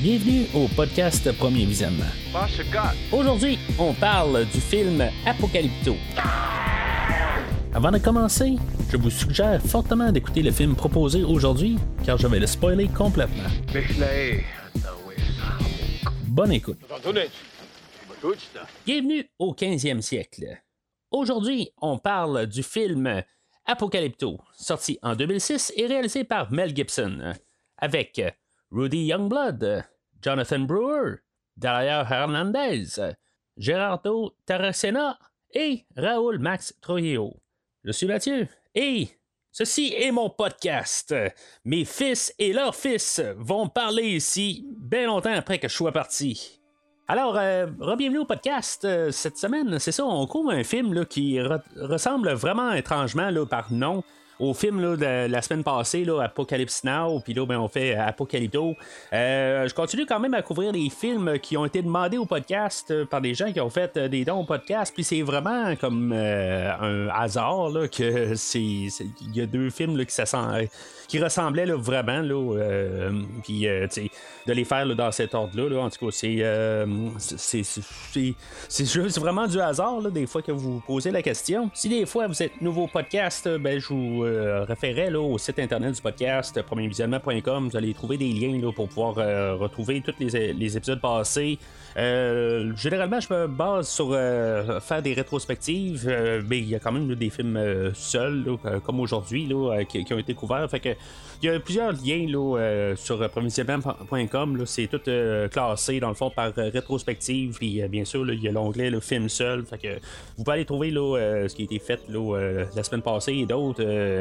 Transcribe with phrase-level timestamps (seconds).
[0.00, 2.04] Bienvenue au podcast Premier Visionnement.
[3.10, 5.96] Aujourd'hui, on parle du film Apocalypto.
[7.74, 8.54] Avant de commencer,
[8.92, 13.48] je vous suggère fortement d'écouter le film proposé aujourd'hui, car je vais le spoiler complètement.
[16.28, 16.78] Bonne écoute.
[18.86, 20.62] Bienvenue au 15e siècle.
[21.10, 23.24] Aujourd'hui, on parle du film
[23.66, 27.34] Apocalypto, sorti en 2006 et réalisé par Mel Gibson,
[27.78, 28.22] avec
[28.70, 29.84] Rudy Youngblood,
[30.20, 31.22] Jonathan Brewer,
[31.56, 33.00] Daria Hernandez,
[33.56, 35.18] Gerardo Taracena
[35.54, 37.40] et Raoul Max Trujillo.
[37.82, 39.08] Je suis Mathieu et
[39.50, 41.14] ceci est mon podcast.
[41.64, 46.60] Mes fils et leurs fils vont parler ici bien longtemps après que je sois parti.
[47.08, 48.84] Alors, euh, bienvenue au podcast.
[48.84, 54.04] Euh, cette semaine, c'est ça, on couvre un film qui ressemble vraiment étrangement par nom
[54.40, 57.94] au film là, de la semaine passée, là, Apocalypse Now, puis là, ben, on fait
[57.94, 58.76] Apocalypto.
[59.12, 62.90] Euh, je continue quand même à couvrir les films qui ont été demandés au podcast
[62.90, 65.74] euh, par des gens qui ont fait euh, des dons au podcast, puis c'est vraiment
[65.76, 68.58] comme un hasard là, que c'est.
[68.60, 73.10] Il y a deux films là, qui, ressemblaient là, vraiment, là,
[73.42, 76.44] puis de les faire dans cet ordre-là, en tout cas, c'est,
[78.68, 81.70] c'est, juste vraiment du hasard, des fois que vous posez la question.
[81.74, 85.58] Si des fois vous êtes nouveau au podcast, ben, je vous euh, référer au site
[85.58, 87.68] internet du podcast premiervisionnement.com.
[87.68, 91.58] Vous allez trouver des liens pour pouvoir euh, retrouver tous les, épisodes passés.
[91.96, 96.06] Euh, généralement, je me base sur faire des rétrospectives,
[96.48, 98.44] mais il y a quand même des films seuls,
[98.84, 99.48] comme aujourd'hui,
[99.88, 100.68] qui, qui, ont été couverts.
[101.40, 104.66] Il y a plusieurs liens là, euh, sur euh, premiervisionnement.com.
[104.66, 107.56] C'est tout euh, classé dans le fond par rétrospective.
[107.58, 109.60] Puis bien sûr, il y a l'onglet le film seul.
[109.60, 113.46] Vous pouvez aller trouver là, ce qui a été fait là, la semaine passée et
[113.46, 114.17] d'autres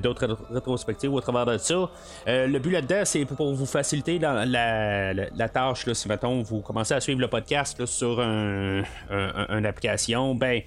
[0.00, 1.90] d'autres rétrospectives au travers de ça.
[2.26, 5.86] le but là-dedans, c'est pour vous faciliter la, tâche.
[5.86, 10.62] Là, si mettons, vous commencez à suivre le podcast sur un, une application, ben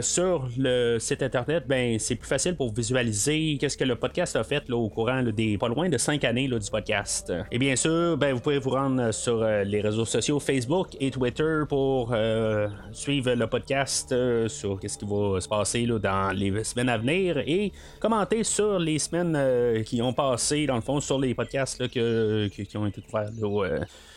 [0.00, 4.44] sur le site internet, ben c'est plus facile pour visualiser qu'est-ce que le podcast a
[4.44, 7.32] fait là, au courant des pas loin de 5 années du podcast.
[7.50, 11.10] Et bien sûr, ben, vous pouvez vous rendre sur euh, les réseaux sociaux Facebook et
[11.10, 16.64] Twitter pour euh, suivre le podcast euh, sur ce qui va se passer dans les
[16.64, 21.18] semaines à venir et commenter sur les semaines qui ont passé, dans le fond, sur
[21.18, 23.30] les podcasts qui, ont été couverts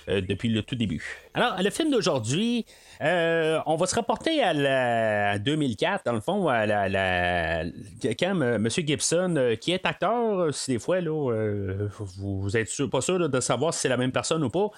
[0.07, 1.03] depuis le tout début.
[1.33, 2.65] Alors, le film d'aujourd'hui,
[3.03, 8.69] euh, on va se rapporter à la 2004, dans le fond, à M.
[8.69, 13.73] Gibson, euh, qui est acteur, si des fois, euh, vous êtes pas sûr de savoir
[13.73, 14.69] si c'est la même personne ou pas.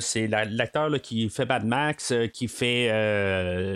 [0.00, 2.88] c'est l'acteur qui fait Bad Max, qui fait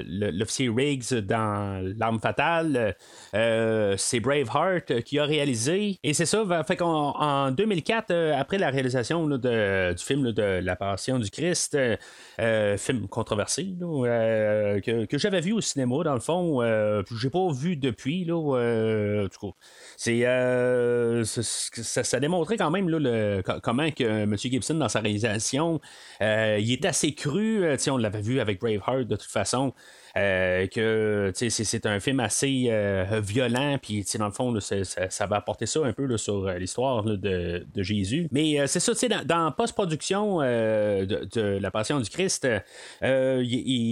[0.06, 2.96] l'officier Riggs dans L'arme fatale.
[3.32, 5.98] c'est Braveheart qui a réalisé.
[6.02, 11.30] Et c'est ça, fait qu'en 2004, après la réalisation du film de La Passion du
[11.30, 11.76] Christ,
[12.78, 16.62] film controversé, euh, que, j'avais vu au cinéma, dans le fond.
[16.62, 18.56] Euh, j'ai pas vu depuis, là.
[18.56, 19.28] Euh,
[19.96, 20.24] c'est,
[21.24, 24.36] ça, démontrait quand même là, comment que M.
[24.36, 25.80] Gibson, dans sa réalisation,
[26.20, 27.64] il est assez cru.
[27.88, 29.72] on l'avait vu avec Braveheart, de toute façon.
[30.16, 35.66] Euh, que c'est un film assez euh, violent, puis dans le fond, ça, va apporter
[35.66, 38.28] ça un peu sur euh, l'histoire de, Jésus.
[38.30, 42.46] Mais c'est ça, dans, dans post-production de, La Passion du Christ,
[43.02, 43.88] il,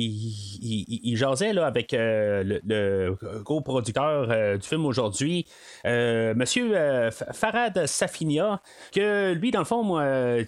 [1.16, 5.46] jasait là, avec le, co-producteur du film aujourd'hui,
[5.84, 8.60] Monsieur Farad Safinia,
[8.94, 10.00] que lui, dans le fond,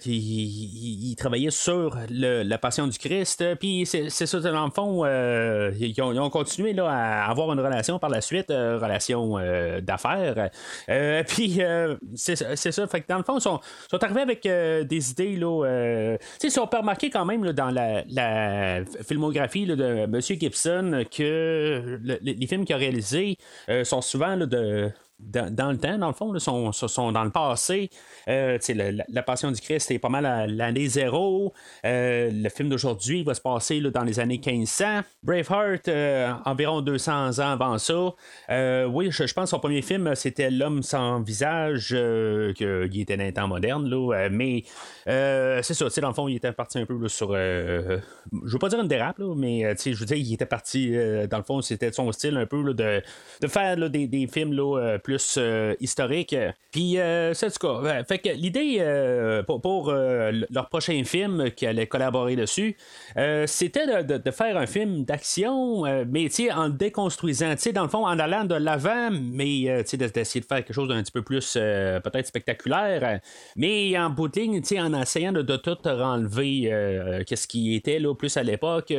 [0.05, 5.03] il, travaillait sur La Passion du Christ, puis c'est ça, dans le fond,
[5.64, 9.81] euh, ils, ont, continué là, à avoir une relation par la suite, euh, relation euh,
[9.81, 10.49] d'affaires.
[11.27, 11.59] puis
[12.15, 12.87] c'est ça.
[12.87, 13.59] Fait que dans le fond, ils sont,
[14.01, 15.35] arrivés avec des idées.
[15.35, 20.21] Là, ils sont pas remarqués quand même dans la, filmographie de M.
[20.21, 23.37] Gibson que les films qu'il a réalisés
[23.83, 27.89] sont souvent de dans, le temps, dans le fond, sont, sont, dans le passé.
[28.27, 28.57] Euh,
[29.09, 31.53] la, Passion du Christ, c'est pas mal l'année zéro.
[31.85, 35.01] Euh, le film d'aujourd'hui va se passer dans les années 1500.
[35.23, 38.13] Braveheart, euh, environ 200 ans avant ça.
[38.87, 41.95] oui, je, pense que son premier film, c'était L'homme sans visage,
[42.55, 43.89] qui était dans les temps modernes.
[43.89, 44.63] Là, mais
[45.05, 47.33] c'est ça, dans le fond, il était parti un peu sur.
[47.33, 48.01] je
[48.31, 50.91] veux pas dire une dérape, mais je veux dire, il était parti,
[51.29, 53.01] dans le fond, c'était son style un peu de,
[53.41, 54.53] de faire des, des, films
[55.05, 55.39] plus
[55.79, 56.35] historique.
[56.71, 56.97] Puis,
[57.33, 58.03] c'est tout cas.
[58.03, 58.83] fait que l'idée
[59.45, 62.75] pour, leur prochain film qui allait collaborer dessus,
[63.45, 68.55] c'était de, faire un film d'action, mais en déconstruisant, dans le fond, en allant de
[68.55, 73.19] l'avant, mais d'essayer de faire quelque chose d'un petit peu plus peut-être spectaculaire,
[73.55, 78.35] mais en bout de ligne, en essayant de, tout renlever qu'est-ce qui était là, plus
[78.37, 78.91] à l'époque.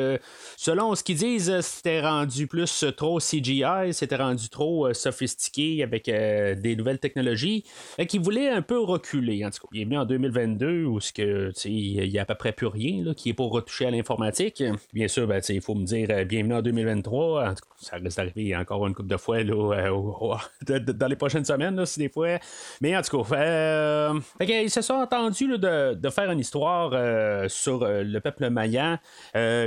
[0.57, 6.99] selon ce qu'ils disent, c'était rendu plus trop CGI, c'était rendu trop sophistiqué des nouvelles
[6.99, 7.65] technologies.
[7.99, 9.45] et qui voulait un peu reculer.
[9.45, 10.99] En tout cas, en 2022 où
[11.65, 14.63] il n'y a à peu près plus rien qui est pour retoucher à l'informatique.
[14.93, 17.45] Bien sûr, ben, il faut me dire bienvenue en 2023.
[17.45, 19.39] En tout cas, ça risque d'arriver encore une couple de fois
[20.67, 22.39] dans les prochaines semaines, si des fois.
[22.81, 27.83] Mais en tout cas, euh, ils se sont entendus de, faire une histoire euh, sur
[27.83, 28.99] euh, le peuple mayan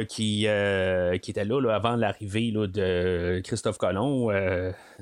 [0.08, 4.32] qui, était là, avant l'arrivée de Christophe Colomb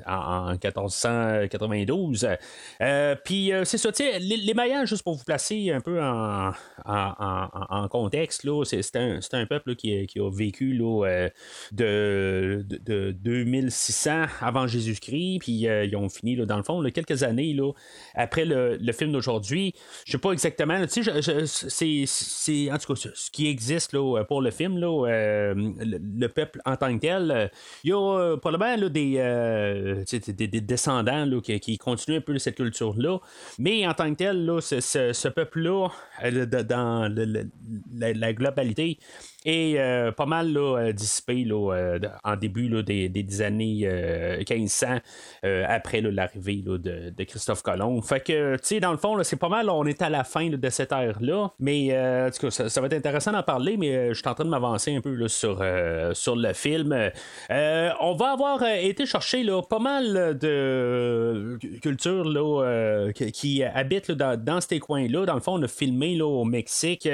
[0.06, 0.58] en,
[1.18, 2.28] 1492.
[3.24, 6.54] Puis c'est ça, les, les Mayans, juste pour vous placer un peu en,
[7.90, 11.30] contexte, c'est un, un, peuple qui, qui, a vécu là,
[11.72, 17.54] de, de, 2600 avant Jésus-Christ, puis ils ont fini là, dans le fond quelques années
[17.54, 17.72] là,
[18.16, 19.74] après le, film d'aujourd'hui.
[20.06, 24.42] Je sais pas exactement, tu sais, c'est en tout cas ce qui existe là, pour
[24.42, 27.52] le film, là, euh, le, peuple en tant que tel.
[27.84, 32.56] Il y a euh, probablement des, euh, des, descendants là, qui, continuent un peu cette
[32.56, 33.20] culture-là,
[33.60, 35.90] mais en tant que tel, là, ce, peuple-là,
[36.64, 37.14] dans
[38.00, 39.00] la globalité,
[39.48, 43.88] et euh, pas mal euh, dissipé là, euh, en début des, années
[44.40, 44.98] 1500
[45.68, 48.02] après l'arrivée de, Christophe Colomb.
[48.02, 50.50] Fait que, tu sais, dans le fond, c'est pas mal, on est à la fin
[50.50, 51.90] de cette ère-là, mais
[52.32, 55.28] ça, va être intéressant d'en parler, mais je suis en train de m'avancer un peu
[55.28, 55.64] sur,
[56.14, 56.94] sur le film.
[57.50, 65.26] on va avoir été chercher pas mal de cultures qui, habitent dans, dans, ces coins-là.
[65.26, 67.08] Dans le fond, on a filmé au Mexique,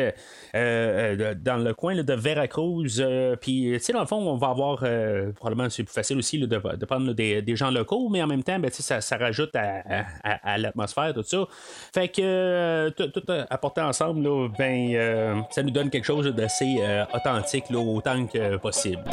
[0.54, 3.00] dans le coin de Veracruz.
[3.00, 6.18] Euh, puis, tu sais, dans le fond, on va avoir, euh, probablement, c'est plus facile
[6.18, 10.58] aussi de, prendre des, gens locaux, mais en même temps, ben, ça, ça rajoute à,
[10.58, 11.46] l'atmosphère, tout ça.
[11.94, 16.78] Fait que, euh, tout, apporté ensemble, ben, ça nous donne quelque chose d'assez
[17.14, 19.04] authentique, autant que possible.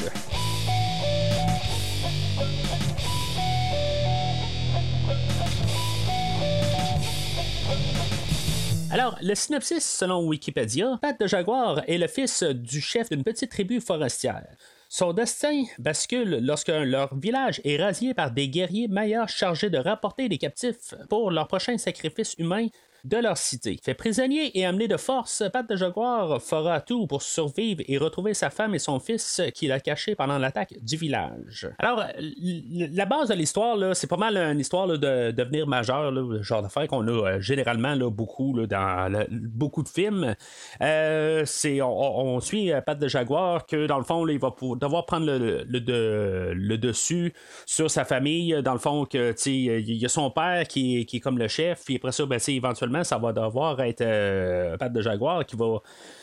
[8.92, 13.52] Alors, le synopsis selon Wikipédia, Pat de Jaguar est le fils du chef d'une petite
[13.52, 14.44] tribu forestière.
[14.88, 20.28] Son destin bascule lorsque leur village est rasié par des guerriers mayas chargés de rapporter
[20.28, 22.66] des captifs pour leur prochain sacrifice humain
[23.04, 23.78] de leur cité.
[23.82, 28.34] Fait prisonnier et amené de force, Pat de Jaguar fera tout pour survivre et retrouver
[28.34, 31.70] sa femme et son fils qu'il a cachés pendant l'attaque du village.
[31.78, 36.62] Alors, la base de l'histoire, c'est pas mal une histoire de devenir majeur, le genre
[36.62, 40.34] d'affaire qu'on a euh, généralement beaucoup dans beaucoup de films.
[40.82, 41.44] Euh,
[41.82, 46.76] on, suit euh, Pat de Jaguar que dans le fond, il va devoir prendre le,
[46.76, 47.32] dessus
[47.66, 48.56] sur sa famille.
[48.62, 52.12] Dans le fond, il y a son père qui est comme le chef, puis après
[52.12, 55.78] ça, ben, éventuellement ça va devoir être euh, Pat de Jaguar qui va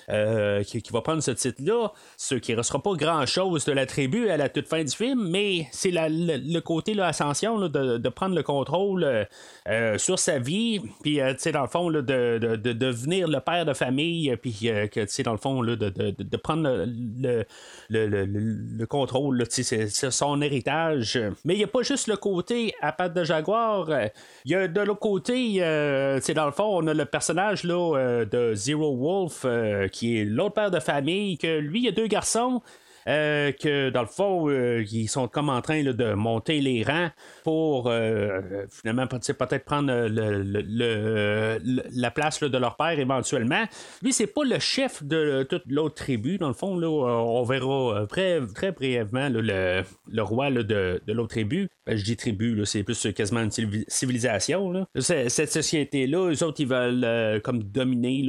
[0.09, 4.29] euh, qui, va prendre ce titre-là, ce qui ne restera pas grand-chose de la tribu
[4.29, 8.41] à la toute fin du film, mais c'est le, côté là, ascension de, prendre le
[8.41, 9.27] contrôle
[9.67, 14.33] euh, sur sa vie, puis euh, dans le fond, de, devenir le père de famille,
[14.37, 17.45] puis que dans le fond, de, prendre le,
[17.89, 21.19] le, contrôle, c'est son héritage.
[21.43, 23.89] Mais il n'y a pas juste le côté à patte de jaguar,
[24.45, 28.53] il y a de l'autre côté, dans le fond, on a le personnage là, de
[28.55, 29.45] Zero Wolf
[29.96, 32.61] qui est l'autre père de famille, que lui, il a deux garçons.
[33.07, 37.09] Euh, que dans le fond, euh, ils sont comme en train de monter les rangs
[37.43, 39.91] pour euh, finalement peut-être prendre
[41.93, 43.63] la place de leur père éventuellement.
[44.01, 46.37] Lui, c'est pas le chef de toute l'autre tribu.
[46.37, 49.83] Dans le fond, là, on verra très, très brièvement le,
[50.21, 51.69] roi de, l'autre tribu.
[51.85, 53.51] Ben, je dis tribu, c'est plus quasiment une
[53.87, 54.85] civilisation.
[54.97, 58.25] Cette société-là, eux autres, ils veulent comme dominer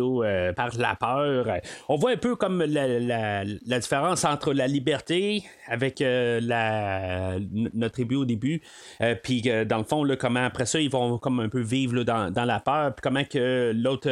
[0.55, 1.47] par la peur.
[1.89, 7.39] On voit un peu comme la, la différence entre la liberté avec euh, la,
[7.75, 8.63] notre tribu au début.
[9.01, 12.03] Euh, puis euh, dans le fond, comment après ça, ils vont comme un peu vivre
[12.03, 12.95] dans, dans, la peur.
[12.95, 14.09] Puis comment que l'autre,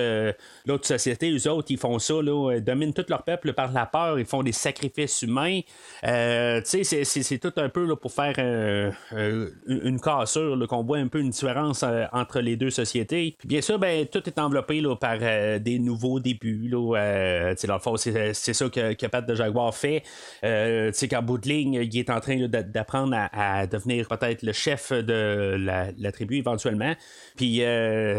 [0.66, 4.18] l'autre société, eux autres, ils font ça, là, dominent tout leur peuple par la peur.
[4.18, 5.60] Ils font des sacrifices humains.
[6.02, 8.34] c'est, c'est, tout un peu pour faire
[9.66, 13.36] une cassure, qu'on voit un peu une différence entre les deux sociétés.
[13.38, 15.18] Puis bien sûr, ben, tout est enveloppé par
[15.60, 16.68] des nouveaux débuts.
[16.68, 20.02] Là, dans le fond, c'est, ça que, que Pat de Jaguar fait.
[20.46, 24.42] Euh, tu sais, qu'en bout de ligne, il est en train d'apprendre à, devenir peut-être
[24.42, 26.94] le chef de la, tribu éventuellement.
[27.36, 27.62] Puis, tu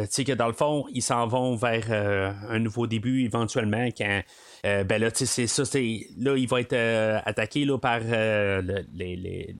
[0.09, 4.21] sais, que dans le fond, ils s'en vont vers un nouveau début éventuellement quand.
[4.63, 5.79] ben là, tu sais, c'est ça,
[6.19, 6.75] là, il va être
[7.25, 9.55] attaqué là, par les,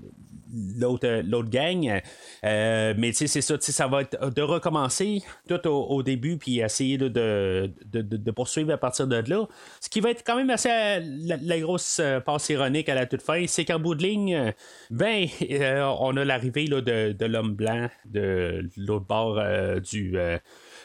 [0.53, 2.01] l'autre, euh, l'autre gang.
[2.43, 6.59] Euh, mais tu sais, c'est ça, ça va être de recommencer tout au, début, puis
[6.59, 9.47] essayer de, de, poursuivre à partir de là.
[9.81, 13.21] Ce qui va être quand même assez la, grosse euh, passe ironique à la toute
[13.21, 14.53] fin, c'est qu'en bout de ligne,
[14.91, 15.27] ben,
[15.99, 19.41] on a l'arrivée de, l'homme blanc de l'autre bord
[19.81, 20.17] du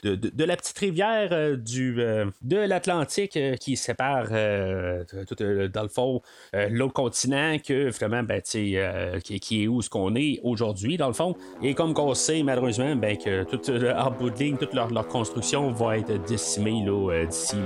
[0.02, 4.28] de, la petite rivière euh, du, euh, de l'Atlantique euh, qui sépare
[5.26, 6.20] tout, dans le fond
[6.52, 11.12] l'autre continent que vraiment ben, qui, qui, est où ce qu'on est aujourd'hui dans le
[11.12, 11.36] fond.
[11.62, 16.22] Et comme on sait malheureusement ben, que tout en bout toute leur, construction va être
[16.24, 16.84] décimée
[17.28, 17.56] d'ici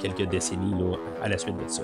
[0.00, 0.74] quelques décennies
[1.22, 1.82] à la suite de ça.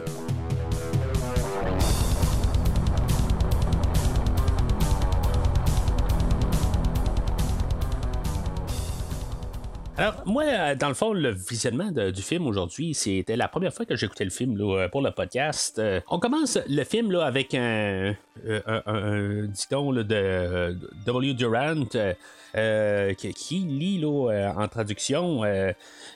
[9.99, 13.85] Alors, moi, euh, dans le fond, le visionnement du film aujourd'hui, c'était la première fois
[13.85, 15.79] que j'écoutais le film là, pour le podcast.
[15.79, 18.15] Euh, on commence le film là, avec un,
[18.47, 21.35] euh, un, dicton de W.
[21.35, 21.85] Durant.
[23.17, 25.43] qui, lit là, en traduction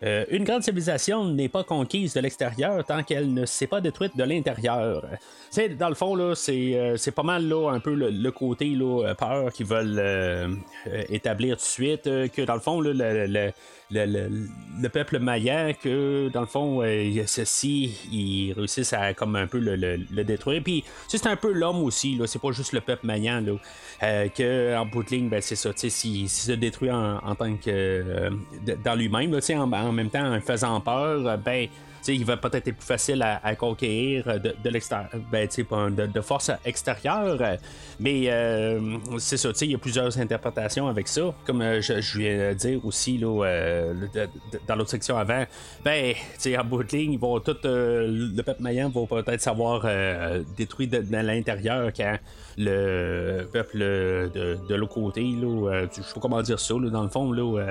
[0.02, 4.24] Une grande civilisation n'est pas conquise de l'extérieur tant qu'elle ne s'est pas détruite de
[4.24, 5.04] l'intérieur.
[5.78, 9.66] Dans le fond, là, c'est, pas mal là, un peu le, côté là, peur qu'ils
[9.66, 10.58] veulent
[11.10, 13.52] établir tout de suite, que dans le fond, là, le
[13.90, 19.58] le, peuple mayan que dans le fond euh, ceci ils réussissent à comme un peu
[19.58, 20.62] le, détruire.
[20.62, 22.26] Puis c'est un peu l'homme aussi là.
[22.26, 23.52] C'est pas juste le peuple mayan là.
[24.02, 27.56] Euh, que en bout de ligne ben, c'est ça tu sais se détruit en, tant
[27.56, 28.30] que euh,
[28.84, 31.68] dans lui-même en, en même temps en faisant peur ben
[32.08, 37.38] il va peut-être être plus facile à, conquérir de, de l'extérieur, ben, de, force extérieure.
[38.00, 41.34] Mais euh, c'est ça, il y a plusieurs interprétations avec ça.
[41.46, 43.94] Comme euh, je, viens de dire aussi là, euh,
[44.66, 45.44] dans l'autre section avant,
[45.84, 46.14] ben,
[46.58, 49.86] en bout de ligne, vont tout, le peuple mayan va peut-être savoir
[50.56, 52.16] détruire de, l'intérieur quand
[52.58, 57.08] le peuple de, de l'autre côté, là, je sais pas comment dire ça, dans le
[57.08, 57.62] fond, là,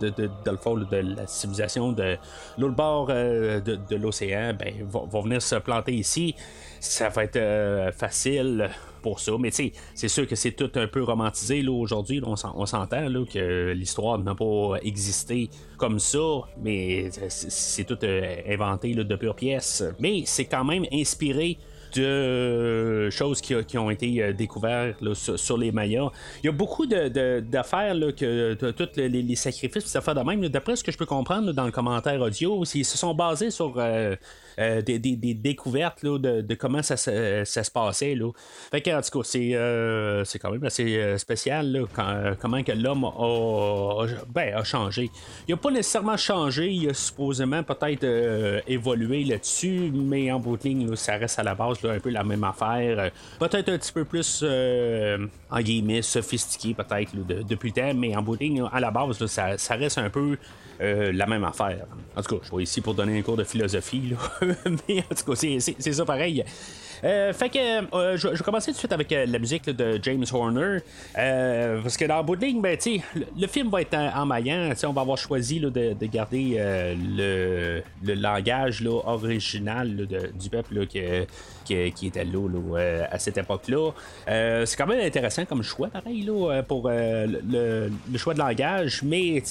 [0.00, 2.16] de, dans le fond de la civilisation de
[2.58, 6.34] l'autre bord de, l'océan ben, vont, venir se planter ici.
[6.80, 8.70] Ça va être euh, facile
[9.02, 9.32] pour ça.
[9.38, 12.22] Mais c'est sûr que c'est tout un peu romantisé aujourd'hui.
[12.24, 19.16] On, s'entend que l'histoire n'a pas existé comme ça, mais c'est tout euh, inventé de
[19.16, 19.84] pure pièce.
[19.98, 21.58] Mais c'est quand même inspiré
[21.94, 26.10] de choses qui, ont été euh, découvertes sur, les Mayas.
[26.42, 30.48] Il y a beaucoup d'affaires que tous les, sacrifices, ça fait de même.
[30.48, 33.78] D'après ce que je peux comprendre dans le commentaire audio, ils se sont basés sur
[34.58, 38.14] euh, euh, des, découvertes de, comment ça, se passait.
[38.14, 38.30] Là.
[38.70, 41.86] Fait que, en tout cas, c'est, quand même assez spécial
[42.40, 45.10] comment que l'homme a, ben, a changé.
[45.46, 48.04] Il n'a pas nécessairement changé, il a supposément peut-être
[48.66, 52.24] évolué là-dessus, mais en bout de ligne, ça reste à la base un peu la
[52.24, 52.98] même affaire.
[52.98, 58.16] Euh, peut-être un petit peu plus, euh, en guillemets, sophistiqué, peut-être, depuis le temps, mais
[58.16, 60.36] en bout de ligne, à la base, ça, reste un peu
[60.80, 61.86] euh, la même affaire.
[62.16, 64.14] En tout cas, je suis ici pour donner un cours de philosophie,
[64.88, 66.44] mais en tout cas, c'est ça pareil.
[67.04, 69.98] Euh, fait que euh, je, vais commencer tout de suite avec euh, la musique de
[70.02, 70.78] James Horner.
[71.14, 74.72] parce que dans le bout de ben, le, le, film va être en, maillant.
[74.84, 76.56] On va avoir choisi de, de, garder
[76.96, 81.00] le, le, langage là, original du peuple qui,
[81.64, 82.48] qui, était là,
[83.10, 83.90] à cette époque-là.
[84.26, 89.02] c'est quand même intéressant comme choix, pareil, là, pour le, choix de langage.
[89.02, 89.42] Mais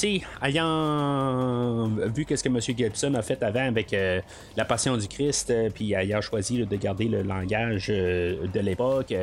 [0.42, 2.60] ayant vu ce que M.
[2.60, 3.96] Gibson a fait avant avec
[4.56, 9.14] la Passion du Christ, puis ayant choisi de garder le langage langage euh, de l'époque.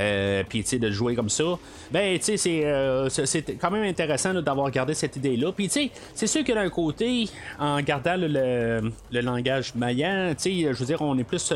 [0.00, 1.44] Euh, puis de jouer comme ça,
[1.92, 5.52] ben tu sais euh, c'est, quand même intéressant d'avoir gardé cette idée-là.
[5.52, 7.28] Puis tu sais, c'est sûr que d'un côté,
[7.60, 11.52] en gardant le, langage maillant, tu sais, je veux dire, on est plus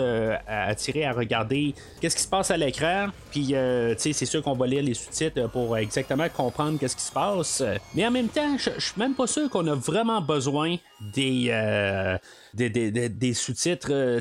[0.47, 3.09] attiré à regarder qu'est-ce qui se passe à l'écran.
[3.33, 3.55] Puis tu
[3.97, 7.65] sais, c'est sûr qu'on va lire les sous-titres pour exactement comprendre qu'est-ce qui se passe.
[7.97, 11.50] Mais en même temps, je suis même pas sûr qu'on a vraiment besoin des
[12.55, 13.90] des, sous-titres.
[13.90, 14.21] Euh,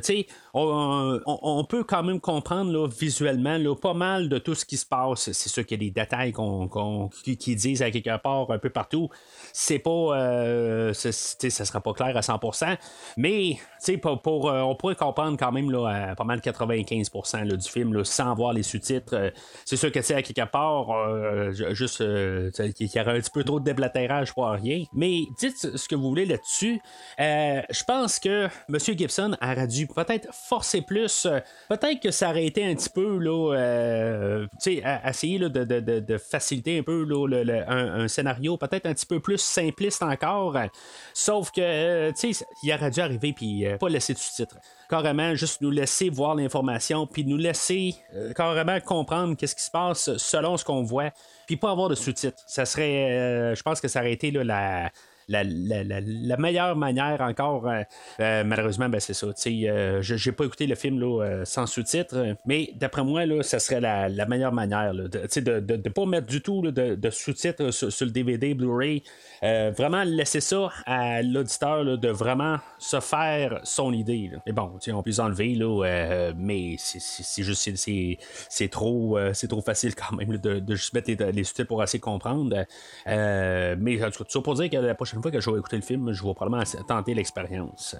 [0.53, 4.85] on, peut quand même comprendre là, visuellement là, pas mal de tout ce qui se
[4.85, 5.31] passe.
[5.31, 8.69] C'est sûr qu'il y a des détails qu'on, qui, disent à quelque part un peu
[8.69, 9.09] partout.
[9.53, 9.89] C'est pas.
[9.89, 12.77] Euh, ça sera pas clair à 100%.
[13.17, 13.57] Mais
[14.01, 18.33] pour, pour euh, on pourrait comprendre quand même là, pas mal 95% du film sans
[18.35, 19.31] voir les sous-titres.
[19.65, 20.87] c'est sûr que à quelque part,
[21.73, 24.83] juste qu'il y aurait un petit peu trop de déblatérage pour rien.
[24.93, 26.66] Mais dites ce que vous voulez là-dessus.
[27.17, 28.77] Je pense que M.
[28.79, 31.27] Gibson aurait dû peut-être forcer plus.
[31.69, 33.19] Peut-être que ça aurait été un petit peu,
[34.61, 37.07] tu essayer de, faciliter un peu
[37.67, 40.57] un, scénario peut-être un petit peu plus simpliste encore.
[41.13, 44.57] Sauf que, tu sais, il aurait dû arriver puis pas laisser de sous-titres
[44.89, 47.95] carrément juste nous laisser voir l'information, puis nous laisser
[48.35, 51.11] carrément comprendre qu'est-ce qui se passe selon ce qu'on voit,
[51.45, 52.41] puis pas avoir de sous-titres.
[52.47, 54.89] Ça serait, je pense que ça aurait été la,
[55.27, 57.81] la, la, meilleure manière encore, euh,
[58.19, 59.27] euh, malheureusement, ben, c'est ça.
[59.27, 63.59] Euh, je n'ai pas écouté le film là, sans sous-titres, mais d'après moi, là, ça
[63.59, 68.05] serait la, meilleure manière de ne de, de, pas mettre du tout de, sous-titres sur,
[68.05, 69.03] le DVD, Blu-ray.
[69.41, 74.31] vraiment laisser ça à l'auditeur de vraiment se faire son idée.
[74.45, 77.69] Mais bon, on peut les enlever, là, mais c'est juste
[78.71, 79.17] trop,
[79.49, 82.65] trop facile quand même de, juste mettre les, sous-titres pour assez comprendre.
[83.05, 85.75] mais en tout cas, ça pour dire que la prochaine fois que je vais écouter
[85.75, 87.95] le film, je vais probablement tenter l'expérience.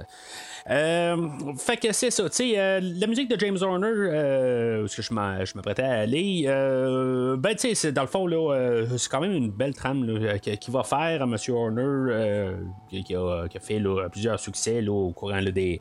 [0.69, 5.01] Euh, fait que c'est ça, tu sais, euh, la musique de James Horner, euh, que
[5.01, 6.43] je m'apprêtais à aller,
[7.37, 10.83] ben tu sais, dans le fond, là, c'est quand même une belle trame qui, va
[10.83, 11.35] faire à M.
[11.49, 12.53] Horner,
[12.89, 13.81] qui, a, fait
[14.11, 15.79] plusieurs succès au courant des,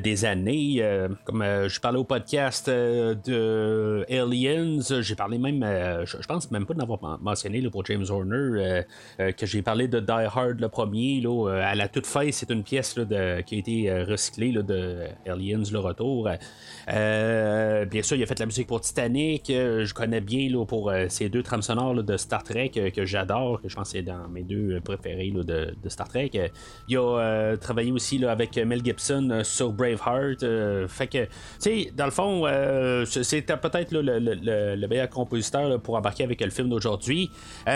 [0.00, 0.82] des années.
[1.24, 5.64] comme je parlais au podcast de Aliens, j'ai parlé même,
[6.04, 8.82] je, pense même pas d'avoir mentionné pour James Horner,
[9.18, 12.64] que j'ai parlé de Die Hard le premier, là, à la toute fin, c'est une
[12.64, 16.28] pièce de, qui a été recyclée de Aliens, le retour.
[16.88, 19.50] Euh, bien sûr, il a fait la musique pour Titanic.
[19.50, 23.04] Euh, je connais bien là, pour euh, ces deux trames sonores de Star Trek que
[23.04, 26.30] j'adore, que je pense que c'est dans mes deux préférés de, Star Trek.
[26.88, 30.44] Il a travaillé aussi là, avec Mel Gibson sur Braveheart.
[30.88, 32.44] fait que, tu sais, dans le fond,
[33.06, 37.30] c'était peut-être le, meilleur compositeur pour embarquer avec le film d'aujourd'hui.
[37.66, 37.72] tu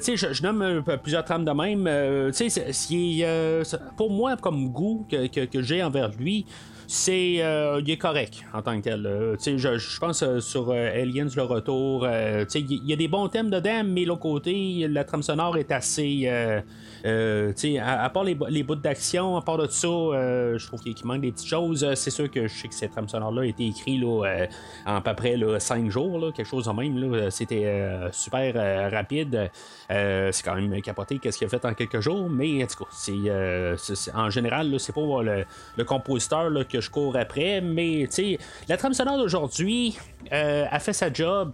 [0.00, 2.32] sais, je, nomme plusieurs trames de même.
[2.32, 2.72] tu sais,
[3.96, 6.46] pour moi, comme goût que, que j'ai envers lui,
[6.86, 9.06] c'est euh, il est correct en tant que tel.
[9.06, 13.50] Euh, je, je pense euh, sur Aliens le retour, il y, a des bons thèmes
[13.50, 16.28] dedans, mais l'autre côté, la trame sonore est assez
[17.06, 21.20] euh, à, part les, bouts d'action, à part de ça, euh, je trouve qu'il manque
[21.20, 21.84] des petites choses.
[21.84, 24.46] Euh, c'est sûr que je sais que cette trame sonore-là a été écrite là,
[24.86, 27.30] en à peu près 5 jours, quelque chose de même.
[27.30, 29.50] C'était super rapide.
[29.88, 34.80] c'est quand même capoté qu'est-ce qu'il a fait en quelques jours, mais en en général,
[34.80, 38.08] c'est pas le, compositeur que je cours après, mais
[38.68, 39.96] la trame sonore d'aujourd'hui
[40.30, 41.52] a fait sa job,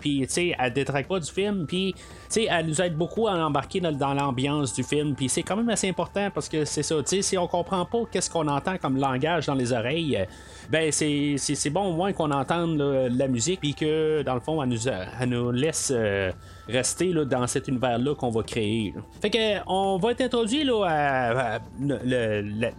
[0.00, 0.26] puis
[0.58, 1.94] elle détraque pas du film, puis
[2.36, 5.14] elle nous aide beaucoup à embarquer dans, l'ambiance du film.
[5.14, 6.96] Puis c'est quand même assez important parce que c'est ça.
[7.04, 10.24] Si on comprend pas qu'est-ce qu'on entend comme langage dans les oreilles, euh,
[10.70, 13.60] ben c'est, bon au moins qu'on entende la musique.
[13.60, 15.92] Puis que dans le fond, elle nous, elle nous laisse.
[16.70, 18.94] Rester là, dans cet univers-là qu'on va créer.
[19.20, 21.58] Fait que on va être introduit là, à,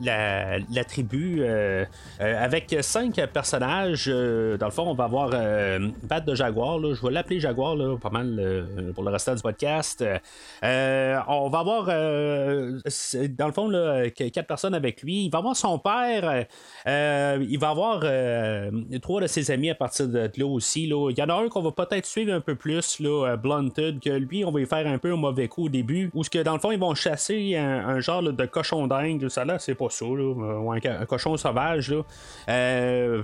[0.01, 1.85] la, tribu euh,
[2.21, 4.05] euh, avec cinq personnages.
[4.07, 5.29] Euh, dans le fond, on va avoir
[6.07, 6.79] patte de Jaguar.
[6.79, 6.93] Là.
[6.93, 10.03] Je vais l'appeler Jaguar là, pas mal pour le restant du podcast.
[10.63, 15.25] on va avoir dans le fond là, quatre personnes avec lui.
[15.25, 16.45] Il va avoir son père.
[16.85, 18.03] il va avoir
[19.01, 20.87] trois de ses amis à partir de là aussi.
[20.87, 21.09] Là.
[21.11, 23.37] Il y en a un qu'on va peut-être suivre un peu plus, là,
[24.01, 26.29] que lui, on va y faire un peu un mauvais coup au début, où ce
[26.29, 29.75] que dans le fond, ils vont chasser un, genre de cochon dingue, ça là, c'est
[29.75, 32.03] pas ça, là, ou un, cochon sauvage, là.
[32.49, 33.23] Euh,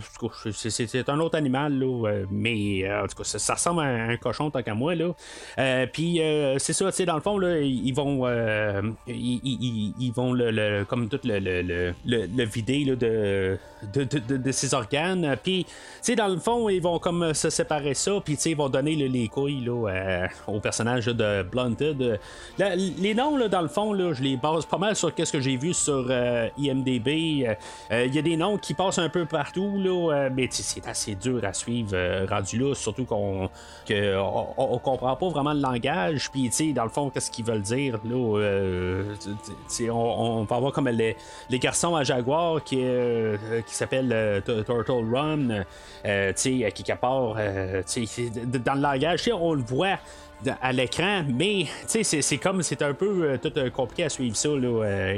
[0.52, 4.18] c'est un autre animal, là, euh, mais euh, en tout cas, ça, ressemble à un,
[4.18, 5.14] cochon tant qu'à moi, là.
[5.88, 6.20] Puis
[6.58, 8.28] c'est ça, tu sais, dans le fond, là, ils vont,
[9.08, 11.40] ils, vont le, comme tout le,
[12.06, 13.58] le, vider de,
[13.94, 15.36] de, de, de, ses organes.
[15.44, 18.52] Puis, tu sais, dans le fond, ils vont comme se séparer ça, puis tu sais,
[18.52, 22.20] ils vont donner les couilles là, au personnage de Blunted.
[22.58, 25.40] les noms, là, dans le fond, là, je les base pas mal sur ce que
[25.40, 27.46] j'ai vu sur euh, IMDB.
[27.46, 27.56] Euh,
[27.92, 31.16] euh, il y a des noms qui passent un peu partout, là, mais c'est assez
[31.16, 33.50] dur à suivre rendu là, surtout qu'on
[33.90, 36.30] on, comprend pas vraiment le langage.
[36.32, 38.00] Puis, dans le fond, qu'est-ce qu'ils veulent dire?
[38.04, 39.18] Là,
[39.90, 41.16] on, on, va avoir comme les,
[41.50, 42.84] les garçons à Jaguar qui,
[43.68, 45.64] qui s'appelle Turtle Run,
[46.34, 49.98] qui, qui part dans le langage, on le voit
[50.62, 54.50] à l'écran, mais c'est comme c'est un peu euh, tout euh, compliqué à suivre ça.
[54.50, 55.18] Euh,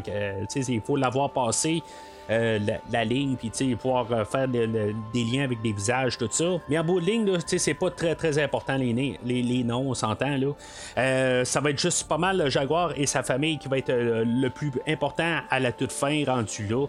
[0.55, 1.83] il faut l'avoir passé
[2.29, 2.59] euh,
[2.91, 6.45] la, ligne, puis pouvoir euh, faire des liens avec des visages, tout ça.
[6.69, 10.37] Mais en bout de ligne, c'est pas très très important les, noms, on s'entend.
[10.37, 10.53] là.
[10.97, 13.91] Euh, ça va être juste pas mal le Jaguar et sa famille qui va être
[13.91, 16.85] le plus important à la toute fin rendu là.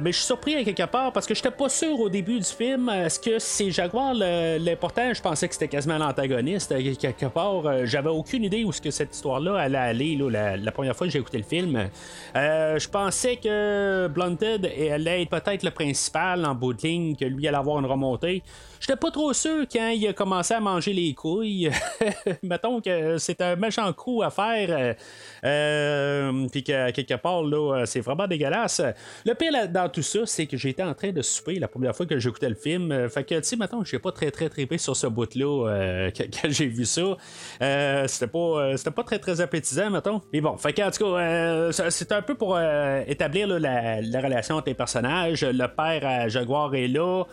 [0.00, 2.44] mais je suis surpris à quelque part parce que j'étais pas sûr au début du
[2.44, 2.88] film.
[2.88, 5.12] Est-ce que c'est Jaguar l'important?
[5.12, 6.74] Je pensais que c'était quasiment l'antagoniste.
[6.98, 11.06] Quelque part, j'avais aucune idée où ce que cette histoire-là allait aller la, première fois
[11.06, 11.88] que j'ai écouté le film.
[12.34, 17.56] je pensais que Blonde Blunted allait être peut-être le principal en bout que lui allait
[17.56, 18.42] avoir une remontée.
[18.80, 21.70] J'étais pas trop sûr quand il a commencé à manger les couilles.
[22.42, 24.96] Mettons que c'est un méchant coup à faire.
[25.44, 28.80] Euh, puis que quelque part, là, c'est vraiment dégueulasse.
[29.24, 32.06] Le pire dans tout ça, c'est que j'étais en train de souper la première fois
[32.06, 33.08] que j'écoutais le film.
[33.08, 36.50] Fait que, tu sais, mettons, j'ai pas très, très trippé sur ce bout-là euh, quand,
[36.50, 37.16] j'ai vu ça.
[37.62, 40.20] Euh, c'était pas, c'était pas très, très appétisant, mettons.
[40.32, 42.58] Mais bon, fait que, en tout cas, c'est un peu pour
[43.06, 45.44] établir la, relation entre les personnages.
[45.44, 47.24] Le père à Jaguar est là.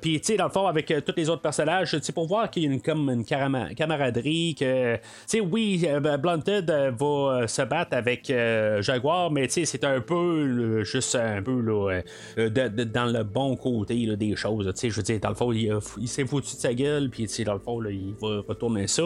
[0.00, 2.64] Puis, tu sais, dans le fond, avec tous les autres personnages, c'est pour voir qu'il
[2.64, 4.54] y a une, comme une camaraderie.
[4.58, 5.86] Que, tu sais, oui,
[6.20, 11.60] Blunted va euh, se battre avec euh, Jaguar, mais c'est un peu juste un peu
[11.60, 12.00] là,
[12.38, 14.72] euh, dans le bon côté des choses.
[14.80, 17.60] Je veux dire, dans le fond, il, s'est foutu de sa gueule, puis dans le
[17.60, 19.02] fond, il va retourner ça.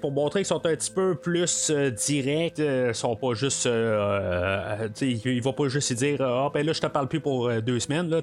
[0.00, 3.66] pour montrer qu'ils sont un petit peu plus directs, ils sont pas juste.
[3.66, 8.08] il va pas juste dire Ah, ben là, je te parle plus pour deux semaines,
[8.08, 8.20] là,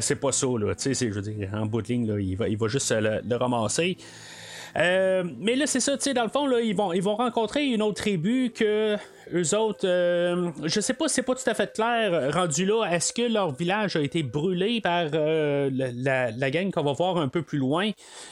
[0.00, 2.92] c'est pas ça, je veux dire, en bout de ligne, il, va, il va juste
[2.92, 3.96] le ramasser.
[4.76, 7.66] Euh, mais là, c'est ça, tu sais, dans le fond, ils, vont, ils vont rencontrer
[7.66, 8.96] une autre tribu que
[9.32, 12.32] eux autres, euh, je sais pas, c'est pas tout à fait clair.
[12.32, 16.92] Rendu là, est-ce que leur village a été brûlé par euh, la, gang qu'on va
[16.92, 17.90] voir un peu plus loin?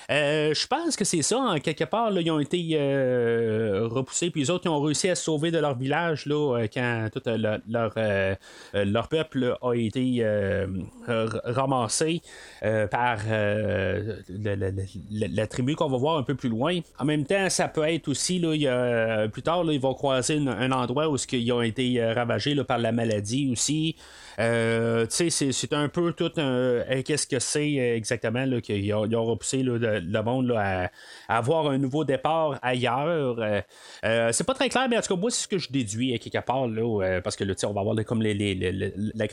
[0.08, 1.38] Je pense que c'est ça.
[1.38, 5.24] En quelque part, ils ont été repoussés, puis les autres, ils ont réussi à se
[5.24, 7.22] sauver de leur village là, quand tout
[7.66, 10.26] leur, peuple a été
[11.06, 12.22] ramassé
[12.90, 13.18] par
[14.30, 16.78] la, tribu qu'on va voir un peu plus loin.
[16.98, 21.08] En même temps, ça peut être aussi, là, plus tard, ils vont croiser un endroit
[21.08, 23.96] où ils ont été euh, ravagés par la maladie aussi.
[24.38, 26.82] Euh, c'est un peu tout un.
[27.04, 30.90] Qu'est-ce que c'est euh, exactement qu'ils ont, repoussé le, monde à,
[31.28, 33.36] avoir un nouveau départ ailleurs.
[34.02, 36.44] c'est pas très clair, mais en tout cas, moi, c'est ce que je déduis quelque
[36.44, 36.68] part,
[37.22, 39.26] parce que là, on va avoir comme la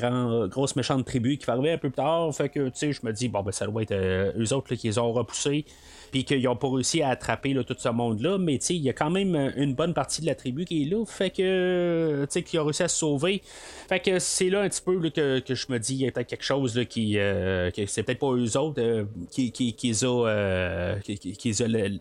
[0.48, 2.32] grosse méchante tribu qui va arriver un peu plus tard.
[2.32, 5.66] Je me dis, bon, ben, ça doit être eux autres qui les ont repoussés
[6.14, 9.10] puis qu'ils n'ont pas réussi à attraper tout ce monde-là, mais il y a quand
[9.10, 12.84] même une bonne partie de la tribu qui est là, fait que, qui a réussi
[12.84, 13.42] à se sauver.
[13.90, 16.28] Fait que c'est là un petit peu que, je me dis, il y a peut-être
[16.28, 20.28] quelque chose qui, euh, c'est peut-être pas eux autres euh, qui, qui, qui, les a,
[20.28, 21.52] euh, qui,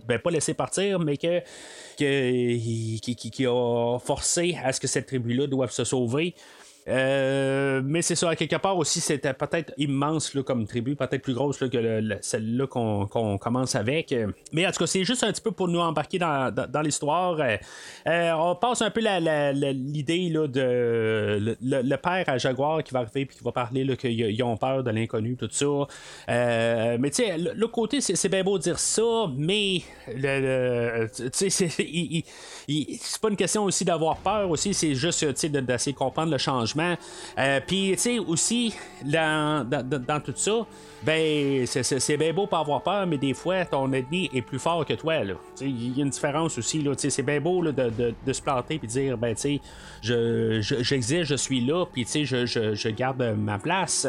[0.07, 1.41] ben, pas laissé partir, mais que,
[1.97, 6.35] qui, qui, a forcé à ce que cette tribu-là doive se sauver.
[6.89, 11.35] Euh, mais c'est ça, quelque part aussi, c'était peut-être immense là, comme tribu, peut-être plus
[11.35, 13.07] grosse que celle-là qu'on,
[13.39, 14.15] commence avec.
[14.53, 17.39] Mais en tout cas, c'est juste un petit peu pour nous embarquer dans, l'histoire.
[17.41, 17.57] Euh,
[18.07, 23.27] euh, on passe un peu l'idée de le, père à Jaguar qui va arriver et
[23.27, 25.67] qui va parler qu'ils ont peur de l'inconnu, tout ça.
[26.27, 29.83] mais tu sais, le, côté, c'est, bien beau dire ça, mais
[31.23, 36.39] c'est, c'est pas une question aussi d'avoir peur aussi, c'est juste d'essayer de comprendre le
[36.39, 40.67] changement euh, puis, tu sais, aussi, dans, dans, tout ça,
[41.05, 44.87] ben, c'est bien beau pas avoir peur, mais des fois, ton ennemi est plus fort
[44.87, 45.17] que toi.
[45.61, 46.87] Il y a une différence aussi.
[46.97, 49.61] C'est bien beau là, de, de, se planter et dire, ben, tu
[50.03, 54.07] sais, j'existe, je, je, suis là, puis, tu sais, je, je, garde ma place.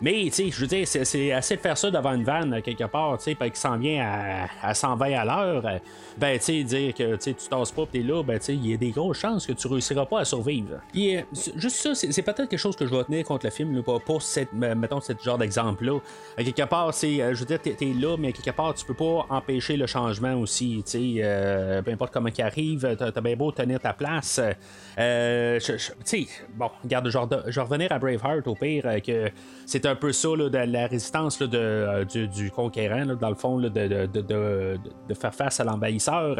[0.00, 3.18] Mais, tu je veux dire, c'est assez de faire ça devant une vanne, quelque part,
[3.18, 5.80] tu qui s'en vient à, à 120 à l'heure.
[6.18, 8.90] Ben, tu dire que tu tasses pas, t'es là, ben, tu il y a des
[8.90, 10.78] grosses chances que tu réussiras pas à survivre.
[10.92, 11.22] Puis, euh,
[11.56, 14.22] juste ça, c'est peut-être quelque chose que je vais tenir contre le film, là, pour
[14.22, 15.98] cette, mettons, ce genre d'exemple-là.
[16.44, 19.26] Quelque part, c'est, euh, je veux dire, t'es, là, mais quelque part, tu peux pas
[19.30, 23.50] empêcher le changement aussi, tu sais, euh, peu importe comment il arrive, t'as, bien beau
[23.52, 24.40] tenir ta place.
[24.98, 29.30] Euh, tu sais, bon, regarde, je vais revenir à Braveheart au pire, que
[29.64, 33.68] c'est un peu ça, là, de la résistance de, du, conquérant, dans le fond, de,
[33.68, 36.36] de, de, faire face à l'envahisseur.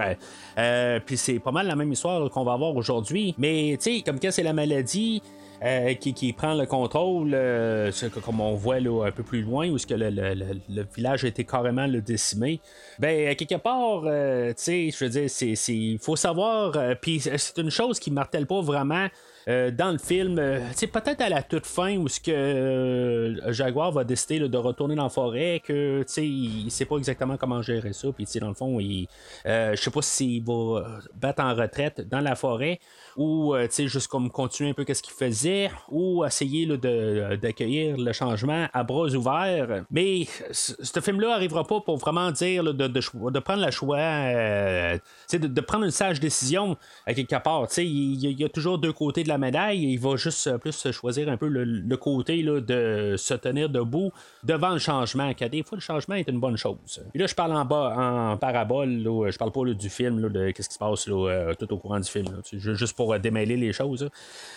[1.06, 3.34] Puis c'est pas mal la même histoire qu'on va avoir aujourd'hui.
[3.38, 5.22] Mais, tu sais, comme quand c'est la maladie,
[5.62, 7.90] euh, qui, prend le contrôle, euh,
[8.24, 12.00] comme on voit un peu plus loin, où que le, village a été carrément le
[12.00, 12.60] décimé.
[12.98, 15.30] Ben, quelque part, euh, tu sais, je veux dire,
[15.68, 19.08] il faut savoir, puis c'est une chose qui martèle pas vraiment.
[19.46, 20.40] Dans le film,
[20.74, 25.04] c'est peut-être à la toute fin où ce que Jaguar va décider de retourner dans
[25.04, 29.06] la forêt, que il, sait pas exactement comment gérer ça, puis dans le fond, il,
[29.44, 32.80] je sais pas s'il va battre en retraite dans la forêt
[33.16, 38.68] ou euh, juste comme continuer un peu ce qu'il faisait, ou essayer d'accueillir le changement
[38.72, 39.84] à bras ouverts.
[39.90, 44.98] Mais ce film-là n'arrivera pas pour vraiment dire de, de, prendre le choix, euh,
[45.32, 47.66] de, prendre une sage décision à quelque part.
[47.78, 51.28] Il y, a toujours deux côtés de la médaille il va juste euh, plus choisir
[51.28, 54.12] un peu le, côté de se tenir debout
[54.44, 57.02] devant le changement, car des fois le changement est une bonne chose.
[57.14, 60.68] Et là, je parle en bas en parabole, je parle pas du film, de qu'est-ce
[60.68, 62.26] qui se passe tout au courant du film.
[62.52, 64.08] juste pour démêler les choses.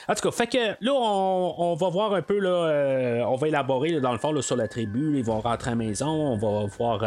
[0.07, 4.11] En tout cas, fait que là, on, va voir un peu, on va élaborer dans
[4.11, 5.17] le fond sur la tribu.
[5.17, 6.99] Ils vont rentrer à la maison, on va voir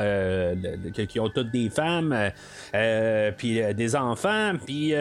[0.93, 2.17] qu'ils ont toutes des femmes,
[3.37, 4.93] puis des enfants, puis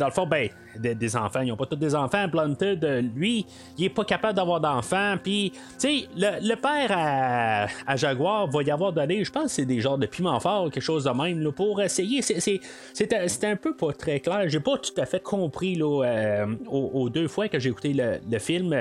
[0.00, 1.40] dans le fond, ben, des, enfants.
[1.40, 2.28] Ils n'ont pas tous des enfants.
[2.28, 3.46] Blunted, lui,
[3.78, 5.16] il est pas capable d'avoir d'enfants.
[5.22, 9.80] Puis, tu sais, le, père à, Jaguar va y avoir donné, je pense c'est des
[9.80, 12.22] genres de piment fort, quelque chose de même, là, pour essayer.
[12.22, 14.48] C'était un peu pas très clair.
[14.48, 18.38] J'ai pas tout à fait compris là, euh, aux, deux fois que j'ai écouté le,
[18.38, 18.72] film.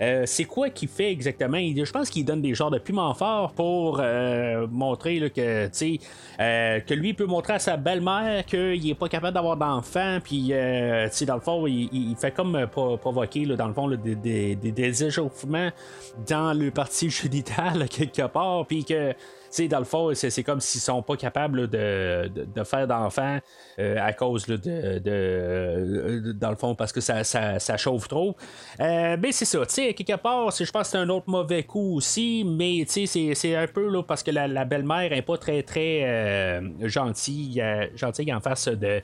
[0.00, 1.58] Euh, c'est quoi qu'il fait exactement?
[1.58, 6.94] Je pense qu'il donne des genres de piment fort pour euh, montrer là, que, que
[6.94, 10.18] lui peut montrer à sa belle-mère qu'il est pas capable d'avoir d'enfants.
[10.22, 10.52] Puis, tu
[11.10, 15.70] sais, dans le fond, il, fait comme euh, provoquer, dans le fond, des, des, échauffements
[16.28, 19.14] dans le parti génital, quelque part, puis que
[19.68, 22.30] dans le fond, c'est, comme s'ils sont pas capables de,
[22.64, 23.38] faire d'enfants
[23.78, 28.36] euh, à cause de, de, Dans le fond, parce que ça, ça, chauffe trop.
[28.80, 31.64] Euh, mais c'est ça, tu sais, quelque part, je pense que c'est un autre mauvais
[31.64, 35.38] coup aussi, mais tu sais, c'est, un peu là, parce que la, belle-mère est pas
[35.38, 37.62] très, très gentille,
[37.96, 39.02] gentille en face de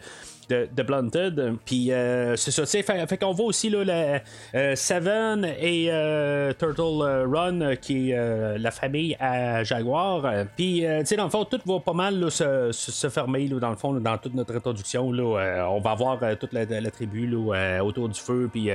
[0.51, 1.55] de, Blunted.
[1.65, 4.21] Puis euh, c'est ça, fait, fait qu'on voit aussi là,
[4.55, 10.47] euh, Seven et euh, Turtle Run, qui est la famille à Jaguar.
[10.57, 13.71] Puis, tu sais, dans le fond, tout va pas mal se, se, fermer, là, dans
[13.71, 15.13] le fond, dans toute notre introduction.
[15.13, 18.71] Là, on va voir toute la, tribu là, autour du feu, puis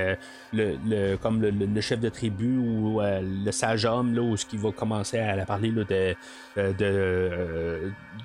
[0.54, 4.72] le, le, comme le, chef de tribu ou le sage homme, là, ce qui va
[4.72, 6.16] commencer à, parler là, de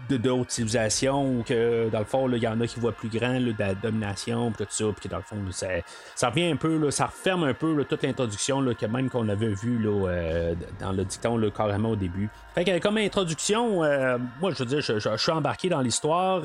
[0.09, 3.39] de d'autres civilisations, que dans le fond, il y en a qui voient plus grand
[3.47, 7.45] de la domination, tout ça, puis dans le fond, ça, revient un peu, ça referme
[7.45, 11.51] un peu toute l'introduction que même qu'on avait vu là, euh, dans le dicton là,
[11.51, 12.29] carrément au début.
[12.55, 16.43] Fait que comme introduction, euh, moi je veux dire, je, suis embarqué dans l'histoire.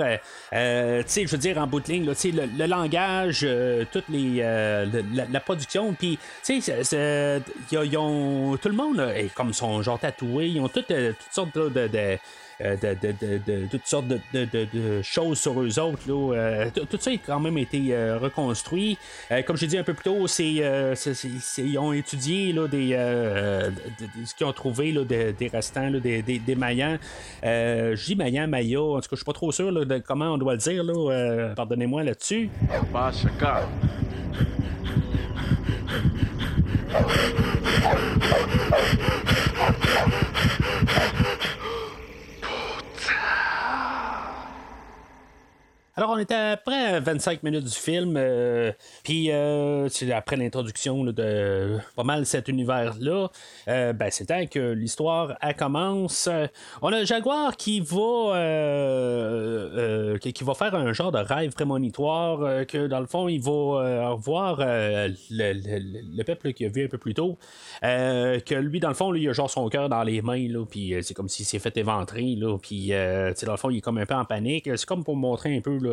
[0.53, 3.47] Euh, tu sais, je veux dire, en bout de ligne, le, le, langage,
[3.91, 4.41] toutes les
[5.13, 6.91] la, production, puis tu sais,
[7.71, 12.17] ils tout le monde est comme son genre tatoué, ils ont toutes, toutes sortes de,
[13.69, 15.99] toutes sortes de, choses sur eux autres.
[16.09, 18.97] Euh, tout ça a quand même été euh, reconstruit.
[19.45, 22.91] comme j'ai dit un peu plus tôt, c'est, ils ont étudié là, des,
[24.25, 26.97] ce qu'ils ont trouvé là, des restants, des, des, des Mayans.
[27.43, 30.37] je dis Mayans, Maya, en tout cas, je suis pas trop sûr de comment on
[30.37, 30.83] doit le dire.
[30.83, 32.49] Là, pardonnez-moi là-dessus.
[45.97, 48.73] Alors, on était après 25 minutes du film, euh,
[49.05, 53.29] puis euh, après l'introduction de pas mal cet univers-là,
[53.69, 56.27] euh, ben, c'est temps que l'histoire commence.
[56.81, 58.33] On a Jaguar qui va
[60.19, 64.57] qui, va faire un genre de rêve prémonitoire que dans le fond, il va revoir
[64.59, 67.37] le, peuple qu'il a vu un peu plus tôt,
[67.81, 70.93] que lui, dans le fond, lui, il a genre son cœur dans les mains, puis
[71.03, 74.15] c'est comme s'il s'est fait éventrer, puis dans le fond, il est comme un peu
[74.15, 74.69] en panique.
[74.75, 75.84] C'est comme pour montrer un peu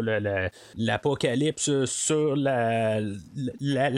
[0.77, 3.01] l'apocalypse sur la,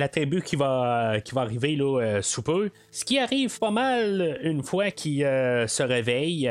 [0.08, 2.70] tribu qui va, qui va arriver là, euh, sous peu.
[2.90, 6.50] Ce qui arrive pas mal une fois qu'il euh, se réveille.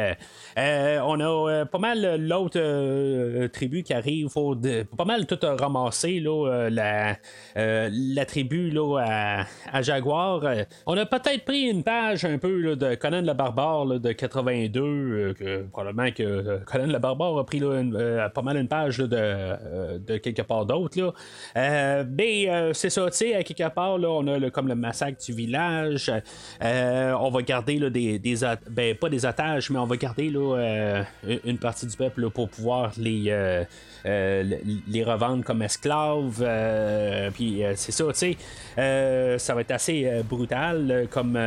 [0.58, 4.56] Euh, on a pas mal l'autre tribu qui arrive, faut
[4.97, 6.69] pas mal tout ramasser là,
[7.56, 10.41] la, tribu là, à, Jaguar.
[10.86, 15.63] On a peut-être pris une page un peu de Conan le Barbare de 82, que,
[15.63, 20.41] probablement que Conan le Barbare a pris pas mal une page de euh, de quelque
[20.41, 21.00] part d'autre.
[21.00, 21.13] Là.
[21.58, 24.76] Euh, mais euh, c'est ça, tu sais, quelque part, là, on a le, comme le
[24.76, 26.12] massacre du village.
[26.62, 28.36] on va garder là, des, des
[28.69, 31.04] ben, pas des otages, mais on va garder là,
[31.43, 33.32] une partie du peuple pour pouvoir les.
[34.06, 36.44] Les revendre comme esclaves.
[37.34, 38.36] puis c'est ça, tu
[38.76, 41.39] sais, ça va être assez brutal comme,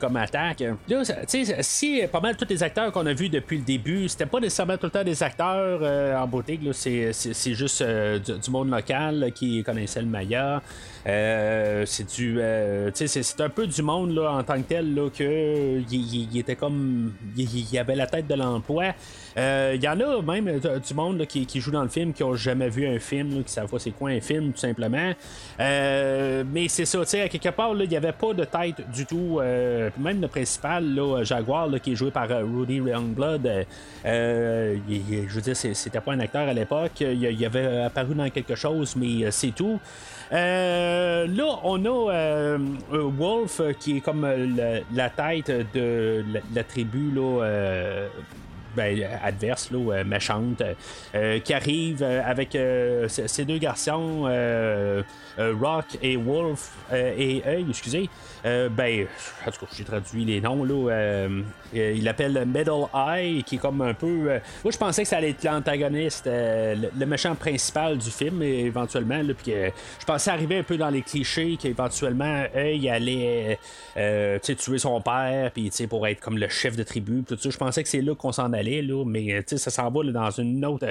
[0.00, 0.60] comme attaque.
[0.88, 4.08] Là, tu sais, si pas mal tous les acteurs qu'on a vus depuis le début,
[4.08, 5.82] c'était pas nécessairement tout le temps des acteurs
[6.20, 10.62] en beauté, c'est juste euh, du, monde local qui connaissait le Maya.
[11.06, 12.40] Euh, c'est du.
[12.40, 16.56] Euh, c'est un peu du monde là, en tant que tel là, que il, était
[16.56, 17.12] comme.
[17.36, 18.94] Il, avait la tête de l'emploi.
[19.36, 22.68] Il y en a même du monde qui, joue dans le film qui ont jamais
[22.68, 25.12] vu un film, qui savent c'est quoi un film tout simplement.
[25.58, 29.06] mais c'est ça, tu sais, à quelque part, il n'y avait pas de tête du
[29.06, 29.40] tout.
[29.98, 33.66] même le principal, là, Jaguar, qui est joué par Rudy Youngblood,
[34.04, 38.94] je veux dire, c'était pas un acteur à l'époque il, avait apparu dans quelque chose,
[38.96, 39.78] mais euh, c'est tout.
[40.32, 40.87] Euh,
[41.26, 42.58] là, on a euh,
[42.90, 44.26] Wolf qui est comme
[44.92, 46.24] la tête de
[46.54, 47.42] la, tribu là,
[48.78, 50.62] ben, adverse, là, méchante,
[51.44, 52.56] qui arrive avec
[53.08, 54.24] ses deux garçons.
[55.38, 58.08] Rock et Wolf et Œil, excusez,
[58.44, 59.06] ben,
[59.46, 61.28] en tout cas, j'ai traduit les noms, là.
[61.72, 64.06] il l'appelle Metal Eye, qui est comme un peu.
[64.64, 69.34] moi, je pensais que ça allait être l'antagoniste, le, méchant principal du film, éventuellement, là,
[69.34, 73.58] puis je pensais arriver un peu dans les clichés, qu'éventuellement, Œil allait
[74.42, 77.50] tuer son père, puis pour être comme le chef de tribu, tout ça.
[77.50, 78.67] Je pensais que c'est là qu'on s'en allait,
[79.06, 80.86] mais ça s'en va dans une autre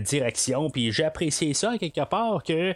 [0.00, 0.70] direction.
[0.70, 2.74] Puis j'ai apprécié ça quelque part que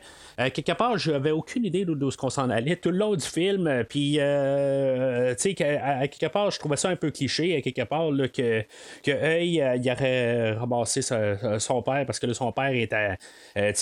[0.49, 3.85] quelque part j'avais aucune idée d'où ce qu'on s'en allait tout le long du film.
[3.89, 8.63] Puis euh, à, quelque part je trouvais ça un peu cliché à quelque part que
[9.03, 13.17] que il aurait ramassé son père parce que son père était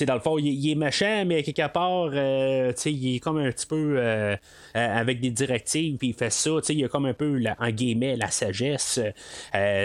[0.06, 3.66] dans le fond il, est méchant mais à quelque part il est comme un petit
[3.66, 4.00] peu
[4.74, 8.30] avec des directives puis il fait ça il a comme un peu en guillemets la
[8.30, 9.00] sagesse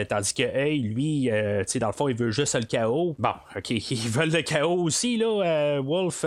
[0.10, 3.34] tandis que Œil lui tu sais dans le fond il veut juste le chaos bon
[3.56, 6.26] ok ils veulent le chaos aussi là Wolf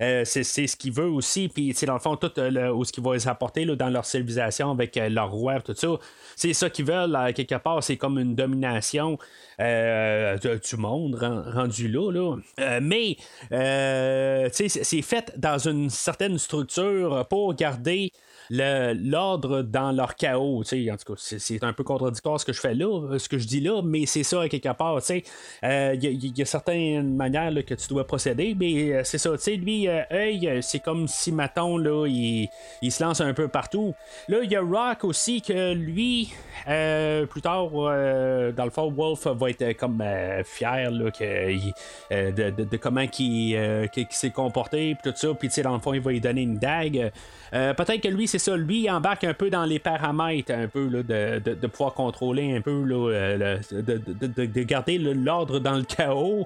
[0.00, 1.48] euh, c'est, ce qu'il veut aussi.
[1.48, 4.96] Puis, dans le fond, tout ce qu'il va les apporter là, dans leur civilisation avec
[4.96, 5.88] euh, leur roi, tout ça,
[6.36, 7.82] c'est ça qu'ils veulent, quelque part.
[7.82, 9.18] C'est comme une domination
[9.60, 11.16] euh, du monde
[11.52, 12.10] rendu là.
[12.10, 12.80] là.
[12.80, 13.16] mais,
[13.50, 18.10] c'est fait dans une certaine structure pour garder
[18.50, 20.60] l'ordre dans leur chaos.
[20.60, 23.46] En tout cas, c'est un peu contradictoire ce que je fais là, ce que je
[23.46, 25.00] dis là, mais c'est ça quelque part.
[25.10, 25.22] Il
[25.64, 29.30] euh, y, a certaines manières que tu dois procéder, mais euh, c'est ça.
[29.46, 32.48] Lui, euh, œil, c'est comme si Maton, là, il,
[32.82, 33.94] il, se lance un peu partout.
[34.28, 36.32] Là, il y a Rock aussi que lui,
[36.64, 40.02] plus tard, dans le fond, Wolf va être comme
[40.44, 45.34] fier là, que, de, de, comment il, s'est comporté, puis tout ça.
[45.34, 47.12] Puis dans le fond, il va lui donner une dague.
[47.52, 50.88] Peut-être que lui, c'est ça, lui, il embarque un peu dans les paramètres, un peu,
[50.88, 55.84] là, de, de, pouvoir contrôler un peu, là, euh, de, de, garder l'ordre dans le
[55.84, 56.44] chaos.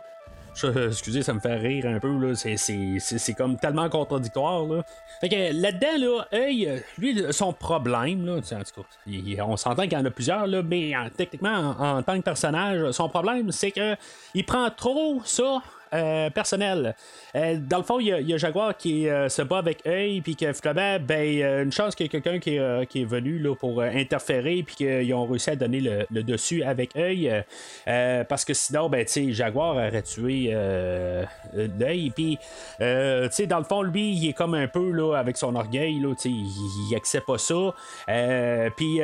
[0.86, 2.34] excusez, ça me fait rire un peu, là.
[2.34, 4.84] C'est, comme tellement contradictoire, là.
[5.22, 9.96] Fait que là-dedans, là, lui, son problème, là, en tout cas, on s'entend qu'il y
[9.96, 13.96] en a plusieurs, là, mais techniquement, en, tant que personnage, son problème, c'est que
[14.34, 15.62] il prend trop ça
[15.94, 16.94] euh, personnel.
[17.34, 20.36] Euh, dans le fond, il y, a Jaguar qui euh, se bat avec œil, puis
[20.36, 24.62] que finalement, ben, une chance qu'il y ait quelqu'un qui, est venu là, pour interférer,
[24.66, 27.32] puis qu'ils ont réussi à donner le, dessus avec œil.
[27.86, 30.54] parce que sinon, ben, Jaguar aurait tué
[31.54, 32.10] l'œil.
[32.10, 32.38] Puis,
[32.78, 36.46] dans le fond, lui, il est comme un peu là, avec son orgueil, là, il,
[36.90, 37.74] il accepte pas ça.
[38.76, 39.00] puis,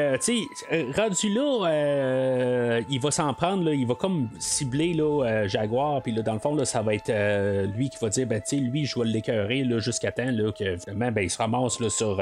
[0.96, 6.38] rendu là, il va s'en prendre, il va comme cibler là, Jaguar, puis dans le
[6.38, 9.06] fond, là, ça va être euh, lui qui va dire, ben, tu lui, je vais
[9.06, 12.20] l'écœurer jusqu'à temps là, que ben, il se ramasse là, sur.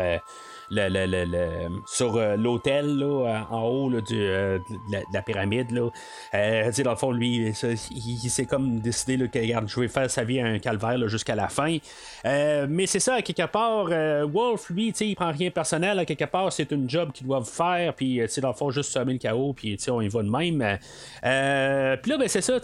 [0.79, 3.03] Euh, sur euh, l'hôtel
[3.51, 4.61] en haut du, de,
[5.13, 5.71] la, pyramide.
[5.71, 5.91] Là.
[6.85, 7.53] dans le fond, lui,
[7.91, 11.49] il, s'est comme décidé là, que je vais faire sa vie un calvaire jusqu'à la
[11.49, 11.77] fin.
[12.25, 13.89] mais c'est ça, à quelque part,
[14.27, 15.99] Wolf, lui, il prend rien personnel.
[15.99, 17.95] À quelque part, c'est une job qu'il doit faire.
[17.95, 19.53] Puis, dans le fond, juste semer le chaos.
[19.53, 20.79] Puis, on y va de même.
[22.03, 22.59] puis là, ben, c'est ça,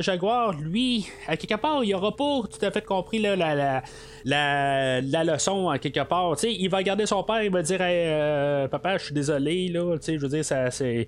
[0.00, 3.82] Jaguar, lui, à quelque part, il aura pas tout à fait compris la, la,
[4.24, 6.34] la, la, leçon à quelque part.
[6.42, 10.16] il va garder son père, il va dire euh, Papa, je suis désolé, là, je
[10.16, 11.06] veux dire, ça, c'est.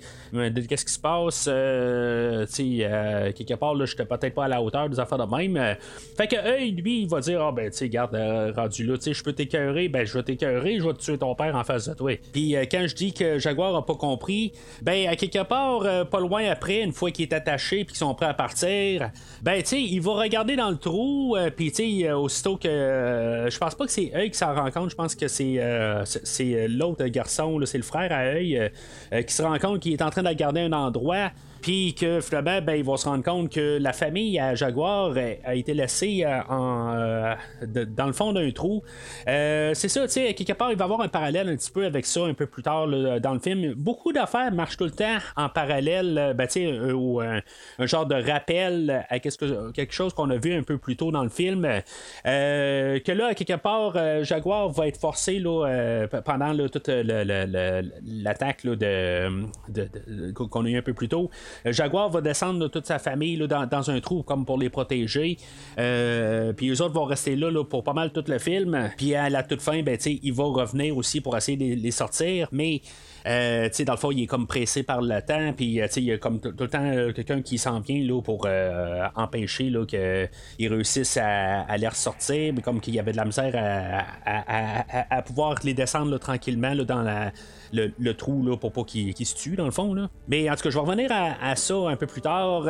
[0.68, 1.46] Qu'est-ce qui se passe?
[1.48, 5.76] Euh, euh, quelque part, là, j'étais peut-être pas à la hauteur des affaires de même.
[6.16, 8.16] Fait que eux, lui, il va dire Ah, ben, tu sais, garde,
[8.54, 11.64] rendu là, je peux t'écœurer, ben, je vais t'écœurer, je vais tuer ton père en
[11.64, 12.12] face de toi.
[12.32, 16.44] Puis quand je dis que Jaguar a pas compris, ben, à quelque part, pas loin
[16.50, 19.10] après, une fois qu'il est attaché puis qu'ils sont prêts à partir,
[19.42, 23.58] ben, tu sais, il va regarder dans le trou, puis, tu sais, aussitôt que je
[23.58, 24.90] pense pas que c'est eux qui s'en rend compte.
[24.90, 25.60] Je pense que c'est
[26.26, 28.70] c'est euh, l'autre garçon, c'est le frère à œil
[29.26, 32.60] qui se rend compte qu'il est en train de garder un endroit puis que finalement,
[32.62, 35.14] ben, ils vont se rendre compte que la famille à Jaguar
[35.44, 38.82] a, été laissée euh, en, euh, dans le fond d'un trou.
[39.28, 41.70] Euh, c'est ça, tu sais, quelque part, il va y avoir un parallèle un petit
[41.70, 43.74] peu avec ça un peu plus tard dans le film.
[43.74, 47.40] Beaucoup d'affaires marchent tout le temps en parallèle, ben, tu sais, ou un,
[47.80, 51.28] genre de rappel à quelque chose qu'on a vu un peu plus tôt dans le
[51.28, 51.62] film.
[52.24, 59.28] que là, quelque part, Jaguar va être forcé là, pendant toute l'attaque de,
[60.32, 61.30] qu'on a eu un peu plus tôt.
[61.64, 65.36] Jaguar va descendre de toute sa famille dans, un trou comme pour les protéger.
[65.78, 68.90] Euh, puis eux autres vont rester là, pour pas mal tout le film.
[68.96, 72.48] Puis à la toute fin, ben, il va revenir aussi pour essayer de les sortir.
[72.52, 72.80] Mais
[73.26, 76.12] euh, dans le fond, il est comme pressé par le temps, puis euh, il y
[76.12, 78.46] a comme tout le temps quelqu'un qui s'en vient là, pour
[79.16, 83.52] empêcher qu'ils réussissent à, à, les ressortir, mais comme qu'il y avait de la misère
[84.24, 87.32] à, pouvoir les descendre tranquillement dans la,
[87.72, 89.94] le, trou là, pour pas qu'ils se tuent, dans le fond.
[89.94, 90.08] Là.
[90.28, 92.64] Mais en tout cas, je vais revenir à, ça un peu plus tard.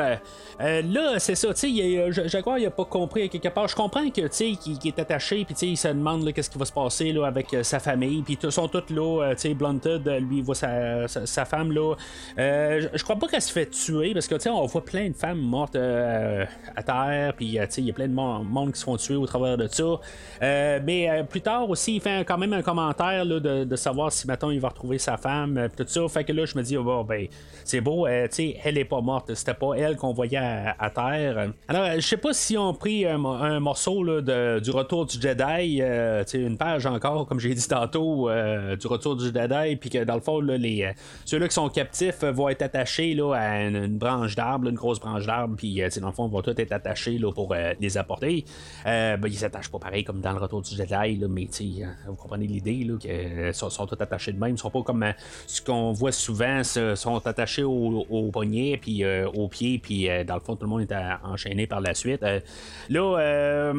[0.59, 3.68] là, c'est ça, tu sais, Jaguar, il a pas compris quelque part.
[3.68, 6.51] Je comprends que, tu sais, qu'il est attaché, puis tu sais, il se demande qu'est-ce
[6.51, 9.55] qui va se passer là, avec sa famille, puis ils sont tous là, tu sais,
[9.55, 11.94] Blunted, lui, il voit sa, femme là.
[12.36, 15.16] je crois pas qu'elle se fait tuer, parce que, tu sais, on voit plein de
[15.16, 18.84] femmes mortes à terre, puis, tu sais, il y a plein de monde qui se
[18.84, 20.01] font tuer au travers de ça.
[20.40, 24.51] mais plus tard aussi, il fait quand même un commentaire là, de, savoir si, maintenant
[24.51, 26.09] il va retrouver sa femme, tout ça.
[26.09, 27.26] Fait que là, je me dis, oh, ben,
[27.64, 31.51] c'est beau, tu sais, elle est pas morte, c'était pas elle qu'on voyait à, terre.
[31.68, 33.18] Alors, je sais pas si on pris un,
[33.61, 38.76] morceau là, du retour du Jedi, euh, une page encore, comme j'ai dit tantôt, euh,
[38.76, 40.93] du retour du Jedi, puis que dans le fond, là, les, euh,
[41.24, 45.26] ceux-là qui sont captifs vont être attachés là, à une, branche d'arbre, une grosse branche
[45.26, 48.45] d'arbre, puis dans le fond, vont tous être attachés là, pour les apporter.
[48.84, 51.49] ben, ils s'attachent pas pareil comme dans le retour du Jedi, là, mais
[52.07, 55.04] vous comprenez l'idée, qu'ils sont, tous attachés de même, ils sont comme
[55.46, 58.30] ce qu'on voit souvent, sont attachés au, au
[58.80, 62.24] puis au pied, puis dans le fond, tout le monde est enchaîné par la suite.
[62.88, 63.72] là,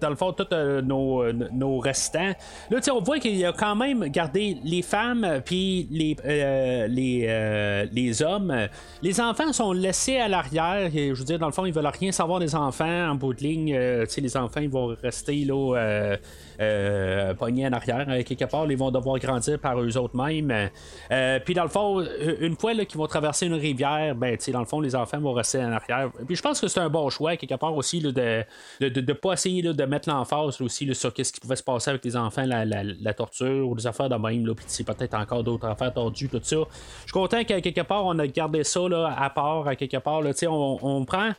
[0.00, 2.32] dans le fond, tous nos, restants,
[2.70, 7.86] là, on voit qu'il a quand même gardé les femmes, puis les, euh, les, euh,
[7.92, 8.54] les hommes.
[9.02, 10.90] Les enfants sont laissés à l'arrière.
[10.92, 13.40] Je veux dire, dans le fond, ils veulent rien savoir des enfants en bout de
[13.40, 13.74] ligne.
[13.74, 16.16] Euh, les enfants, ils vont rester là
[16.60, 18.06] euh, pognés en arrière.
[18.08, 20.70] Euh, quelque part, ils vont devoir grandir par eux autres mêmes.
[21.10, 22.04] Euh, puis dans le fond,
[22.40, 25.58] une fois qu'ils vont traverser une rivière, ben, dans le fond, les enfants vont rester
[25.58, 26.10] en arrière.
[26.26, 29.12] Puis je pense que c'est un bon choix, quelque part aussi, de ne de, de,
[29.12, 32.44] pas essayer de mettre l'emphase aussi sur ce qui pouvait se passer avec les enfants,
[32.46, 34.54] la, torture ou des affaires de même.
[34.54, 36.56] Puis peut-être encore d'autres affaires tordues, tout ça.
[36.56, 38.80] Je suis content qu'à quelque part, on a gardé ça
[39.16, 40.22] à part, à quelque part.
[40.22, 41.30] Là, on, on prend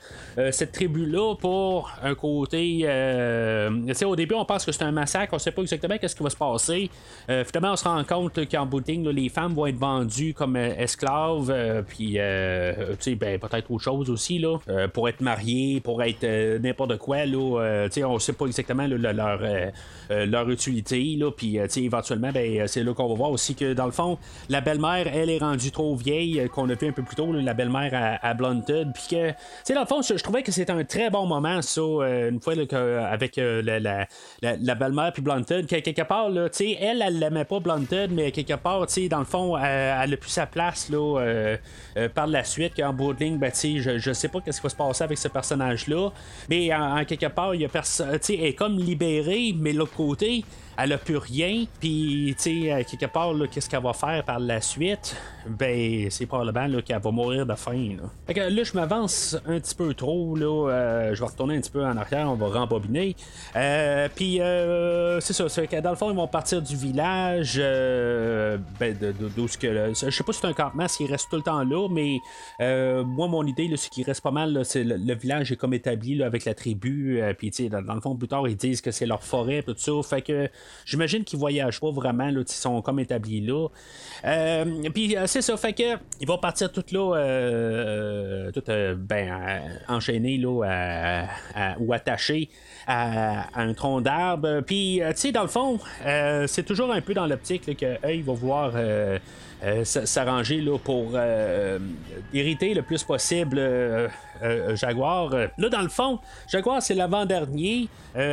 [0.51, 2.83] cette tribu-là pour un côté.
[4.05, 6.29] au début, on pense que c'est un massacre, on sait pas exactement qu'est-ce qui va
[6.29, 6.89] se passer.
[7.29, 10.75] Euh, finalement, on se rend compte qu'en booting, les femmes vont être vendues comme euh,
[10.77, 12.17] esclaves, euh, puis
[13.15, 14.57] ben, peut-être autre chose aussi, là,
[14.93, 16.25] pour être mariées, pour être
[16.59, 17.25] n'importe quoi.
[17.25, 19.39] Là, on sait pas exactement leur,
[20.09, 24.17] leur utilité, puis éventuellement, ben, c'est là qu'on va voir aussi que dans le fond,
[24.49, 27.53] la belle-mère, elle est rendue trop vieille, qu'on a vu un peu plus tôt, la
[27.53, 31.61] belle-mère à, à Blunted, dans le fond, je, trouvais que c'était un très bon moment,
[31.61, 34.07] ça, une fois avec la, la,
[34.41, 38.85] la belle-mère puis Blunted, quelque part, là, elle, elle l'aimait pas Blunted, mais quelque part,
[39.09, 41.57] dans le fond, elle, elle, a plus sa place là, euh,
[41.97, 44.75] euh, par la suite qu'en bout ben, je, je sais pas qu'est-ce qui va se
[44.75, 46.09] passer avec ce personnage-là,
[46.49, 50.43] mais en, quelque part, il y a personne, elle est comme libérée, mais l'autre côté,
[50.77, 54.61] elle a plus rien, puis, tu sais, quelque part, qu'est-ce qu'elle va faire par la
[54.61, 55.15] suite?
[55.47, 57.95] Ben, c'est probablement qu'elle va mourir de faim.
[57.99, 58.09] Là.
[58.27, 61.61] Fait que là, je m'avance un petit peu trop, là, euh, je vais retourner un
[61.61, 63.15] petit peu en arrière, on va rembobiner.
[63.55, 67.57] Euh, puis, euh, c'est ça, c'est que dans le fond, ils vont partir du village,
[67.57, 68.95] ben,
[69.35, 69.93] d'où ce que.
[69.93, 72.19] je sais pas si c'est un campement, s'il reste tout le temps là, mais
[73.03, 76.45] moi, mon idée, c'est qu'il reste pas mal, c'est le, village est comme établi avec
[76.45, 79.23] la tribu, puis, tu sais, dans, le fond, plus tard, ils disent que c'est leur
[79.23, 79.91] forêt, tout ça.
[80.07, 80.49] Fait que
[80.85, 83.67] J'imagine qu'ils voyagent pas vraiment, là, ils sont comme établis là.
[84.25, 88.63] Euh, puis euh, c'est ça, fait que ils vont partir tout là, euh, tout
[88.97, 91.25] ben, enchaînés là,
[91.79, 92.49] ou attachés
[92.87, 94.61] à, un tronc d'arbre.
[94.61, 95.79] Puis, tu sais, dans le fond,
[96.47, 99.19] c'est toujours un peu dans l'optique qu'eux, ils vont voir euh,
[99.83, 101.79] s'arranger là, pour euh,
[102.33, 104.07] irriter le plus possible euh,
[104.75, 105.31] Jaguar.
[105.57, 107.89] Là, dans le fond, Jaguar, c'est l'avant-dernier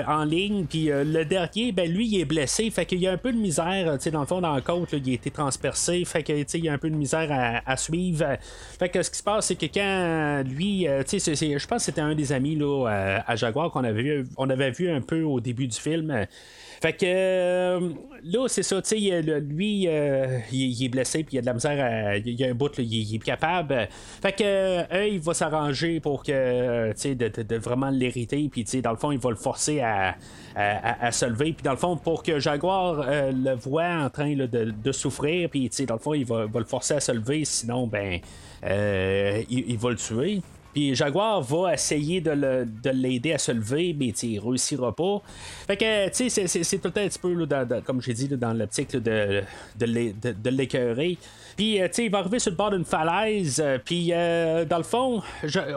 [0.07, 3.19] en ligne, puis le dernier, ben lui, il est blessé, fait qu'il y a un
[3.19, 6.33] peu de misère, dans le fond, dans le côte, il a été transpercé, fait que,
[6.33, 7.29] il y a un peu de misère
[7.67, 8.25] à, suivre.
[8.79, 12.15] Fait que ce qui se passe, c'est que quand lui, je pense que c'était un
[12.15, 15.67] des amis là, à, Jaguar qu'on avait vu, on avait vu un peu au début
[15.67, 16.27] du film.
[16.85, 17.81] Fait que euh,
[18.25, 21.55] là, c'est ça, tu sais, lui, euh, il, est blessé, puis il a de la
[21.55, 23.89] misère, il y a un bout, il, est capable.
[24.21, 28.73] Fait que euh, il va s'arranger pour que, tu sais, de, vraiment l'hériter, puis tu
[28.73, 30.15] sais, dans le fond, il va le forcer à,
[31.11, 35.49] se lever, puis dans le fond, pour que Jaguar le voit en train de, souffrir,
[35.49, 38.21] puis tu sais, dans le fond, il va, le forcer à se lever, sinon, ben,
[38.63, 40.43] il va le tuer.
[40.75, 45.23] Puis Jaguar va essayer de, l'aider à se lever, mais il réussira pas.
[45.67, 47.47] Fait que, tu sais, c'est tout le temps un petit peu,
[47.87, 49.43] comme j'ai dit, dans l'optique de,
[49.79, 51.17] de, l'écœurer.
[51.57, 53.63] Puis, euh, tu sais, il va arriver sur le bord d'une falaise.
[53.65, 55.23] Euh, puis, euh, dans le fond,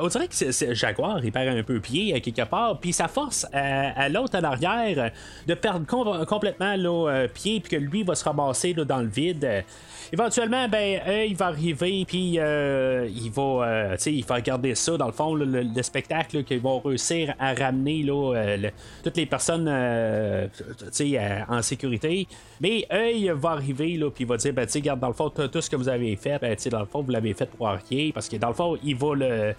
[0.01, 2.79] on dirait que c'est, Jaguar, il perd un peu pied à quelque part.
[2.79, 5.11] Puis, ça force à, l'autre en arrière
[5.45, 5.85] de perdre
[6.25, 7.59] complètement le pied.
[7.59, 9.63] Puis que lui va se ramasser dans le vide.
[10.11, 12.05] Éventuellement, ben, il va arriver.
[12.07, 16.79] Puis, il va, sais, il va garder ça dans le fond, le, spectacle qu'ils vont
[16.79, 18.57] réussir à ramener là,
[19.03, 22.27] toutes les personnes en sécurité.
[22.61, 25.61] Mais il va arriver, là, puis il va dire, ben, regarde, dans le fond, tout
[25.61, 28.29] ce que vous avez fait, ben, dans le fond, vous l'avez fait pour rien, parce
[28.29, 29.53] que dans le fond, il va le,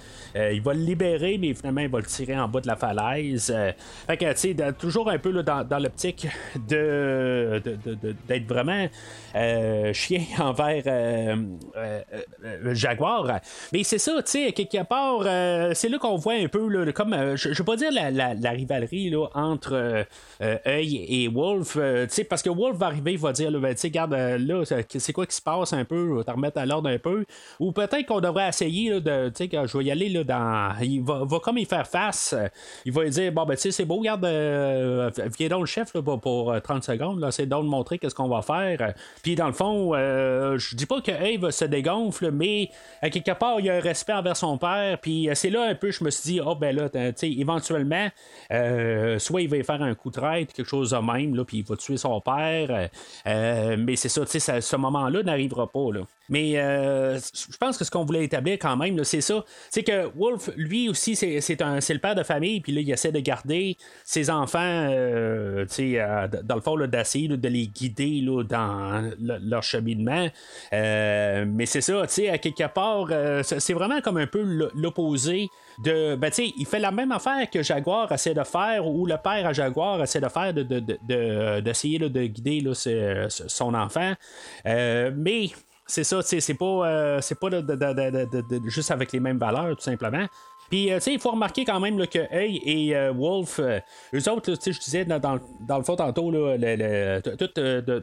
[0.53, 3.55] il va le libérer, mais finalement, il va le tirer en bas de la falaise.
[4.07, 6.27] fait que, tu sais, toujours un peu là, dans, l'optique
[6.69, 7.63] de,
[8.27, 8.89] d'être vraiment
[9.93, 11.36] chien envers
[12.72, 13.41] Jaguar.
[13.72, 15.22] Mais c'est ça, tu sais, quelque part,
[15.74, 18.34] c'est là qu'on voit un peu, là, comme, je, ne veux pas dire la, la,
[19.34, 20.07] entre
[20.41, 23.80] œil et Wolf, tu sais, parce que Wolf va arriver, il va dire, ben, tu
[23.80, 26.99] sais, regarde, là, c'est quoi qui se passe un peu, te remettre à l'ordre un
[26.99, 27.24] peu.
[27.61, 30.74] Ou peut-être qu'on devrait essayer, de, tu sais, je vais y aller, là, dans.
[30.82, 32.34] Il va, va comme y faire face.
[32.84, 35.95] Il va lui dire, bon, ben, tu sais, c'est beau, regarde, viens donc le chef,
[35.95, 38.95] là, pour, 30 secondes, là, c'est donc de montrer qu'est-ce qu'on va faire.
[39.22, 39.95] Puis, dans le fond,
[40.59, 42.70] je dis pas que Eve se dégonfle, mais
[43.03, 44.99] quelque part, il y a un respect envers son père.
[45.01, 48.09] Puis, c'est là un peu, je me suis dit, oh, ben là, tu sais, éventuellement,
[49.18, 51.59] soit il va y faire un coup de traite, quelque chose de même, là, puis
[51.59, 52.89] il va tuer son père.
[53.26, 55.93] Euh, mais c'est ça, tu sais, ce moment-là n'arrivera pas.
[55.93, 56.01] Là.
[56.29, 59.45] Mais euh, je pense que ce qu'on voulait établir quand même, c'est ça.
[59.70, 63.20] C'est que Wolf, lui aussi, c'est, le père de famille, puis là, il essaie de
[63.20, 64.59] garder ses enfants,
[64.91, 65.64] euh,
[66.45, 70.18] dans le fond, d'essayer de les guider là, dans leur cheminement.
[70.73, 73.09] Mais c'est ça, tu sais, à quelque part,
[73.43, 74.43] c'est vraiment comme un peu
[74.75, 75.49] l'opposé
[75.85, 76.16] de.
[76.16, 79.16] Ben, tu sais, il fait la même affaire que Jaguar essaie de faire, ou le
[79.16, 82.62] père à Jaguar essaie de faire, d'essayer de, de, guider
[83.29, 84.14] son enfant.
[84.64, 85.51] mais
[85.87, 87.49] c'est ça, c'est pas, c'est pas
[88.66, 90.27] juste avec les mêmes valeurs, tout simplement.
[90.69, 93.81] Puis, euh, tu sais, il faut remarquer quand même que Hey et euh, Wolf, euh,
[94.14, 97.59] eux autres, tu sais, je disais dans, dans, le fond tantôt, là, toute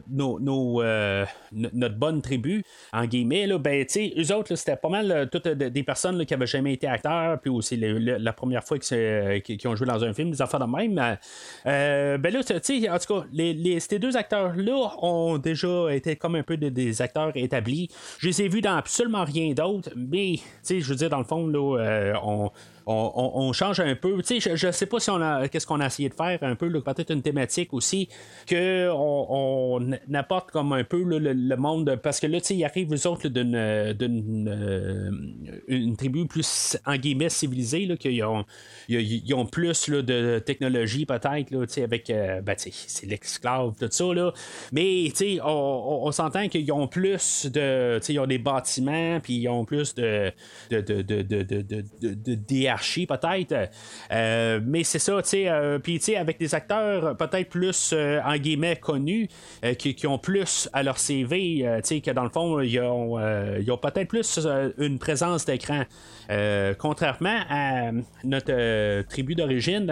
[0.08, 0.82] nos,
[1.52, 5.48] notre bonne tribu, en guillemets, là, ben, tu sais, eux autres, c'était pas mal toutes
[5.48, 9.86] des personnes qui avaient jamais été acteurs, puis aussi la première fois qu'ils ont joué
[9.86, 10.94] dans un film, des affaires de même.
[11.64, 16.34] ben là, tu sais, en tout cas, les, ces deux acteurs-là ont déjà été comme
[16.34, 17.88] un peu des acteurs établis.
[18.18, 21.18] Je les ai vus dans absolument rien d'autre, mais, tu sais, je veux dire, dans
[21.18, 22.50] le fond, là, on,
[22.86, 24.22] on, change un peu.
[24.22, 26.38] Tu sais, je, ne sais pas si on a qu'est-ce qu'on a essayé de faire
[26.42, 28.08] un peu, peut-être une thématique aussi
[28.46, 32.90] que on, apporte comme un peu le, monde parce que là, tu sais, il arrive
[32.92, 35.10] les autres d'une d'une euh,
[35.68, 38.44] une tribu plus en guillemets civilisée là, qu'ils ont
[38.88, 44.04] ils, ont plus là, de technologie peut-être là, avec euh, ben, c'est l'esclave tout ça
[44.14, 44.32] là,
[44.72, 49.20] mais tu sais, on, s'entend qu'ils ont plus de, tu sais, ils ont des bâtiments
[49.20, 50.32] puis ils ont plus de
[50.70, 52.34] de de de de, de, de, de
[53.06, 53.70] peut-être.
[54.12, 55.48] Euh, mais c'est ça, tu sais.
[55.48, 59.28] Euh, puis, tu sais, avec des acteurs peut-être plus, euh, en guillemets, connus,
[59.78, 63.18] qui, ont plus à leur CV, tu sais, que dans le fond, ils ont,
[63.78, 64.38] peut-être plus
[64.78, 65.82] une présence d'écran.
[66.78, 67.90] contrairement à
[68.24, 69.86] notre tribu d'origine.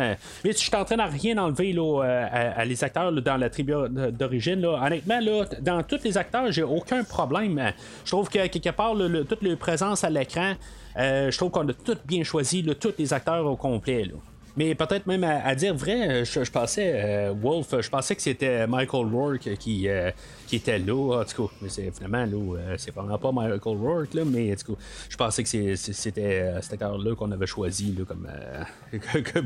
[0.45, 3.73] mais je suis en train de rien enlever là, à, les acteurs dans la tribu
[4.13, 4.65] d'origine.
[4.65, 7.73] Honnêtement, là, dans tous les acteurs, j'ai aucun problème.
[8.05, 8.95] Je trouve que quelque part,
[9.29, 10.55] toute leur présence à l'écran, euh,
[10.97, 14.11] je trouve qu'on a tout bien choisi, tous les acteurs au complet.
[14.57, 19.07] Mais peut-être même à, dire vrai, je, pensais, euh, Wolf, je pensais que c'était Michael
[19.07, 20.13] Rourke qui, euh,
[20.47, 21.21] qui était là.
[21.21, 24.75] En tout cas, c'est finalement là, c'est vraiment pas Michael Rourke, là, mais en tout
[24.75, 28.29] cas, je pensais que c'était cet acteur-là qu'on avait choisi là, comme,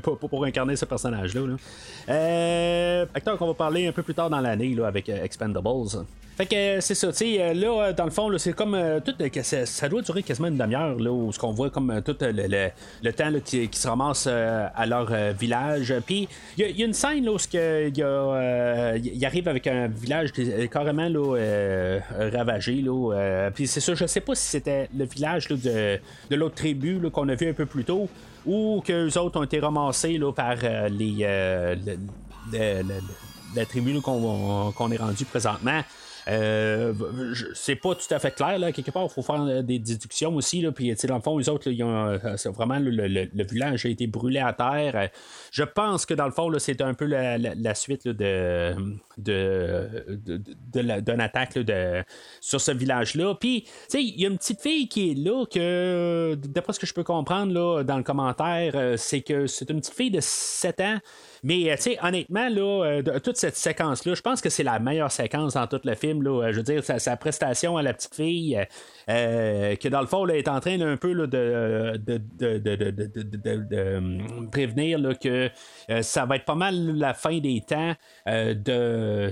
[0.19, 1.57] pour, incarner ce personnage-là.
[3.15, 6.05] acteur qu'on va parler un peu plus tard dans l'année avec Expendables.
[6.39, 8.79] Fait que euh, c'est ça, tu sais, euh, là, euh, dans le fond, c'est comme
[9.05, 9.13] tout.
[9.43, 12.71] Ça, doit durer quasiment une demi-heure, là, où ce qu'on voit comme tout le,
[13.03, 15.95] le, temps qui, se ramasse à leur village.
[16.07, 20.33] Puis, il y, a une scène là, où il arrive avec un village
[20.71, 22.01] carrément là,
[22.33, 22.83] ravagé.
[22.83, 25.99] Là, puis, c'est ça, je sais pas si c'était le village de,
[26.31, 28.09] de l'autre tribu qu'on a vu un peu plus tôt,
[28.47, 30.57] ou que les autres ont été ramassés là, par
[30.91, 31.27] les.
[33.57, 35.83] la tribu qu'on est rendu présentement.
[36.29, 36.93] Euh,
[37.55, 38.71] c'est pas tout à fait clair, là.
[38.73, 40.73] Quelque part, il faut faire euh, des déductions aussi, là.
[40.73, 45.11] Puis, dans le fond, les autres, euh, vraiment, le, village a été brûlé à terre.
[45.51, 48.75] Je pense que, dans le fond, c'est un peu la, suite de,
[49.17, 49.89] de,
[50.69, 52.05] d'une attaque de,
[52.41, 53.35] sur ce village-là.
[53.35, 56.79] Puis, tu sais, il y a une petite fille qui est là que, d'après ce
[56.79, 60.21] que je peux comprendre là, dans le commentaire, c'est que c'est une petite fille de
[60.21, 60.99] 7 ans
[61.43, 64.79] mais, euh, tu sais, honnêtement, là, euh, toute cette séquence-là, je pense que c'est la
[64.79, 66.23] meilleure séquence dans tout le film.
[66.23, 68.59] Là, je veux dire, sa, prestation à la petite fille,
[69.07, 75.51] que dans le fond, elle est en train un peu de, de, de, prévenir que
[76.03, 77.95] ça va être pas mal la fin des temps
[78.29, 79.31] de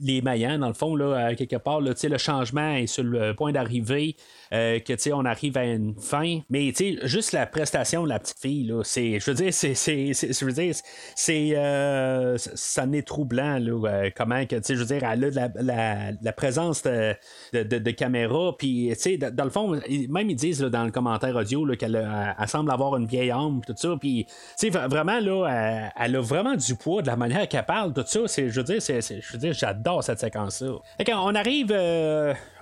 [0.00, 3.52] les Mayans, dans le fond, là, quelque part, là, le changement est sur le point
[3.52, 4.16] d'arriver.
[4.54, 6.40] Euh, que on arrive à une fin.
[6.48, 10.52] Mais juste la prestation de la petite fille, c'est, je veux dire, c'est, je veux
[10.52, 10.74] dire,
[11.14, 16.12] c'est, euh, ça n'est troublant, là, euh, comment que, je veux dire, elle a la,
[16.22, 17.14] la, présence de,
[17.52, 18.92] de, de, caméra, puis,
[19.32, 23.30] dans le fond, même ils disent dans le commentaire audio qu'elle semble avoir une vieille
[23.30, 24.26] âme, tout ça, puis,
[24.62, 28.50] vraiment, là, elle, a vraiment du poids de la manière qu'elle parle, tout ça, c'est,
[28.50, 30.76] je veux dire, c'est, je j'adore cette séquence-là.
[31.14, 31.72] on arrive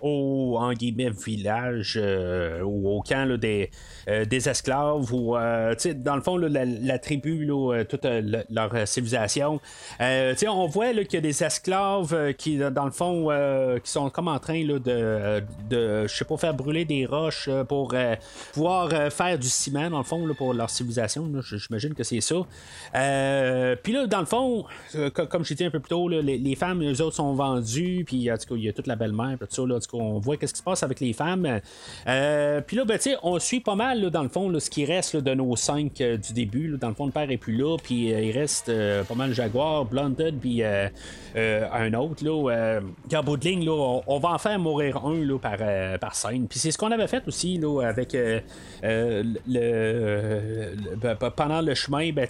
[0.02, 3.76] au, en guillemets, village euh, ou au camp des, euh,
[4.06, 7.50] des esclaves ou euh, dans le fond la, tribu
[7.88, 8.06] toute
[8.50, 9.60] leur civilisation
[10.00, 13.28] on voit qu'il y a des esclaves qui dans le fond
[13.82, 17.48] qui sont comme en train là, de, de je sais pas faire brûler des roches
[17.68, 17.94] pour
[18.52, 22.36] pouvoir faire du ciment dans le fond pour leur civilisation j'imagine que c'est ça
[23.82, 24.64] puis là dans le fond
[25.28, 28.36] comme je dit un peu plus tôt les, femmes eux autres sont vendues puis en
[28.36, 30.58] tout cas il y a toute la belle-mère tout ça là, on voit qu'est-ce qui
[30.58, 31.60] se passe avec les femmes.
[32.06, 35.34] Euh, puis là, ben, on suit pas mal, dans le fond, ce qui reste de
[35.34, 36.76] nos cinq euh, du début.
[36.78, 38.70] dans le fond, le père est plus là, puis euh, il reste
[39.06, 42.24] pas mal Jaguar, Blunted, puis un autre.
[42.24, 42.80] Là,
[43.22, 45.58] bout de ligne, on, va en faire mourir un là, par,
[45.98, 46.46] par scène.
[46.48, 48.16] Puis c'est ce qu'on avait fait aussi là, avec
[48.82, 49.22] le,
[51.36, 52.12] pendant le chemin.
[52.12, 52.26] Ben,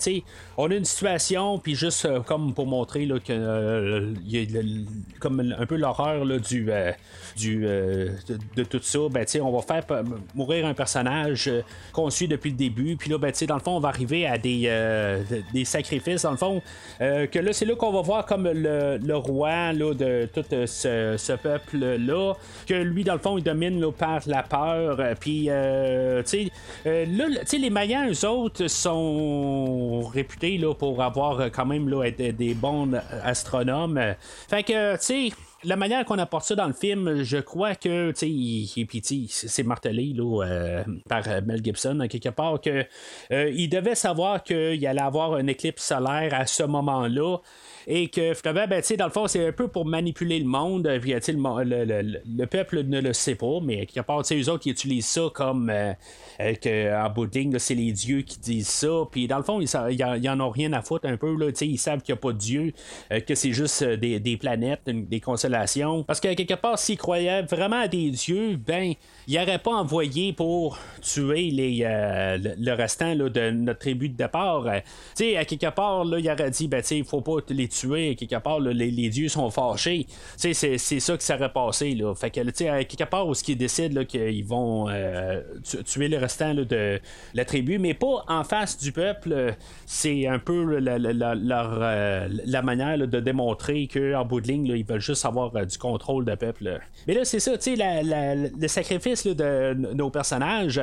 [0.56, 4.46] on a une situation, puis juste comme pour montrer là, que y a
[5.20, 6.70] comme un peu l'horreur du,
[7.36, 8.08] du euh,
[8.56, 10.02] de, tout ça, ben, on va faire
[10.34, 11.55] mourir un personnage euh,
[11.92, 12.96] qu'on suit depuis le début.
[12.96, 16.22] Puis là, ben, dans le fond, on va arriver à des, euh, des sacrifices.
[16.22, 16.62] Dans le fond,
[16.98, 22.34] que là, c'est là qu'on va voir comme le, roi là, de tout ce, peuple-là.
[22.66, 24.98] Que lui, dans le fond, il domine là, par la peur.
[25.20, 25.48] Puis,
[26.26, 26.50] tu
[26.84, 32.90] sais, les Mayens, eux autres, sont réputés là, pour avoir quand même là, des bons
[33.22, 34.00] astronomes.
[34.48, 38.12] Fait que, tu sais, la manière qu'on apporte ça dans le film, je crois que,
[38.12, 38.66] tu
[39.02, 42.84] sais, c'est martelé là, euh, par Mel Gibson, quelque part, que
[43.32, 47.38] euh, il devait savoir qu'il allait avoir un éclipse solaire à ce moment-là
[47.86, 50.90] et que finalement, ben, dans le fond, c'est un peu pour manipuler le monde.
[51.00, 55.06] Puis, le, le, peuple ne le sait pas, mais quelque part, eux autres, ils utilisent
[55.06, 55.92] ça comme euh,
[56.40, 58.88] euh, que, en bout c'est les dieux qui disent ça.
[59.10, 61.36] Puis dans le fond, ils, ils, en ont rien à foutre un peu.
[61.36, 62.72] Là, ils savent qu'il n'y a pas de dieu,
[63.12, 66.02] euh, que c'est juste des, des, planètes, des constellations.
[66.02, 68.94] Parce que quelque part, s'ils croyaient vraiment à des dieux, ben
[69.28, 74.66] il n'aurait pas envoyé pour tuer les, euh, le, restant de notre tribu de départ.
[74.66, 74.78] Euh,
[75.14, 77.75] sais à quelque part, là, il aurait dit, ben, il faut pas les tuer.
[77.84, 80.06] À quelque part, les, dieux sont fâchés.
[80.36, 81.94] C'est, ça qui serait passé.
[81.94, 82.14] Là.
[82.14, 85.42] Fait que, à quelque part, où ce qu'ils décident qu'ils vont euh,
[85.84, 87.00] tuer le restant de
[87.34, 89.54] la tribu, mais pas en face du peuple.
[89.86, 95.24] C'est un peu la, la, manière de démontrer qu'en bout de ligne, ils veulent juste
[95.24, 96.80] avoir du contrôle de peuple.
[97.06, 100.80] Mais là, c'est ça, tu sais, le sacrifice de nos personnages.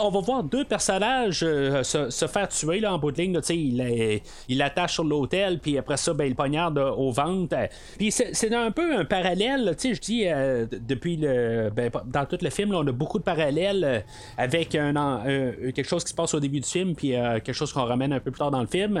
[0.00, 3.40] on va voir deux personnages euh, se, faire tuer là, en bout de ligne.
[3.50, 7.56] il, il sur l'hôtel, puis après ça, ben, il poignarde au ventre.
[7.98, 9.74] Puis c'est un peu un parallèle.
[9.82, 11.70] Je dis, euh, depuis le.
[11.74, 14.00] Ben, dans tout le film, on a beaucoup de parallèles euh,
[14.36, 18.12] avec quelque chose qui se passe au début du film, puis quelque chose qu'on ramène
[18.12, 19.00] un peu plus tard dans le film.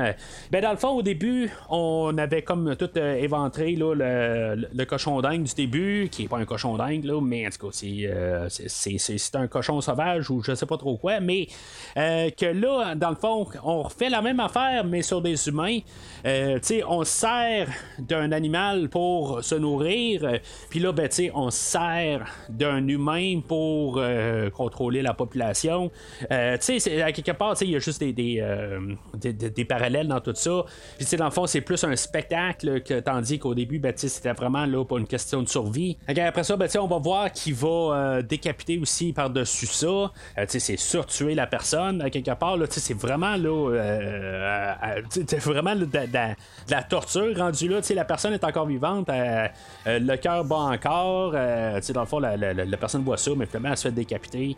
[0.50, 5.42] Ben, dans le fond, au début, on avait comme tout éventré là, le, cochon dingue
[5.42, 7.72] du début, qui est pas un cochon dingue, là, mais en tout cas,
[8.68, 11.48] c'est un cochon sauvage ou je sais pas trop quoi, mais
[11.96, 15.78] euh, que là, dans le fond, on refait la même affaire, mais sur des humains.
[16.26, 16.58] Euh,
[16.88, 20.38] on sert d'un animal pour se nourrir, euh,
[20.70, 24.00] puis là, ben, on sert d'un humain pour
[24.54, 25.90] contrôler la population.
[26.30, 30.64] à quelque part, il y a juste des, des, parallèles dans tout ça.
[30.98, 34.66] Puis dans le fond, c'est plus un spectacle, que, tandis qu'au début, ben, c'était vraiment
[34.66, 35.96] là pour une question de survie.
[36.08, 39.86] après ça, ben, on va voir qu'il va décapiter aussi par-dessus ça.
[39.86, 42.56] Euh, c'est surtuer la personne, à quelque part.
[42.70, 45.88] C'est vraiment là, euh, euh, vraiment de,
[46.68, 47.05] la torture
[47.36, 47.80] rendue là.
[47.94, 49.08] La personne est encore vivante,
[49.86, 51.32] le cœur bat encore.
[51.32, 54.56] dans le fond, la, personne voit ça, mais finalement, elle se fait décapiter.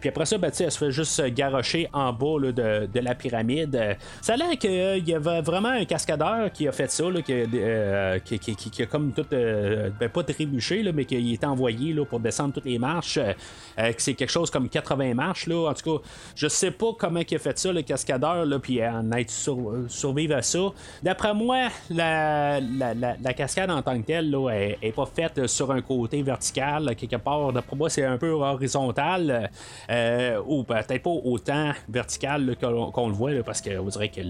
[0.00, 3.96] puis après ça, ben, elle se fait juste garocher en bas de, la pyramide.
[4.20, 7.04] Ça a l'air qu'il y avait vraiment un cascadeur qui a fait ça,
[8.24, 12.20] qui, qui, a comme tout ben, pas trébuché, là, mais qu'il était envoyé là, pour
[12.20, 13.18] descendre toutes les marches,
[13.98, 15.46] c'est quelque chose comme 80 marches.
[15.46, 15.70] Là.
[15.70, 18.84] En tout cas, je sais pas comment il a fait ça, le cascadeur, là, puis
[18.84, 19.30] en être
[19.88, 20.60] survivre à ça.
[21.02, 25.80] D'après moi, la, la, cascade en tant que telle là, est, pas faite sur un
[25.80, 27.52] côté vertical, quelque part.
[27.52, 29.50] D'après moi, c'est un peu horizontal,
[30.46, 34.20] ou peut-être pas autant vertical qu'on le voit, parce que vous dirait que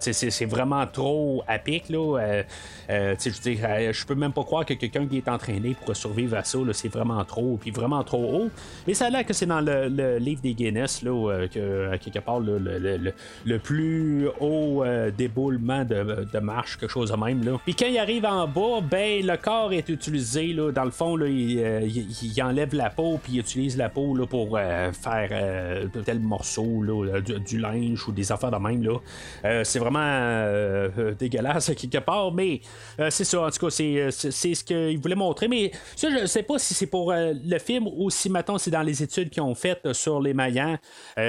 [0.00, 1.88] c'est vraiment trop à pic.
[1.88, 2.42] Là, euh,
[2.90, 6.44] euh, je je peux même pas croire que quelqu'un qui est entraîné pour survivre à
[6.44, 8.50] ça, c'est vraiment trop, puis vraiment trop haut.
[8.86, 12.40] Mais ça a l'air que c'est dans le, livre des Guinness, euh, que, quelque part,
[12.40, 14.84] le, plus haut
[15.16, 17.44] déboulement de, marche, quelque chose de même.
[17.44, 17.58] Là.
[17.64, 21.16] Puis quand il arrive en bas, ben le corps est utilisé, là, dans le fond,
[21.16, 26.82] là, il, enlève la peau, puis il utilise la peau là, pour faire tel morceau,
[26.82, 28.82] là, du, linge ou des affaires de même.
[28.82, 29.64] Là.
[29.64, 30.88] c'est vraiment
[31.18, 32.60] dégueulasse quelque part, mais
[33.00, 35.48] euh, c'est ça, en tout cas, c'est, euh, ce qu'il voulait montrer.
[35.48, 38.70] Mais ça, je sais pas si c'est pour euh, le film ou si maintenant c'est
[38.70, 40.78] dans les études qu'ils ont faites sur les Mayans.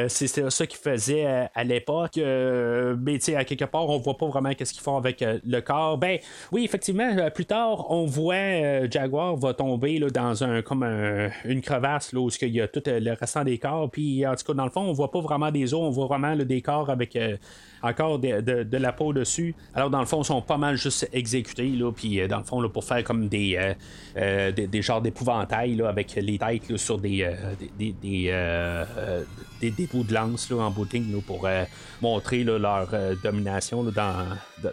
[0.08, 2.18] c'est ça qu'ils faisaient à l'époque.
[2.18, 5.60] mais tu sais, à quelque part, on voit pas vraiment qu'est-ce qu'ils font avec le
[5.62, 5.98] corps.
[5.98, 6.20] Ben
[6.52, 12.14] oui, effectivement, plus tard, on voit Jaguar va tomber là, dans un comme une crevasse
[12.14, 13.90] là, où il y a tout le restant des corps.
[13.90, 16.08] Puis en tout cas, dans le fond, on voit pas vraiment des os, on voit
[16.08, 17.18] vraiment le des corps avec
[17.82, 19.56] encore de, la peau dessus.
[19.74, 22.44] Alors, dans le fond, ils sont pas mal juste exécutés, là, puis euh, dans le
[22.44, 23.74] fond, là, pour faire comme des, euh,
[24.18, 27.30] euh, des, genres d'épouvantails, avec les têtes sur des,
[27.78, 31.48] des, des, dépôts de lance là, en booting pour
[32.02, 32.88] montrer leur
[33.24, 34.26] domination dans,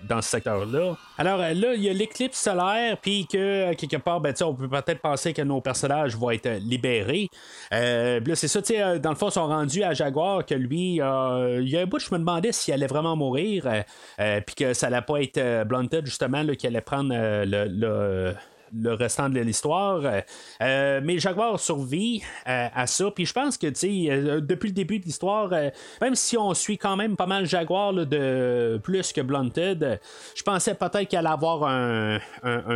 [0.09, 0.97] dans ce secteur-là.
[1.19, 5.01] Alors là, il y a l'éclipse solaire, puis que quelque part, ben, on peut peut-être
[5.01, 7.29] penser que nos personnages vont être libérés.
[7.71, 8.61] là, c'est ça,
[8.99, 11.99] dans le fond, ils sont rendus à Jaguar, que lui, il y a un bout,
[11.99, 13.83] je me demandais s'il allait vraiment mourir, euh,
[14.21, 18.35] euh, puis que ça allait pas être euh, Blunted, justement, qui allait prendre le le
[18.85, 20.03] restant de l'histoire.
[20.63, 23.11] Euh, mais Jaguar survit euh, à ça.
[23.11, 25.51] Puis je pense que, tu sais, euh, depuis le début de l'histoire,
[26.01, 30.01] même si on suit quand même pas mal Jaguar de plus que Blunted,
[30.35, 32.19] je pensais peut-être qu'il allait avoir un,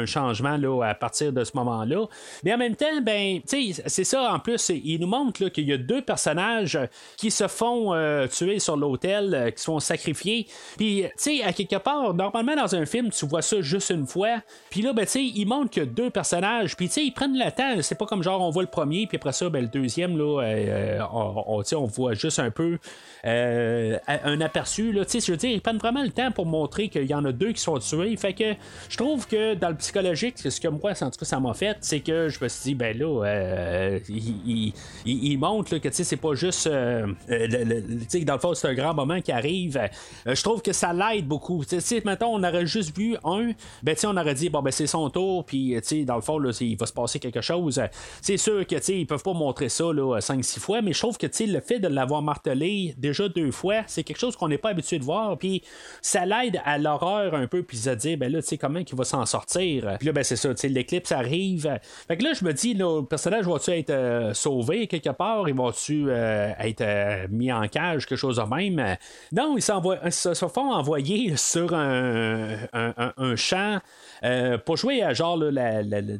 [0.06, 2.06] changement là, à partir de ce moment-là.
[2.44, 4.32] Mais en même temps, ben, tu c'est ça.
[4.32, 6.78] En plus, il nous montre qu'il y a deux personnages
[7.16, 7.94] qui se font
[8.28, 10.46] tuer sur l'hôtel, qui se font sacrifier.
[10.76, 14.06] Puis, tu sais, à quelque part, normalement, dans un film, tu vois ça juste une
[14.06, 14.40] fois.
[14.70, 16.76] Puis là, ben, tu sais, il montre que deux personnages.
[16.76, 17.82] Puis, tu sais, ils prennent le temps.
[17.82, 20.42] C'est pas comme genre, on voit le premier, puis après ça, ben, le deuxième, là,
[20.42, 22.78] euh, euh, on, on, voit juste un peu
[23.26, 24.92] euh, un aperçu.
[24.92, 27.32] Là, je veux dire, ils prennent vraiment le temps pour montrer qu'il y en a
[27.32, 28.16] deux qui sont tués.
[28.16, 28.54] Fait que
[28.88, 31.76] je trouve que dans le psychologique, ce que moi, en tout cas, ça m'a fait,
[31.80, 36.68] c'est que je me suis dit, ben là, il, montre que c'est pas juste.
[36.68, 39.80] dans le fond, c'est un grand moment qui arrive.
[40.26, 41.62] je trouve que ça l'aide beaucoup.
[41.64, 43.50] Si maintenant on aurait juste vu un,
[43.82, 45.69] ben on aurait dit, bon, ben c'est son tour, puis
[46.04, 47.80] dans le fond, là, il va se passer quelque chose.
[48.22, 51.60] C'est sûr que ils peuvent pas montrer ça 5-6 fois, mais je trouve que le
[51.60, 55.04] fait de l'avoir martelé déjà deux fois, c'est quelque chose qu'on n'est pas habitué de
[55.04, 55.38] voir.
[55.38, 55.62] Puis
[56.02, 58.96] ça l'aide à l'horreur un peu, puis se dire, ben là, tu sais, comment il
[58.96, 59.96] va s'en sortir.
[59.98, 61.78] Puis là, ben c'est ça, l'éclipse arrive.
[62.08, 65.48] Fait que là, je me dis, le personnage va-tu être euh, sauvé quelque part?
[65.48, 68.96] Il va-tu euh, être euh, mis en cage, quelque chose de même?
[69.32, 73.80] Non, ils se font envoyer sur un, un champ
[74.24, 75.36] euh, pour jouer à genre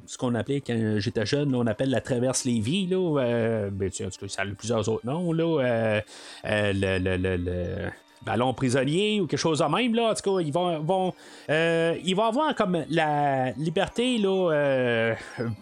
[0.07, 2.87] ce qu'on appelait quand j'étais jeune, on appelle la traverse Lévis.
[2.87, 5.33] Là, euh, ben, ça a plusieurs autres noms.
[5.33, 6.01] Là,
[6.45, 7.91] euh, le,
[8.23, 9.95] ballon prisonnier ou quelque chose de même.
[9.95, 10.11] Là.
[10.11, 11.15] En tout cas, ils vont,
[11.49, 15.15] euh, ils vont avoir comme la liberté là, euh,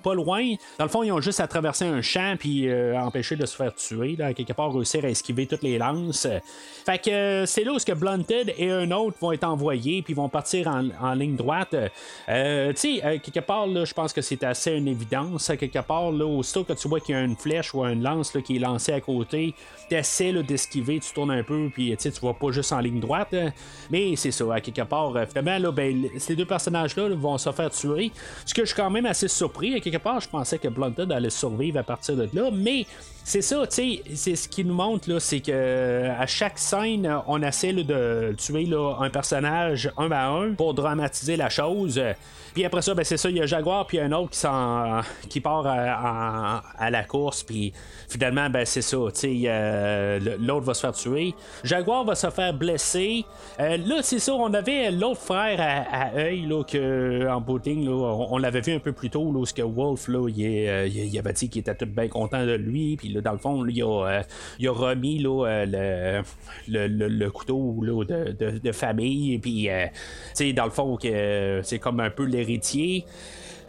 [0.03, 0.55] pas loin.
[0.79, 3.57] Dans le fond, ils ont juste à traverser un champ puis euh, empêcher de se
[3.57, 4.17] faire tuer.
[4.17, 6.27] Là, quelque part, réussir à esquiver toutes les lances.
[6.85, 10.29] Fait que c'est là où que Blunted et un autre vont être envoyés puis vont
[10.29, 11.71] partir en, ligne droite.
[11.71, 12.35] tu
[12.75, 15.53] sais, quelque part, là, je pense que c'est assez une évidence.
[15.59, 18.35] Quelque part, là, aussitôt que tu vois qu'il y a une flèche ou une lance
[18.35, 19.55] là, qui est lancée à côté,
[19.89, 23.29] tu essaies d'esquiver, tu tournes un peu puis tu vois pas juste en ligne droite.
[23.33, 23.51] Hein.
[23.91, 27.51] Mais c'est ça, à quelque part, euh, finalement, là, ben, ces deux personnages-là vont se
[27.53, 28.11] faire tuer.
[28.45, 29.75] Ce que je suis quand même assez surpris.
[29.75, 32.51] À quelque part, je pensais que Blunted allait survivre à partir de là.
[32.53, 32.87] Mais
[33.29, 37.07] c'est ça, tu sais, c'est ce qui nous montre, là, c'est que à chaque scène,
[37.27, 42.01] on essaie de tuer là, un personnage un à un pour dramatiser la chose.
[42.55, 45.41] Puis après ça, ben, c'est ça, il y a Jaguar, puis un autre qui, qui
[45.41, 47.73] part à, à, la course, puis
[48.09, 51.35] finalement, ben, c'est ça, tu sais, l'autre va se faire tuer.
[51.65, 53.25] Jaguar va se faire blesser.
[53.61, 57.93] Euh, là, c'est ça, on avait l'autre frère à, œil, là, que, en booting, là,
[57.93, 61.49] on, l'avait vu un peu plus tôt, là, que Wolf, là, euh, il, avait dit
[61.49, 64.71] qu'il était tout bien content de lui, puis dans le fond, il, a, euh, a,
[64.71, 69.91] remis là, le, couteau de, famille, puis, tu
[70.35, 73.05] sais, dans le fond, que c'est comme un peu les héritier.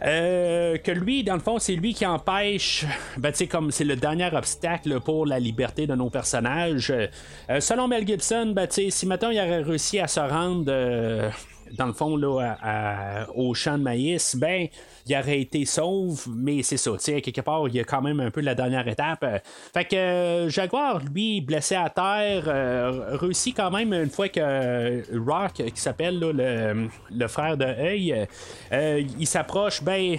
[0.00, 2.86] que lui, dans le fond, c'est lui qui empêche,
[3.18, 6.92] ben, comme c'est le dernier obstacle pour la liberté de nos personnages.
[7.60, 10.72] selon Mel Gibson, ben, si maintenant il aurait réussi à se rendre
[11.76, 14.68] dans le fond, là, au champ de maïs, ben,
[15.06, 18.30] il aurait été sauve, mais c'est ça, quelque part, il y a quand même un
[18.30, 19.24] peu la dernière étape.
[19.72, 25.02] Fait que euh, Jaguar, lui, blessé à terre, euh, réussit quand même une fois que
[25.18, 28.26] Rock, qui s'appelle le, frère de Œil,
[28.72, 30.16] euh, il s'approche, ben,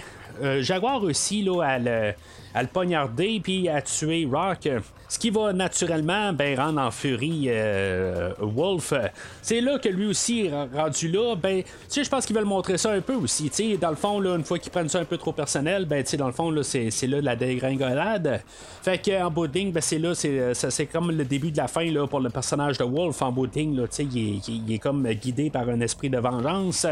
[0.60, 2.12] Jaguar aussi, là, à le,
[2.54, 4.68] à le poignarder, puis à tuer Rock.
[5.12, 8.94] Ce qui va naturellement ben, rendre en furie euh, Wolf.
[9.42, 11.62] C'est là que lui aussi, rendu là, ben,
[11.94, 13.50] je pense qu'ils veulent montrer ça un peu aussi.
[13.78, 16.28] dans le fond, là, une fois qu'ils prennent ça un peu trop personnel, ben, dans
[16.28, 18.40] le fond, là, c'est, là la dégringolade.
[18.82, 21.68] Fait qu'en bout de ben, c'est là, c'est, ça, c'est comme le début de la
[21.68, 25.06] fin là, pour le personnage de Wolf en bout de il, est, il, est comme
[25.12, 26.86] guidé par un esprit de vengeance.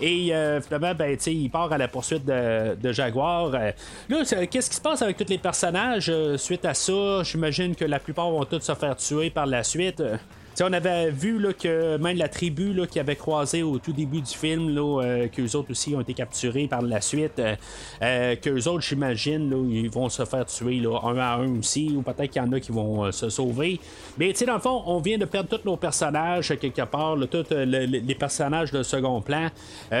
[0.00, 3.50] Et euh, finalement, ben, il part à la poursuite de, de Jaguar.
[3.50, 7.22] Là, qu'est-ce qui se passe avec tous les personnages euh, suite à ça?
[7.24, 10.02] J'imagine que la plupart vont tous se faire tuer par la suite.
[10.60, 14.20] on avait vu là, que même la tribu là, qui avait croisé au tout début
[14.20, 17.56] du film, là, euh, qu'eux autres aussi ont été capturés par la suite, euh,
[18.02, 18.36] euh
[18.66, 22.42] autres, j'imagine, ils vont se faire tuer là, un à un aussi, ou peut-être qu'il
[22.42, 23.80] y en a qui vont euh, se sauver.
[24.18, 28.14] Mais dans le fond, on vient de perdre tous nos personnages quelque part, tous les
[28.14, 29.48] personnages de second plan.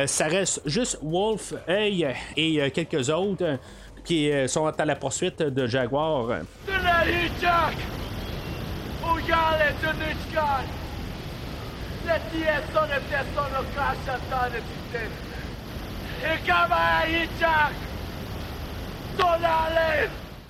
[0.06, 2.06] ça reste juste Wolf, Hey
[2.36, 3.58] et quelques autres
[4.08, 6.28] qui euh, sont à la poursuite de Jaguar.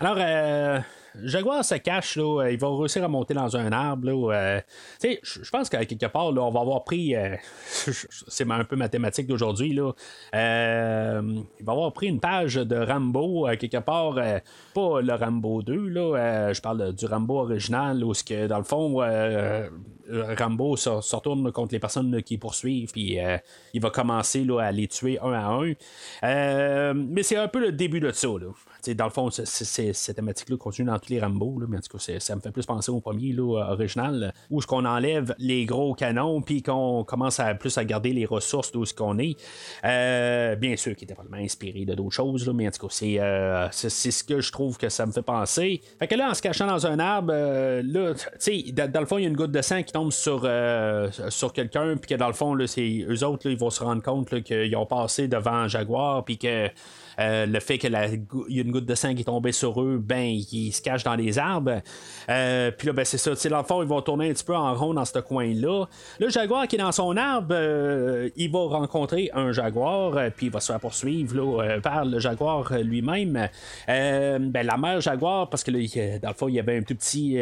[0.00, 0.78] Alors, euh,
[1.22, 4.32] Jaguar se cache, là, euh, il va réussir à monter dans un arbre.
[4.32, 4.60] Euh,
[5.02, 7.14] je pense qu'à quelque part, là, on va avoir pris.
[7.14, 7.36] Euh,
[8.28, 9.74] c'est un peu mathématique d'aujourd'hui.
[9.74, 9.92] Là,
[10.32, 14.14] il va avoir pris une page de Rambo, quelque part,
[14.74, 19.00] pas le Rambo 2, là, je parle du Rambo original, où, que, dans le fond,
[20.10, 23.18] Rambo se, retourne contre les personnes qui poursuivent, puis
[23.74, 26.94] il va commencer là, à les tuer un à un.
[26.94, 28.28] mais c'est un peu le début de ça.
[28.28, 28.52] Là
[28.94, 32.36] dans le fond, cette thématique-là continue dans tous les Rambo, mais en tout cas, ça
[32.36, 36.62] me fait plus penser au premier là, original, où qu'on enlève les gros canons, puis
[36.62, 39.36] qu'on commence à plus à garder les ressources d'où ce qu'on est.
[39.84, 43.68] Euh, bien sûr, qui était probablement inspiré de d'autres choses, mais en tout cas, euh,
[43.72, 45.80] c'est, ce que je trouve que ça me fait penser.
[45.98, 49.18] Fait que là, en se cachant dans un arbre, euh, là, sais, dans, le fond,
[49.18, 50.48] il y a une goutte de sang qui sur,
[51.28, 54.02] sur quelqu'un, puis que dans le fond, là, c'est eux autres, ils vont se rendre
[54.02, 56.68] compte qu'ils ont passé devant Jaguar, puis que
[57.18, 59.98] euh, le fait qu'il y a une goutte de sang qui est tombée sur eux,
[60.02, 61.80] ben, ils se cachent dans les arbres.
[62.28, 63.32] Euh, puis là, ben, c'est ça.
[63.48, 65.86] Dans le fond, ils vont tourner un petit peu en rond dans ce coin-là.
[66.20, 70.52] Le jaguar qui est dans son arbre, euh, il va rencontrer un jaguar, puis il
[70.52, 73.48] va se faire poursuivre là, par le jaguar lui-même.
[73.86, 75.78] ben, la mère jaguar, parce que là,
[76.22, 77.38] dans le fond, il y avait un tout petit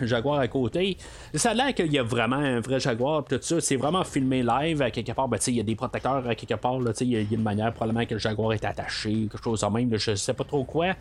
[0.00, 0.96] jaguar à côté.
[1.34, 3.60] Ça a l'air qu'il y a vraiment un vrai jaguar, tout ça.
[3.60, 4.82] C'est vraiment filmé live.
[4.82, 6.78] À quelque part, ben, il y a des protecteurs à quelque part.
[7.00, 9.96] Il y, a une manière probablement que le jaguar est attaché quelque chose de même,
[9.96, 10.94] je sais pas trop quoi.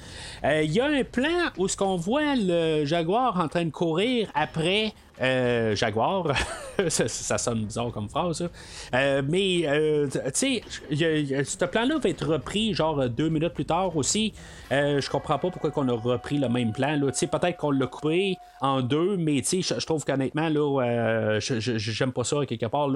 [0.43, 3.71] Euh, il y a un plan où ce qu'on voit le jaguar en train de
[3.71, 6.33] courir après euh, Jaguar.
[6.87, 8.49] ça, sonne bizarre comme phrase,
[8.95, 13.95] euh, mais, euh, tu sais, ce plan-là va être repris genre deux minutes plus tard
[13.95, 14.33] aussi.
[14.71, 16.99] je comprends pas pourquoi on a repris le même plan.
[16.99, 22.65] Peut-être qu'on l'a coupé en deux, mais je trouve qu'honnêtement, là, j'aime pas ça quelque
[22.65, 22.89] part.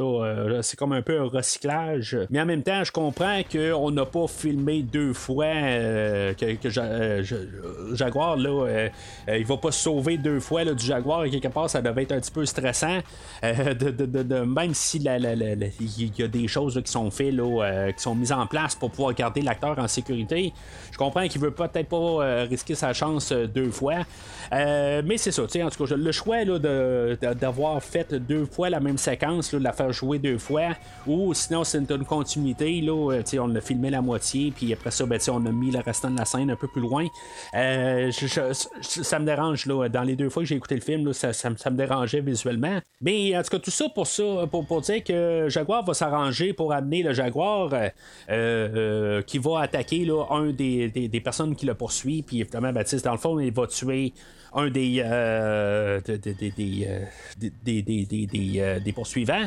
[0.63, 2.17] C'est comme un peu un recyclage.
[2.29, 5.53] Mais en même temps, je comprends qu'on n'a pas filmé deux fois
[6.33, 6.69] que,
[7.93, 8.87] Jaguar, là,
[9.27, 11.25] il va pas se sauver deux fois là, du Jaguar.
[11.29, 12.99] quelque part, ça devait être un petit peu stressant.
[13.43, 18.15] Euh, de, même si il y a des choses qui sont faites, euh, qui sont
[18.15, 20.53] mises en place pour pouvoir garder l'acteur en sécurité.
[20.91, 24.05] Je comprends qu'il veut peut-être pas euh, risquer sa chance deux fois.
[24.51, 29.53] mais c'est ça, en tout cas, le choix d'avoir fait deux fois la même séquence,
[29.53, 30.69] de la faire jouer deux fois,
[31.05, 35.19] ou sinon c'est une, continuité, là, on a filmé la moitié, puis après ça, ben,
[35.29, 37.05] on a mis le restant de la scène un peu plus loin.
[37.51, 41.96] ça me dérange, dans les deux fois que j'ai écouté le film, ça, me dérange
[42.05, 42.79] visuellement.
[43.01, 46.73] Mais en tout cas, tout ça pour ça, pour, dire que Jaguar va s'arranger pour
[46.73, 47.89] amener le Jaguar euh,
[48.29, 52.23] euh, qui va attaquer là, un des, des, personnes qui le poursuit.
[52.23, 54.13] Puis évidemment, Baptiste, dans le fond, il va tuer
[54.53, 59.45] un des, euh, des, des, des, poursuivants.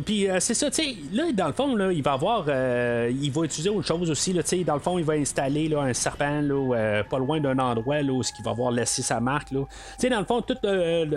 [0.00, 2.44] Euh, puis euh, c'est ça, tu sais, là, dans le fond, là, il va avoir.
[2.48, 5.14] Euh, il va utiliser autre chose aussi, là, tu sais, dans le fond, il va
[5.14, 9.02] installer là, un serpent là, pas loin d'un endroit là, où il va avoir laissé
[9.02, 9.48] sa marque.
[9.48, 9.56] Tu
[9.98, 10.56] sais, dans le fond, tout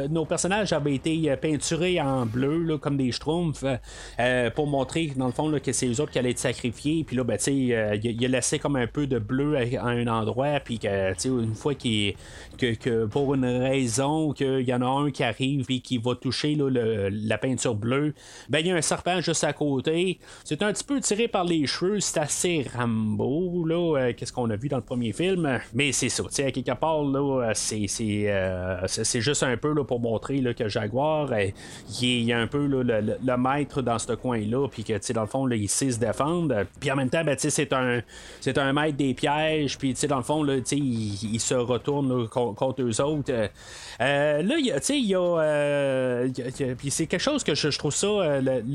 [0.10, 3.66] nos personnages avaient été peinturés en bleu, comme des schtroumpfs,
[4.56, 7.04] pour montrer, dans le fond, que c'est eux autres qui allaient être sacrifiés.
[7.04, 10.80] Puis là, ben, il, a laissé comme un peu de bleu à, un endroit, puis
[10.80, 10.88] que,
[11.28, 12.16] une fois qu'il
[12.58, 16.16] que, que, pour une raison, qu'il y en a un qui arrive et qui va
[16.16, 18.14] toucher la peinture bleue,
[18.50, 20.20] ben il y a un serpent juste à côté.
[20.44, 24.50] C'est un petit peu tiré par les cheveux, c'est assez Rambo, là, euh, qu'est-ce qu'on
[24.50, 25.60] a vu dans le premier film.
[25.74, 29.74] Mais c'est ça, tu sais, à quelque part, là, c'est, c'est, euh, juste un peu
[29.74, 31.48] là, pour montrer là, que Jaguar, euh,
[32.02, 35.28] il est un peu le, maître dans ce coin-là, puis que, tu sais, dans le
[35.28, 36.66] fond, là, il sait se défendre.
[36.80, 38.02] Puis en même temps, ben, tu sais, c'est un,
[38.42, 41.40] c'est un maître des pièges, puis, tu sais, dans le fond, là, tu sais, il,
[41.40, 43.34] se retourne contre, eux autres.
[44.00, 46.26] là, tu sais, il y a.
[46.78, 48.08] puis c'est quelque chose que je, trouve ça,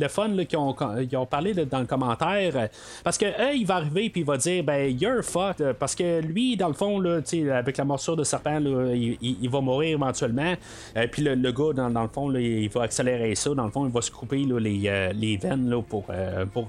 [0.09, 2.68] fun qu'ils ont, parlé dans le commentaire,
[3.05, 6.57] parce que, il va arriver, puis il va dire, ben, you're fucked, parce que lui,
[6.57, 7.20] dans le fond, là,
[7.53, 10.55] avec la morsure de serpent, il, va mourir éventuellement.
[10.97, 13.55] Euh, puis le, gars, dans, le fond, il va accélérer ça.
[13.55, 16.68] Dans le fond, il va se couper les, euh, les, veines euh, pour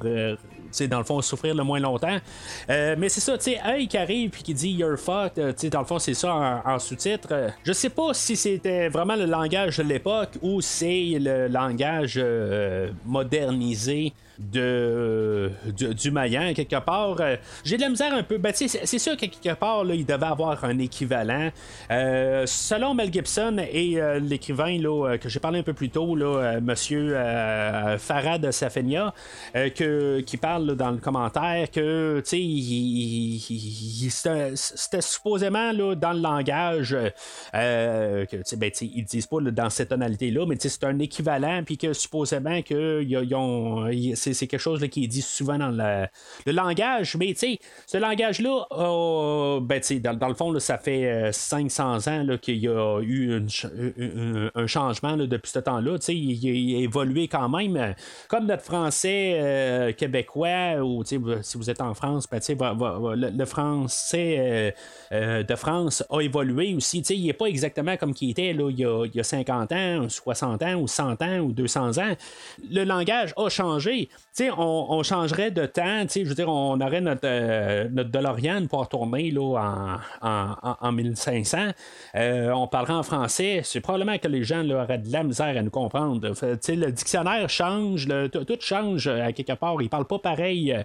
[0.87, 2.17] dans le fond, souffrir le moins longtemps.
[2.67, 5.79] mais c'est ça, tu sais, Hey qui arrive puis qui dit You're fucked, tu dans
[5.79, 7.51] le fond, c'est ça en, sous-titre.
[7.63, 12.21] je sais pas si c'était vraiment le langage de l'époque ou c'est le langage
[13.05, 15.51] modernisé de,
[15.93, 17.17] du Mayan, quelque part.
[17.19, 18.37] Euh, j'ai de la misère un peu.
[18.37, 21.49] Ben, c'est sûr que quelque part, là, il devait avoir un équivalent.
[21.91, 24.77] Euh, selon Mel Gibson et euh, l'écrivain
[25.19, 27.17] que j'ai parlé un peu plus tôt, là, monsieur
[27.97, 29.13] Farad Safenia,
[29.53, 32.41] que, qui parle dans le commentaire que c'était
[35.01, 36.95] supposément là, dans le langage
[37.51, 42.61] que ben, ils disent pas dans cette tonalité-là, mais c'est un équivalent, puis que supposément
[42.61, 43.89] que ont,
[44.33, 47.15] c'est quelque chose qui est dit souvent dans le, langage.
[47.17, 48.65] Mais ce langage-là,
[49.61, 53.41] ben, dans, dans, le fond, ça fait 500 euh, ans qu'il y a eu
[54.55, 55.97] un changement depuis ce temps-là.
[56.07, 57.95] Il, il, a évolué quand même.
[58.27, 64.75] Comme notre français euh, québécois, ou si vous êtes en France, ben, le, français
[65.11, 66.99] euh, de France a évolué aussi.
[66.99, 69.71] il n'est pas exactement comme il était là, il, y a, il y a 50
[69.71, 72.15] ans, 60 ans, ou 100 ans, ou 200 ans.
[72.69, 74.09] Le langage a changé
[74.57, 79.31] on, changerait de temps, je veux dire, on aurait notre, euh, notre DeLorean pour retourner
[79.31, 81.57] là, en, 1500.
[82.15, 83.61] Euh, on parlerait en français.
[83.63, 86.27] C'est probablement que les gens là, auraient de la misère à nous comprendre.
[86.29, 89.81] le dictionnaire change, tout change euh, à quelque part.
[89.81, 90.75] Ils parlent pas pareil.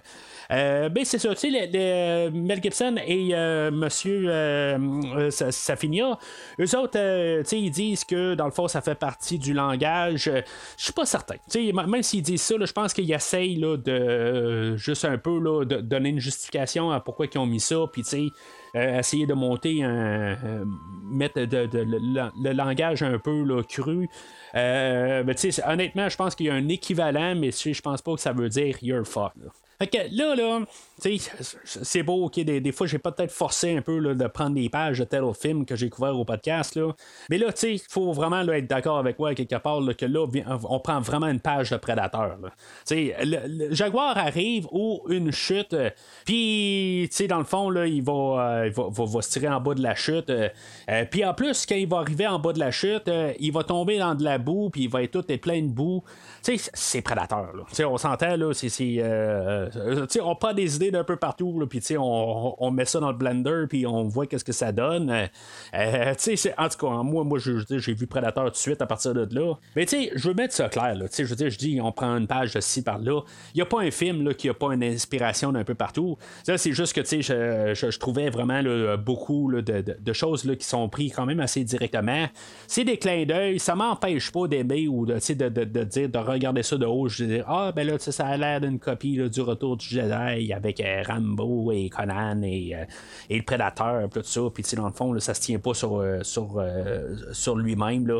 [0.49, 3.33] ben c'est ça, tu sais, Mel Gibson et
[3.71, 4.29] Monsieur
[5.29, 6.17] Safinia,
[6.59, 10.31] eux autres, ils disent que dans le fond, ça fait partie du langage.
[10.77, 11.35] Je suis pas certain.
[11.49, 15.17] Tu sais, même s'ils disent ça, je pense qu'il y a de euh, juste un
[15.17, 18.27] peu là, de donner une justification à pourquoi ils ont mis ça, puis tu sais,
[18.75, 20.37] euh, essayer de monter un.
[20.43, 20.65] Euh,
[21.07, 24.09] mettre le, langage un peu là, cru.
[24.53, 28.15] mais tu sais, honnêtement, je pense qu'il y a un équivalent, mais je pense pas
[28.15, 29.51] que ça veut dire you're fucked.
[29.77, 30.61] Fait que là, là,
[31.65, 35.03] c'est beau, ok, des, fois j'ai peut-être forcé un peu de prendre des pages de
[35.03, 36.93] tel autre film que j'ai couvert au podcast, là.
[37.29, 40.25] Mais là, tu sais, il faut vraiment être d'accord avec moi quelque part que là,
[40.69, 42.37] on prend vraiment une page de prédateur.
[42.39, 42.49] Tu
[42.85, 45.89] sais, le, Jaguar arrive ou une chute, euh,
[46.25, 49.61] puis, tu sais, dans le fond, là, il, va, euh, il va, se tirer en
[49.61, 50.29] bas de la chute.
[50.29, 50.49] Euh,
[51.09, 53.09] puis en plus, quand il va arriver en bas de la chute,
[53.39, 56.03] il va tomber dans de la boue, puis il va être tout plein de boue.
[56.41, 57.51] C'est prédateur.
[57.55, 57.87] Là.
[57.87, 60.21] On s'entend, là, c'est.
[60.21, 63.65] on prend des idées d'un peu partout, puis on, on met ça dans le blender,
[63.69, 65.09] puis on voit qu'est-ce que ça donne.
[65.09, 65.27] Euh,
[65.73, 66.13] euh
[66.57, 69.55] en tout cas, moi, moi j'ai vu Predator tout de suite à partir de là.
[69.75, 70.95] Mais tu sais, je veux mettre ça clair.
[70.95, 73.21] Là, je je dis, on prend une page de ci par là.
[73.53, 76.17] Il n'y a pas un film là, qui n'a pas une inspiration d'un peu partout.
[76.43, 78.54] C'est juste que je, trouvais vraiment
[78.97, 82.27] beaucoup de, choses qui sont prises quand même assez directement.
[82.67, 86.85] C'est des clins d'œil, ça m'empêche pas d'aimer ou de, dire, de regarder ça de
[86.85, 87.07] haut.
[87.07, 90.81] Je dis, ah, ben là, ça a l'air d'une copie du Retour du Jedi avec
[91.07, 92.85] Rambo et Conan et, euh,
[93.29, 94.41] le Prédateur, tout ça.
[94.53, 96.21] Puis, dans le fond, ça se tient pas sur, euh,
[96.57, 98.11] euh, lui-même.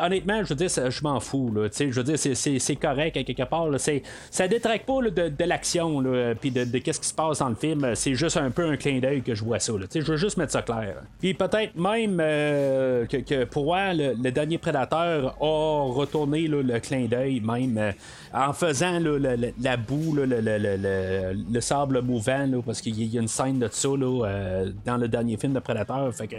[0.00, 1.52] Honnêtement, je veux dire, je m'en fous.
[1.78, 3.68] Je veux dire, c'est correct quelque part.
[3.68, 6.02] Là, ça détraque pas de, l'action
[6.40, 7.94] puis de, qu'est-ce qui se passe dans le film.
[7.94, 9.72] C'est juste un peu un clin d'œil que je vois ça.
[9.94, 11.02] Je veux juste mettre ça clair.
[11.20, 17.40] Puis peut-être même que, que, pour moi, le, dernier Prédateur a retourné le clin d'œil
[17.40, 17.92] même
[18.32, 18.98] en faisant
[19.60, 24.70] la boue, le, le, sable mouvant, parce qu'il y a une scène de ça euh,
[24.84, 26.12] dans le dernier film de Predator.
[26.14, 26.36] Fait que,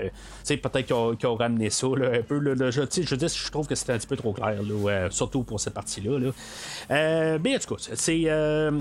[0.55, 2.41] peut-être qu'ils ont, ramené ça un peu.
[2.71, 5.59] je, je, dis, je trouve que c'était un petit peu trop clair, euh, surtout pour
[5.59, 6.31] cette partie-là.
[6.91, 8.21] Euh, mais en tout cas, c'est.
[8.21, 8.71] là,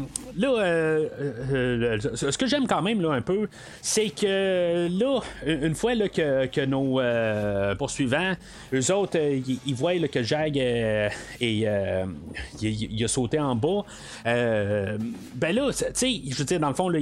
[2.15, 3.49] ce que j'aime quand même un peu,
[3.81, 7.01] c'est que que là, une fois là, que, nos
[7.77, 8.35] poursuivants,
[8.73, 11.11] eux autres, ils voient que Jag est,
[11.41, 13.85] il, a sauté en bas.
[14.25, 16.99] ben là, tu sais, je veux dire, dans le fond, là,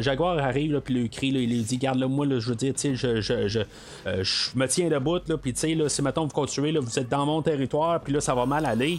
[0.00, 2.94] Jaguar arrive, puis le crie, il lui dit Garde-le moi, je veux dire, tu sais,
[2.94, 3.60] je, je, je,
[4.04, 7.26] je, me tiens debout, puis tu sais, si mettons vous continuez, là, vous êtes dans
[7.26, 8.98] mon territoire, puis là, ça va mal aller.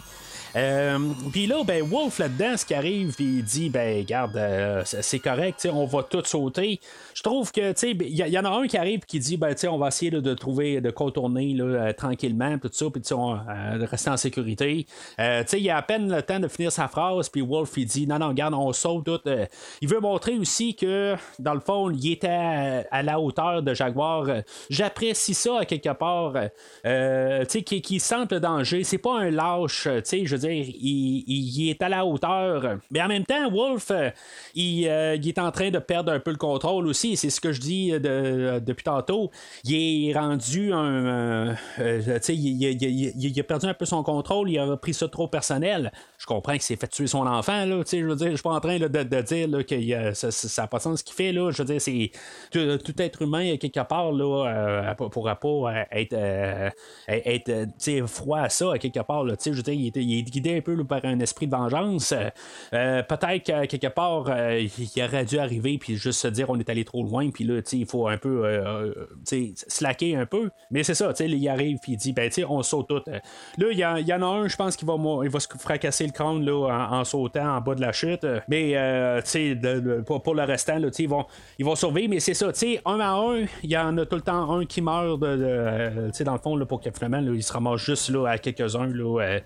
[0.58, 0.98] Euh,
[1.30, 5.68] puis là, ben, Wolf là-dedans, ce qui arrive, il dit, ben, garde, euh, c'est correct,
[5.72, 6.80] on va tout sauter.
[7.14, 9.78] Je trouve que, tu il y, en a un qui arrive qui dit, ben, on
[9.78, 14.86] va essayer de trouver, de contourner euh, tranquillement, tout ça, puis de rester en sécurité.
[15.18, 18.18] il a à peine le temps de finir sa phrase, puis Wolf, il dit, non,
[18.18, 19.20] non, garde, on saute tout.
[19.80, 24.26] il veut montrer aussi que, dans le fond, il était à, la hauteur de Jaguar.
[24.70, 26.32] J'apprécie ça à quelque part,
[26.82, 28.82] tu sais, sente le danger.
[28.82, 32.78] C'est pas un lâche, tu sais, je dire, il, est à la hauteur.
[32.90, 34.10] Mais en même temps, Wolf, euh,
[34.56, 37.16] euh, il, est en train de perdre un peu le contrôle aussi.
[37.16, 39.30] C'est ce que je dis euh, depuis tantôt.
[39.64, 41.54] Il est rendu un.
[41.78, 44.50] il, a perdu un peu son contrôle.
[44.50, 45.92] Il a pris ça trop personnel.
[46.18, 47.64] Je comprends qu'il s'est fait tuer son enfant.
[47.64, 48.88] Là, je veux dire, je suis pas en train de,
[49.22, 51.32] dire que ça n'a pas de sens ce qu'il fait.
[51.32, 51.50] Là.
[51.50, 52.10] Je veux dire, c'est
[52.50, 56.16] tout, être humain quelque part là, pourra pas être,
[58.06, 59.24] froid à ça quelque part.
[59.26, 62.14] je veux dire, il est, il guidé un peu par un esprit de vengeance.
[62.72, 66.58] Euh, peut-être qu'à quelque part, euh, il aurait dû arriver puis juste se dire on
[66.58, 68.92] est allé trop loin, puis là, il faut un peu euh,
[69.68, 70.50] slacker un peu.
[70.70, 73.02] Mais c'est ça, il arrive puis il dit ben, on saute tout.
[73.06, 76.44] Là, il y, en a un, je pense, qui va, va se fracasser le crâne
[76.44, 78.26] là, en, sautant en bas de la chute.
[78.48, 78.74] Mais
[80.06, 81.26] pour, le restant, là, ils, vont,
[81.58, 82.52] ils vont survivre, mais c'est ça,
[82.84, 86.38] un à un, il y en a tout le temps un qui meurt dans le
[86.38, 88.86] fond, là, pour que finalement, il se ramasse juste là, à quelques-uns.
[88.86, 89.38] Là,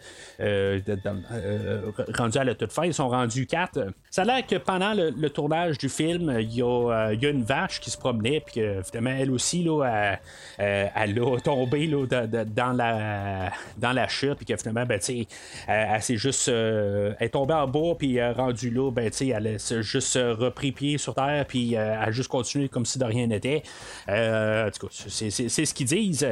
[1.32, 2.84] euh, rendu à la toute fin.
[2.84, 3.88] Ils sont rendus quatre.
[4.10, 7.90] Ça a l'air que pendant le, tournage du film, il y, a, une vache qui
[7.90, 10.18] se promenait, puis que finalement, elle aussi, là,
[10.58, 15.26] elle, a tombé là, dans, la, dans la chute, puis que finalement, ben, elle,
[15.66, 16.48] elle s'est juste.
[16.48, 20.98] Euh, elle est tombée en bas, puis rendue là, ben, elle a juste repris pied
[20.98, 23.62] sur terre, puis elle a juste continué comme si de rien n'était.
[24.08, 26.26] en tout cas, c'est ce qu'ils disent.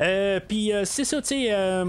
[0.00, 1.84] Euh, puis euh, c'est ça, tu sais, euh,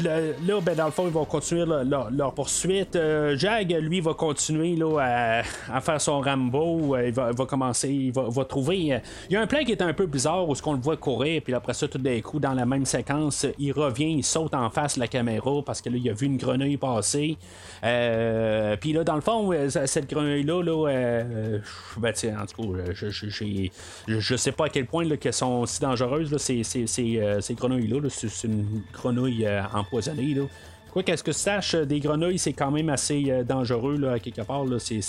[0.00, 2.96] là, ben, dans le fond, ils vont continuer leur, poursuite.
[3.36, 5.42] Jag, lui, va continuer là,
[5.72, 6.96] à, faire son Rambo.
[6.96, 8.78] il, va, commencer, il va, trouver.
[8.78, 9.00] il
[9.30, 11.42] y a un plan qui est un peu bizarre où ce qu'on le voit courir,
[11.42, 14.70] puis après ça, tout d'un coup, dans la même séquence, il revient, il saute en
[14.70, 17.36] face de la caméra parce que là, il a vu une grenouille passer.
[17.80, 21.22] puis là, dans le fond, cette grenouille-là, là,
[21.96, 23.08] ben, en tout cas, je,
[24.18, 26.36] je, sais pas à quel point là, qu'elles sont si dangereuses.
[26.38, 28.08] C'est ces grenouilles-là.
[28.10, 30.34] c'est une grenouille euh, empoisonnée.
[30.34, 30.42] Là.
[30.92, 34.42] Quoi qu'est-ce que sache, euh, des grenouilles, c'est quand même assez euh, dangereux, là, quelque
[34.42, 34.64] part.
[34.64, 35.00] Là, c'est,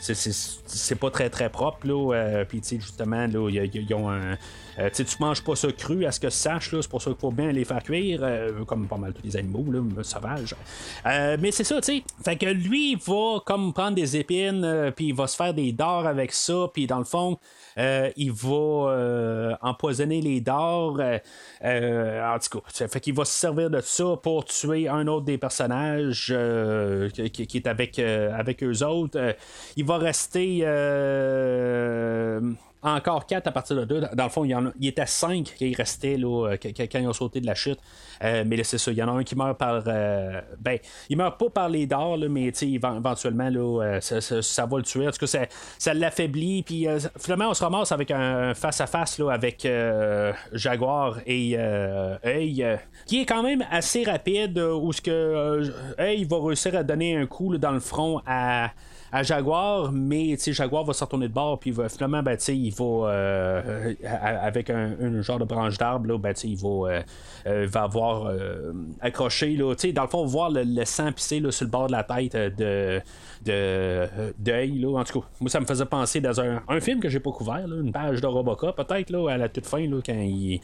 [0.00, 1.86] c'est, pas très très propre.
[1.86, 4.36] Là, puis, justement, là, ils ont un.
[4.90, 7.32] tu manges pas ça cru, à ce que sache, là, c'est pour ça qu'il faut
[7.32, 8.20] bien les faire cuire,
[8.66, 10.54] comme pas mal tous les animaux là, sauvages.
[11.04, 12.04] mais c'est ça, tu sais.
[12.24, 15.72] Fait que lui, il va comme prendre des épines, puis il va se faire des
[15.72, 17.38] dards avec ça, puis dans le fond,
[17.78, 20.98] euh, il va euh, empoisonner les dards.
[21.64, 25.24] Euh, en tout cas, fait qu'il va se servir de ça pour tuer un autre
[25.24, 26.34] des personnages
[27.14, 29.36] qui, est avec, avec eux autres.
[29.76, 30.64] il va rester
[32.82, 34.00] encore 4 à partir de 2.
[34.14, 37.08] Dans le fond, il, y en a, il était 5 qui restaient là, quand ils
[37.08, 37.78] ont sauté de la chute.
[38.22, 38.90] Euh, mais là, c'est ça.
[38.90, 39.82] Il y en a un qui meurt par.
[39.86, 44.82] Euh, ben, il meurt pas par les dards, mais éventuellement, là, euh, ça, va le
[44.82, 45.08] tuer.
[45.08, 45.46] En tout cas,
[45.78, 46.62] ça, l'affaiblit.
[46.62, 46.86] Puis
[47.18, 49.66] finalement, on se ramasse avec un face-à-face avec
[50.52, 51.52] Jaguar et
[52.22, 52.64] Hey,
[53.06, 57.26] qui est quand même assez rapide, où ce que Hey va réussir à donner un
[57.26, 58.70] coup dans le front à
[59.10, 62.84] à Jaguar, mais Jaguar va se retourner de bord, puis va, finalement, ben, il va,
[62.84, 67.02] euh, avec un, genre de branche d'arbre, ben, il va, euh,
[67.46, 68.32] euh, va avoir
[69.00, 72.34] accroché, là, dans le fond, voir le, sang pisser sur le bord de la tête
[72.34, 73.00] de,
[73.44, 77.08] de d'œil là en tout cas moi ça me faisait penser dans un, film que
[77.08, 79.98] j'ai pas couvert là, une page de Robocop peut-être là à la toute fin là,
[80.04, 80.60] quand il,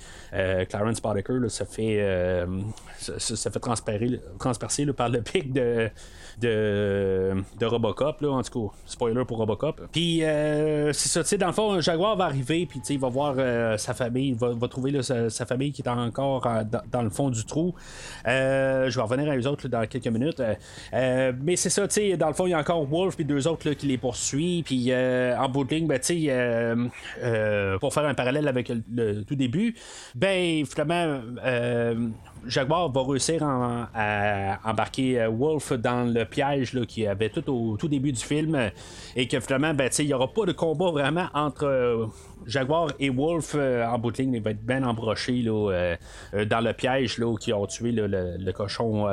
[0.69, 2.47] Clarence là, se fait
[3.51, 3.61] fait
[4.39, 5.91] transpercer par le pic de
[6.41, 9.89] de, de Robocop, là, en tout cas, spoiler pour Robocop.
[9.93, 12.99] Puis, euh, c'est ça, tu sais, dans le fond, un Jaguar va arriver, puis, il
[12.99, 17.03] va voir euh, sa famille, il va, trouver sa, famille qui est encore euh, dans,
[17.03, 17.75] le fond du trou.
[18.25, 20.43] je vais revenir à eux autres dans quelques minutes.
[20.93, 23.47] mais c'est ça, tu sais, dans le fond, il y a encore Wolf, puis deux
[23.47, 28.15] autres qui les poursuivent, puis en bout de ligne, ben, tu sais, pour faire un
[28.15, 29.75] parallèle avec le, tout début,
[30.15, 31.21] ben, finalement,
[32.47, 38.13] Jaguar va réussir à embarquer Wolf dans le piège qu'il avait tout au tout début
[38.13, 38.71] du film
[39.17, 42.09] et que finalement, ben, il n'y aura pas de combat vraiment entre
[42.47, 45.97] Jaguar et Wolf, euh, en bout de ligne, va être bien embroché là, euh,
[46.35, 49.07] euh, dans le piège là, qui ont tué le, cochon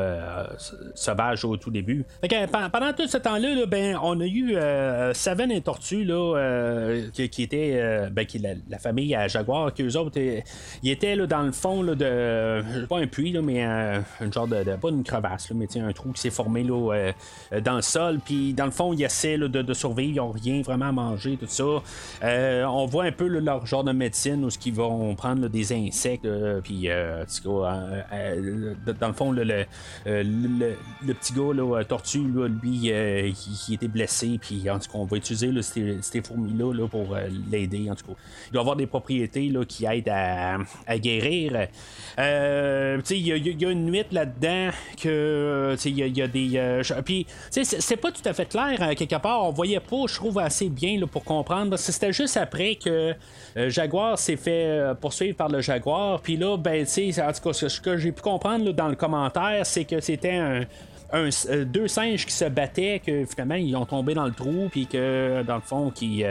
[0.94, 2.06] sauvage au tout début.
[2.72, 4.56] pendant tout ce temps-là, ben, on a eu
[5.14, 6.08] Seven et Tortue
[7.14, 10.20] qui, qui, était ben, qui, la, famille Jaguar, qui eux autres,
[10.84, 12.86] ils étaient dans le fond de.
[12.86, 16.30] Pas un puits, mais un, genre de, Pas une crevasse, mais un trou qui s'est
[16.30, 18.20] formé dans le sol.
[18.24, 21.38] Puis dans le fond, ils essaient de, de, survivre, ils n'ont rien vraiment à manger,
[21.38, 21.82] tout ça.
[22.24, 26.26] on voit un peu leur genre de médecine où ce qu'ils vont prendre des insectes,
[26.26, 29.44] euh, puis euh, euh, dans le fond, le,
[30.06, 32.20] le, petit gars, là, tortue,
[32.62, 37.16] lui, il, était blessé, puis en tout cas, on va utiliser ces, fourmis-là pour
[37.52, 37.90] l'aider.
[37.90, 38.14] En tout cas,
[38.48, 41.68] il doit avoir des propriétés là, qui aident à, guérir.
[42.18, 44.70] il y, a une nuit là-dedans
[45.02, 46.82] que il y, a des.
[47.06, 50.70] puis, c'est pas tout à fait clair, quelque part, on voyait pas, je trouve, assez
[50.70, 53.01] bien là, pour comprendre, c'était juste après que
[53.58, 56.22] euh, Jaguar s'est fait euh, poursuivre par le Jaguar.
[56.22, 58.96] Puis là, ben, tu sais, en tout cas, ce que j'ai pu comprendre dans le
[58.96, 60.66] commentaire, c'est que c'était
[61.14, 64.88] euh, deux singes qui se battaient, que finalement ils ont tombé dans le trou, puis
[64.88, 66.24] que dans le fond, qui,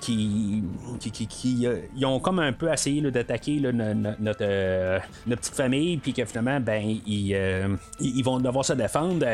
[0.00, 0.62] qui,
[1.10, 6.82] qui, ils ont comme un peu essayé d'attaquer notre, petite famille, puis que finalement, ben,
[7.06, 9.26] ils, vont devoir se défendre.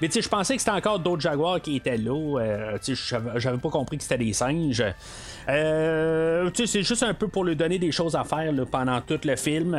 [0.00, 2.78] Mais je pensais que c'était encore d'autres jaguars qui étaient là.
[3.36, 4.82] j'avais pas compris que c'était des singes.
[5.48, 9.36] Euh, c'est juste un peu pour lui donner des choses à faire pendant tout le
[9.36, 9.76] film.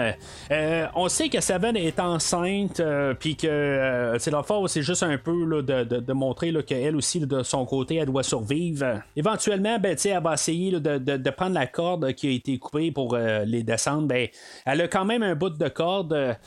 [0.51, 5.03] Euh, on sait que Seven est enceinte, euh, puis que c'est la fois c'est juste
[5.03, 9.01] un peu de, montrer qu'elle aussi, de son côté, elle doit survivre.
[9.15, 13.63] Éventuellement, ben, elle va essayer de, prendre la corde qui a été coupée pour les
[13.63, 14.07] descendre.
[14.07, 14.27] Ben,
[14.65, 16.37] elle a quand même un bout de corde.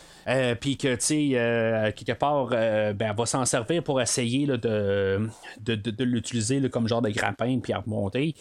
[0.60, 1.34] puis que, tu
[1.94, 5.28] quelque part, ben, elle va s'en servir pour essayer de,
[5.60, 8.34] de, l'utiliser comme genre de grappin, puis à remonter.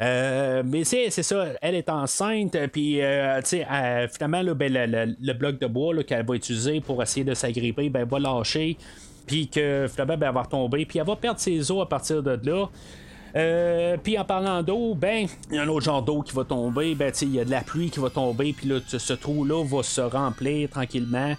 [0.00, 4.72] Euh, mais c'est ça, elle est enceinte, puis euh, euh, finalement, ben,
[5.20, 8.78] le, bloc de bois qu'elle va utiliser pour essayer de s'agripper, ben, va lâcher,
[9.26, 12.22] puis que finalement, ben, elle va retomber, puis elle va perdre ses os à partir
[12.22, 13.98] de là.
[13.98, 16.94] puis en parlant d'eau, ben, il y a un autre genre d'eau qui va tomber,
[16.94, 20.00] ben, il y a de la pluie qui va tomber, puis ce trou-là va se
[20.00, 21.36] remplir tranquillement.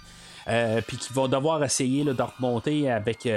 [0.86, 3.22] puis qui va devoir essayer de remonter avec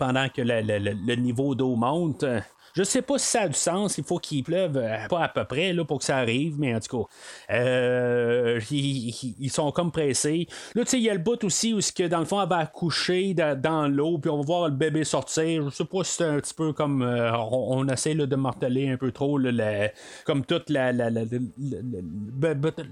[0.00, 2.24] pendant que le niveau d'eau monte.
[2.78, 3.98] Je sais pas si ça a du sens.
[3.98, 6.76] Il faut qu'il pleuve euh, pas à peu près là, pour que ça arrive, mais
[6.76, 7.08] en tout cas,
[7.54, 10.46] euh, ils, sont comme pressés.
[10.76, 12.48] Là, tu sais, il y a le bout aussi où, que, dans le fond, elle
[12.48, 15.68] va accoucher dans l'eau, puis on va voir le bébé sortir.
[15.70, 17.02] Je sais pas si c'est un petit peu comme.
[17.02, 19.40] Euh, on, essaie de marteler un peu trop,
[20.24, 20.92] comme toute la.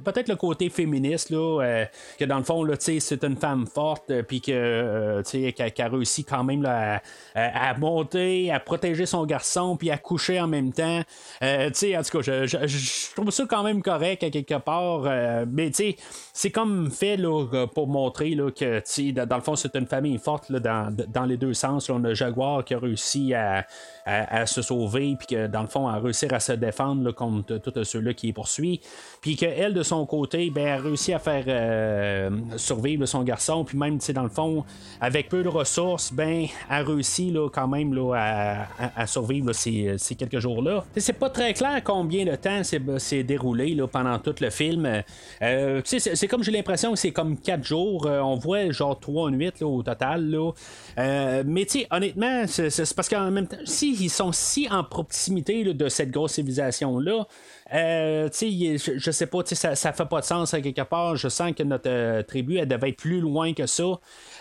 [0.04, 1.86] Peut-être le côté féministe, là,
[2.18, 5.88] que dans le fond, là, c'est une femme forte, puis que, tu sais, qui a
[5.88, 11.02] réussi quand même à monter, à protéger son garçon puis à coucher en même temps.
[11.42, 15.02] Euh, tu sais, en tout cas, je, trouve ça quand même correct à quelque part.
[15.06, 15.96] Euh, mais tu sais,
[16.32, 18.82] c'est comme fait là, pour montrer là, que
[19.24, 21.90] dans le fond, c'est une famille forte là, dans, dans, les deux sens.
[21.90, 23.66] on a Jaguar qui a réussi à,
[24.06, 27.84] à, se sauver, puis que dans le fond, a réussi à se défendre contre tous
[27.84, 28.80] ceux-là qui poursuivent.
[29.20, 33.64] Puis qu'elle, de son côté, ben, a réussi à faire euh, survivre son garçon.
[33.64, 34.64] Puis même, dans le fond,
[35.00, 39.52] avec peu de ressources, ben, a réussi là, quand même là, à, à survivre
[39.98, 40.84] ces, quelques jours-là.
[40.96, 45.02] C'est pas très clair combien de temps s'est déroulé là, pendant tout le film.
[45.42, 48.06] Euh, c'est comme j'ai l'impression que c'est comme quatre jours.
[48.06, 50.30] Euh, on voit genre trois nuits là, au total.
[50.30, 50.52] Là.
[50.98, 55.88] Euh, mais honnêtement, c'est parce qu'en même temps, si ils sont si en proximité de
[55.88, 57.26] cette grosse civilisation-là,
[57.74, 61.16] euh, je, je, sais pas, ça, ça fait pas de sens à quelque part.
[61.16, 63.84] Je sens que notre euh, tribu, elle devait être plus loin que ça.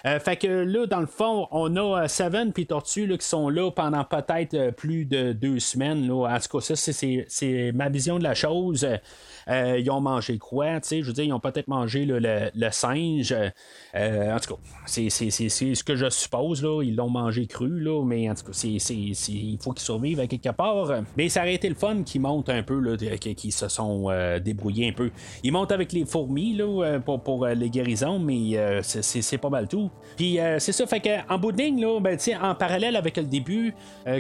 [0.05, 3.49] Euh, fait que là, dans le fond, on a Seven puis Tortue là, qui sont
[3.49, 6.07] là pendant peut-être plus de deux semaines.
[6.07, 6.35] Là.
[6.35, 6.91] En tout cas, ça,
[7.27, 8.87] c'est ma vision de la chose.
[9.47, 13.35] Euh, ils ont mangé quoi, je veux dire, ils ont peut-être mangé le, singe.
[13.95, 16.81] Euh, en tout cas, c'est, ce que je suppose, là.
[16.83, 20.49] Ils l'ont mangé cru, là, mais en tout cas, il faut qu'ils survivent à quelque
[20.49, 20.91] part.
[21.17, 24.39] Mais ça aurait été le fun qu'ils montent un peu, là, qu'ils se sont euh,
[24.39, 25.11] débrouillés un peu.
[25.43, 29.89] Ils montent avec les fourmis, là, pour, pour les guérisons, mais c'est, pas mal tout.
[30.17, 33.73] Puis c'est ça, fait qu'en bout de ligne, là, ben, en parallèle avec le début,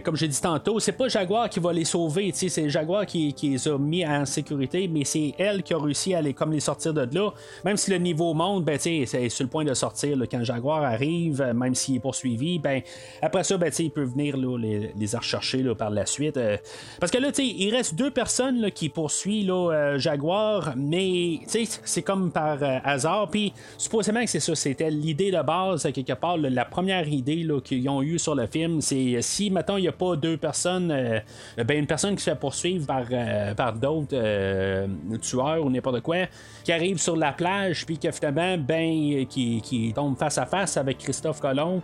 [0.03, 3.49] comme j'ai dit tantôt, c'est pas Jaguar qui va les sauver, c'est Jaguar qui, qui,
[3.49, 6.59] les a mis en sécurité, mais c'est elle qui a réussi à les, comme les
[6.59, 7.31] sortir de là.
[7.63, 10.17] Même si le niveau monte, ben, c'est sur le point de sortir.
[10.29, 12.81] quand Jaguar arrive, même s'il est poursuivi, ben,
[13.21, 16.37] après ça, ben, il peut venir les, les rechercher par la suite.
[16.37, 16.57] Euh.
[16.99, 22.59] parce que là, il reste deux personnes qui poursuivent là, Jaguar, mais c'est comme par
[22.83, 23.29] hasard.
[23.29, 27.89] Puis supposément que c'est ça, c'était l'idée de base, quelque part, la première idée qu'ils
[27.89, 31.19] ont eue sur le film, c'est si, maintenant il n'y a pas deux personnes, euh,
[31.57, 34.87] ben, une personne qui se fait poursuivre par, euh, par d'autres euh,
[35.21, 36.25] tueurs ou n'importe quoi,
[36.63, 40.77] qui arrive sur la plage, puis que finalement, ben, qui, qui tombe face à face
[40.77, 41.81] avec Christophe Colomb.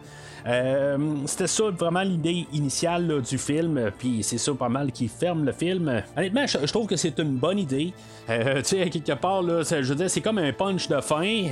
[1.26, 5.52] C'était ça vraiment l'idée initiale du film, puis c'est ça pas mal qui ferme le
[5.52, 6.04] film.
[6.16, 7.94] Honnêtement, je, trouve que c'est une bonne idée.
[8.28, 11.48] tu sais, quelque part, là, je veux dire, c'est comme un punch de fin,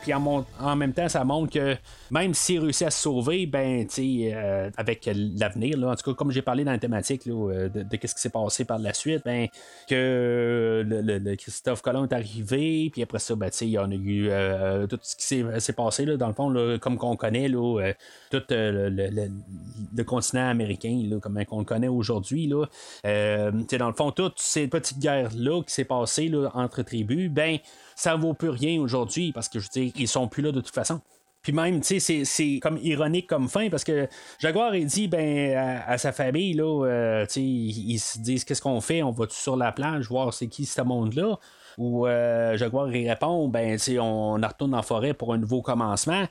[0.00, 1.76] puis en, même temps, ça montre que
[2.10, 6.30] même s'il réussit à se sauver, ben, tu sais, avec l'avenir, en tout cas, comme
[6.30, 9.48] j'ai parlé dans la thématique euh, de, ce qui s'est passé par la suite, ben,
[9.88, 14.28] que le, Christophe Colomb est arrivé, puis après ça, ben, il y en a eu
[14.30, 17.92] euh, tout ce qui s'est passé, là, dans le fond, comme qu'on connaît, là, euh,
[18.38, 22.46] tout le, continent américain, là, comme on le connaît aujourd'hui.
[22.46, 22.66] Là,
[23.04, 27.58] dans le fond, toutes ces petites guerres-là qui s'est passées entre tribus, ben,
[27.94, 30.74] ça vaut plus rien aujourd'hui parce que je dire, ils sont plus là de toute
[30.74, 31.00] façon.
[31.42, 34.08] Puis même, tu sais, c'est comme ironique comme fin parce que
[34.38, 38.62] Jaguar, il dit ben, à, sa famille, là, euh, tu sais, ils, se disent qu'est-ce
[38.62, 41.38] qu'on fait, on va sur la plage voir c'est qui ce monde-là?
[41.76, 45.60] Ou euh, Jaguar, répond ben, tu sais, on, on retourne en forêt pour un nouveau
[45.60, 46.24] commencement.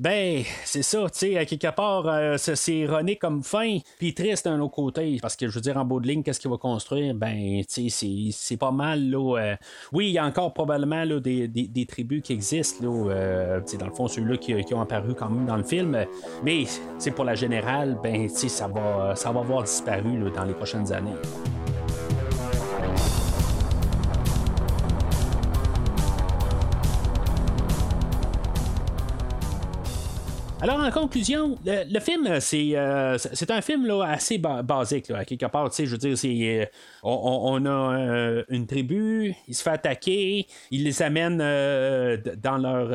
[0.00, 4.46] Ben, c'est ça, tu sais, à quelque part, euh, c'est ironique comme fin, puis triste
[4.46, 6.56] d'un autre côté, parce que je veux dire, en bout de ligne, qu'est-ce qu'il va
[6.56, 7.14] construire?
[7.14, 9.36] Ben, tu sais, c'est pas mal, là.
[9.38, 9.56] Euh,
[9.92, 13.92] oui, il y a encore probablement là, des, tribus qui existent, là, euh, dans le
[13.92, 16.06] fond, ceux-là qui, ont apparu quand même dans le film,
[16.42, 16.64] mais
[16.96, 20.44] c'est pour la générale, ben, tu sais, ça va, ça va avoir disparu là, dans
[20.44, 21.12] les prochaines années.
[30.62, 35.46] Alors, en conclusion, le, film, c'est, euh, c'est un film là, assez basique, à quelque
[35.46, 35.70] part.
[35.72, 36.66] Je veux dire, c'est, euh,
[37.02, 42.88] on, a euh, une tribu, il se fait attaquer, il les amène dans, leur,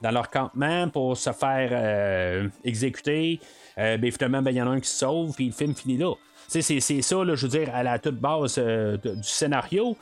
[0.00, 3.40] dans leur campement pour se faire exécuter.
[3.76, 5.98] ben, finalement, ben, il y en a un qui se sauve, puis le film finit
[5.98, 6.14] là.
[6.46, 9.96] C'est, c'est ça, je veux dire, à la toute base du scénario.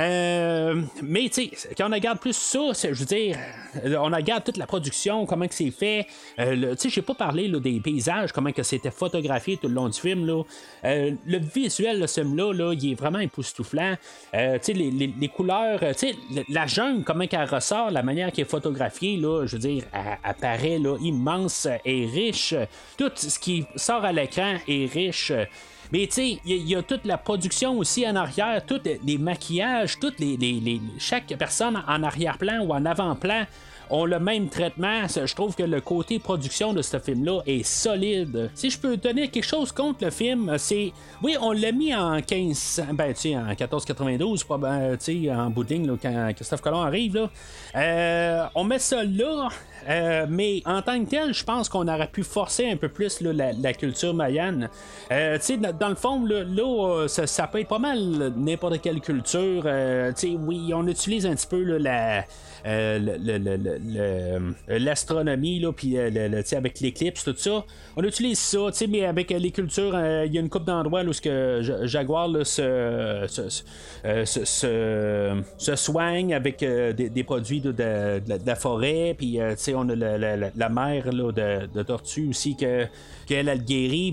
[0.00, 3.36] Euh, mais tu sais, quand on regarde plus ça, je veux dire,
[3.84, 6.06] euh, on regarde toute la production, comment que c'est fait.
[6.38, 9.88] Euh, tu sais, j'ai pas parlé des paysages, comment que c'était photographié tout le long
[9.88, 10.26] du film.
[10.26, 10.42] Là.
[10.82, 13.96] le visuel de ce film-là, là, il est vraiment époustouflant.
[14.32, 16.14] tu sais, les, couleurs, tu sais,
[16.48, 20.18] la jungle, comment qu'elle ressort, la manière qu'elle est photographiée, là, je veux dire, elle,
[20.24, 22.54] apparaît là, immense et riche.
[22.96, 25.32] Tout ce qui sort à l'écran est riche.
[25.92, 29.98] Mais tu sais, il y, a toute la production aussi en arrière, tous les maquillages,
[29.98, 33.44] toutes les, les, chaque personne en arrière-plan ou en avant-plan
[33.90, 35.06] ont le même traitement.
[35.08, 38.50] Je trouve que le côté production de ce film-là est solide.
[38.54, 40.92] Si je peux donner quelque chose contre le film, c'est.
[41.22, 42.84] Oui, on l'a mis en 15.
[42.92, 44.96] Ben, tu sais, en 1492, ben,
[45.36, 45.64] en bout
[46.02, 47.30] quand Christophe Colomb arrive, là.
[47.76, 49.48] Euh, on met ça là.
[49.88, 53.20] Euh, mais en tant que tel, je pense qu'on aurait pu forcer un peu plus
[53.22, 54.68] la, culture mayenne.
[55.10, 55.38] Euh,
[55.78, 59.64] dans le fond, là, ça, peut être pas mal n'importe quelle culture.
[59.64, 62.24] oui, on utilise un petit peu la,
[64.68, 67.64] l'astronomie, puis avec l'éclipse, tout ça.
[67.96, 71.60] On utilise ça, mais avec les cultures, il y a une coupe d'endroits où que
[71.84, 73.26] Jaguar se,
[74.24, 77.74] se, soigne avec des, produits de,
[78.44, 79.38] la forêt, puis
[79.74, 82.86] on a la, mer de, tortue aussi que
[83.30, 84.12] qu'elle a le guérit.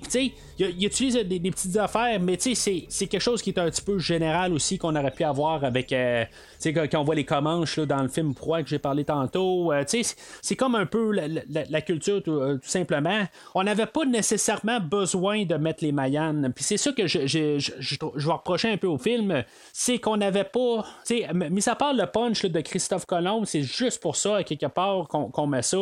[0.60, 4.54] Il, utilise des, petites affaires, mais c'est quelque chose qui est un petit peu général
[4.54, 6.24] aussi qu'on aurait pu avoir avec, euh,
[6.64, 9.72] quand on voit les comanches là, dans le film Proie que j'ai parlé tantôt.
[9.72, 13.24] Euh, c'est comme un peu la, culture euh, tout, simplement.
[13.56, 16.52] On n'avait pas nécessairement besoin de mettre les Mayanes.
[16.54, 19.44] Puis c'est ça que je, je, je, vais reprocher un peu au film,
[19.74, 20.86] c'est qu'on n'avait pas,
[21.34, 25.08] mis à part le punch de Christophe Colomb, c'est juste pour ça, à quelque part,
[25.08, 25.78] qu'on met ça.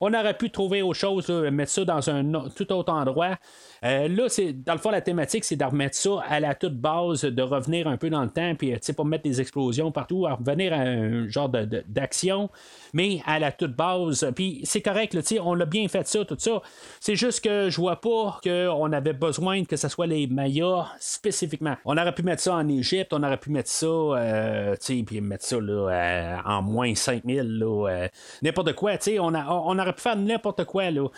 [0.00, 3.38] On aurait pu trouver autre chose, mettre ça dans un tout autre endroit.
[3.84, 6.76] Euh, là, c'est dans le fond, la thématique, c'est de remettre ça à la toute
[6.76, 10.34] base, de revenir un peu dans le temps, puis pas mettre des explosions partout, à
[10.34, 11.48] revenir à un genre
[11.94, 12.50] d'action.
[12.94, 14.26] mais à la toute base.
[14.34, 16.62] Puis c'est correct, on a bien fait ça, tout ça.
[17.00, 21.76] C'est juste que je vois pas qu'on avait besoin que ce soit les Mayas spécifiquement.
[21.84, 24.76] On aurait pu mettre ça en Égypte, on aurait pu mettre ça, euh,
[25.06, 28.08] puis mettre ça là, euh, en moins 5000, là, euh,
[28.42, 31.08] n'importe quoi, on, on aurait pu faire n'importe quoi, là.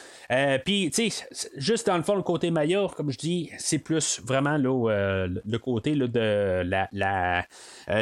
[0.65, 1.27] puis, tu sais,
[1.57, 5.59] juste dans le fond, le côté Maya, comme je dis, c'est plus vraiment là, le
[5.59, 7.45] côté là, de la, la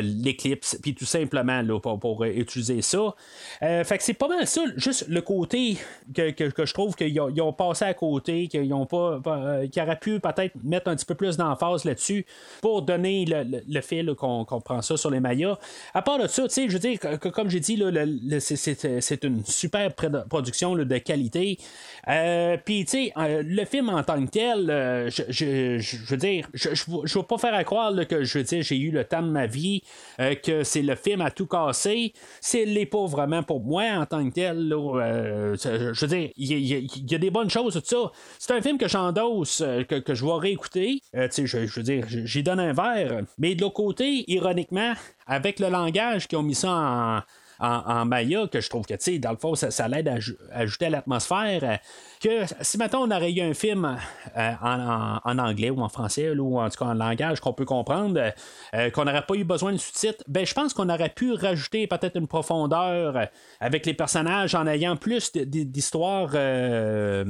[0.01, 3.15] l'éclipse, puis tout simplement là, pour, pour utiliser ça.
[3.61, 5.77] fait que c'est pas mal ça, juste le côté
[6.15, 9.21] que, que, je trouve qu'ils ont, passé à côté, qu'ils ont pas,
[9.71, 12.27] qu'ils auraient pu peut-être mettre un petit peu plus d'emphase là-dessus
[12.61, 15.59] pour donner le, le, fait qu'on prend ça sur les Mayas.
[15.93, 16.99] À part de ça, je veux dire,
[17.33, 17.83] comme j'ai dit,
[18.41, 21.59] c'est une super production de qualité.
[22.09, 26.49] Euh, Puis, tu sais, euh, le film en tant que tel, euh, je, veux dire,
[26.53, 29.23] je ne veux pas faire à croire que je veux dire, j'ai eu le temps
[29.23, 29.83] de ma vie,
[30.21, 32.13] euh, que c'est le film à tout casser.
[32.41, 34.69] C'est l'est pas vraiment pour moi en tant que tel.
[34.71, 38.13] je veux dire, il y, a des bonnes choses, tout ça.
[38.39, 41.01] C'est un film que j'endosse, que, que, je vais réécouter.
[41.13, 43.23] je, je veux dire, j'y donne un verre.
[43.39, 44.95] Mais de l'autre côté, ironiquement,
[45.27, 47.21] avec le langage qui ont mis ça en
[47.61, 50.17] en, Maya que je trouve que, tu sais, dans le fond, ça, ça l'aide à,
[50.53, 51.63] ajouter à l'atmosphère.
[51.63, 51.77] Euh,
[52.21, 53.99] que si maintenant on aurait eu un film
[54.37, 58.33] euh, en, anglais ou en français, ou en tout cas en langage qu'on peut comprendre,
[58.75, 61.87] euh, qu'on n'aurait pas eu besoin de sous-titres, ben je pense qu'on aurait pu rajouter
[61.87, 63.29] peut-être une profondeur
[63.61, 67.27] avec les personnages en ayant plus d'histoires, de,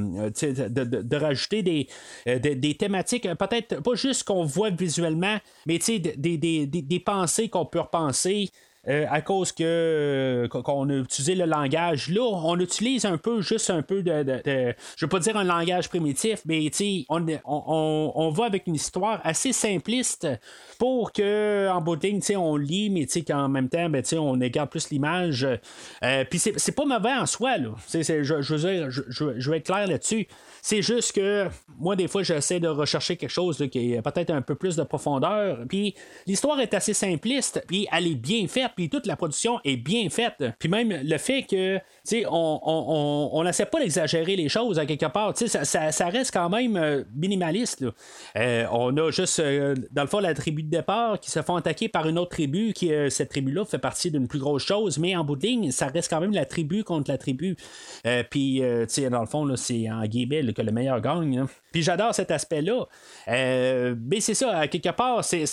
[1.16, 1.88] rajouter des,
[2.26, 7.80] des, thématiques, peut-être pas juste qu'on voit visuellement, mais des, des, des pensées qu'on peut
[7.80, 8.50] repenser.
[8.86, 13.40] Euh, à cause que euh, qu'on a utilisé le langage là, on utilise un peu
[13.40, 16.70] juste un peu de, de, je veux pas dire un langage primitif, mais
[17.08, 20.28] on, on, on, va avec une histoire assez simpliste
[20.78, 24.68] pour que en bout de ligne, on lit, mais qu'en même temps, ben, on égare
[24.68, 25.46] plus l'image.
[26.02, 27.70] Euh, Puis c'est pas mauvais en soi, là.
[27.92, 30.26] je, je, veux dire, je, je, vais être clair là-dessus.
[30.60, 31.48] C'est juste que
[31.78, 34.82] moi, des fois, j'essaie de rechercher quelque chose qui a peut-être un peu plus de
[34.82, 35.58] profondeur.
[35.68, 35.94] Puis
[36.26, 40.08] l'histoire est assez simpliste, puis elle est bien faite, puis toute la production est bien
[40.10, 40.42] faite.
[40.58, 42.60] Puis même le fait que, tu sais, on
[43.32, 45.34] on n'essaie pas d'exagérer les choses à quelque part.
[45.34, 47.84] Tu sais, ça, ça, reste quand même euh, minimaliste.
[48.36, 51.56] Euh, on a juste, euh, dans le fond, la tribu de départ qui se font
[51.56, 55.16] attaquer par une autre tribu, qui cette tribu-là fait partie d'une plus grosse chose, mais
[55.16, 57.56] en bout de ligne, ça reste quand même la tribu contre la tribu.
[58.30, 61.44] puis, tu sais, dans le fond, c'est en guillemets que le meilleur gagne.
[61.72, 62.86] Puis j'adore cet aspect-là.
[63.26, 65.46] Mais c'est ça, à quelque part, c'est,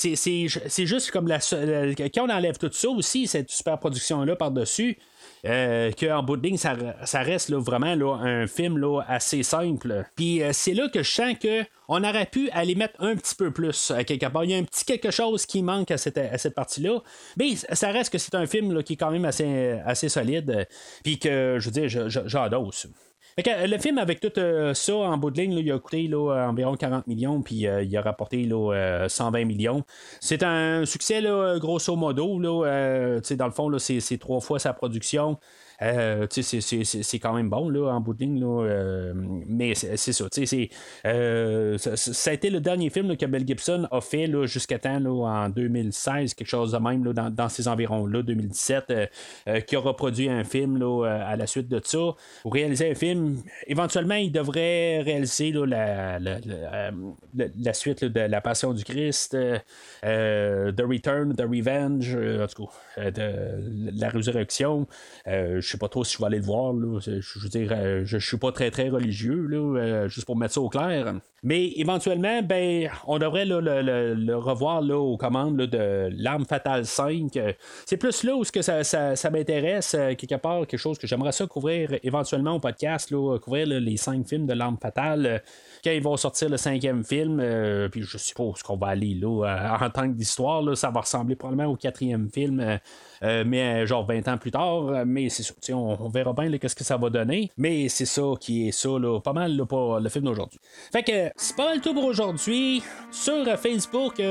[0.86, 1.40] juste comme la.
[1.40, 4.98] Quand on enlève tout ça aussi, cette super production-là par-dessus,
[5.46, 6.74] euh, qu'en bout de ligne, ça,
[7.22, 10.06] reste là, vraiment là, un film là, assez simple.
[10.16, 13.36] Puis euh, c'est là que je sens que on aurait pu aller mettre un petit
[13.36, 14.44] peu plus à quelque part.
[14.44, 17.00] Il y a un petit quelque chose qui manque à cette, à cette partie-là.
[17.38, 20.68] Mais ça reste que c'est un film qui est quand même assez, assez solide.
[21.04, 22.72] Puis que, je veux dire, j'adore
[23.38, 26.76] le film, avec tout euh, ça en bout de ligne, il a coûté là, environ
[26.76, 29.84] 40 millions, puis euh, il a rapporté là, 120 euh, millions.
[30.20, 32.40] C'est un succès, là, grosso modo.
[32.40, 35.38] Là, dans le fond, c'est trois fois sa production.
[35.82, 38.40] Euh, c'est quand même bon là, en bout de ligne.
[38.40, 40.26] Là, euh, mais c'est ça.
[41.06, 45.04] Euh, ça, ça a été le dernier film que Mel Gibson a fait jusqu'à temps
[45.06, 48.94] en 2016, quelque chose de même dans, dans, ces environs-là, 2017,
[49.66, 52.16] qui a reproduit un film à la suite de ça.
[52.44, 56.92] Pour réaliser un film, éventuellement, il devrait réaliser là, la, la,
[57.34, 59.36] la, suite de La Passion du Christ,
[60.02, 62.68] The Return, The Revenge, en tout
[62.98, 64.88] cas, de la résurrection.
[65.72, 66.74] Sais pas trop si je vais aller le voir.
[67.00, 70.62] Je, veux dire, euh, je, suis pas très très religieux, euh, juste pour mettre ça
[70.62, 71.16] au clair.
[71.44, 77.40] Mais éventuellement, ben, on devrait le, revoir aux commandes de L'Arme Fatale 5.
[77.86, 81.48] C'est plus là où que ça, m'intéresse, euh, quelque part, quelque chose que j'aimerais ça
[81.48, 85.42] couvrir éventuellement au podcast, couvrir les cinq films de L'Arme Fatale.
[85.84, 87.42] quand ils vont sortir le cinquième film,
[87.92, 90.24] puis je suppose qu'on va aller là, en tant que
[90.76, 92.80] ça va ressembler probablement au quatrième film.
[93.22, 94.88] Mais euh, genre 20 ans plus tard.
[94.88, 97.52] Euh, mais c'est ça, on, verra bien qu'est-ce que ça va donner.
[97.58, 100.60] Mais c'est ça qui est ça, là, pas mal pour le film d'aujourd'hui.
[100.92, 102.82] Fait que c'est pas mal tout pour aujourd'hui.
[103.12, 104.22] Sur Facebook,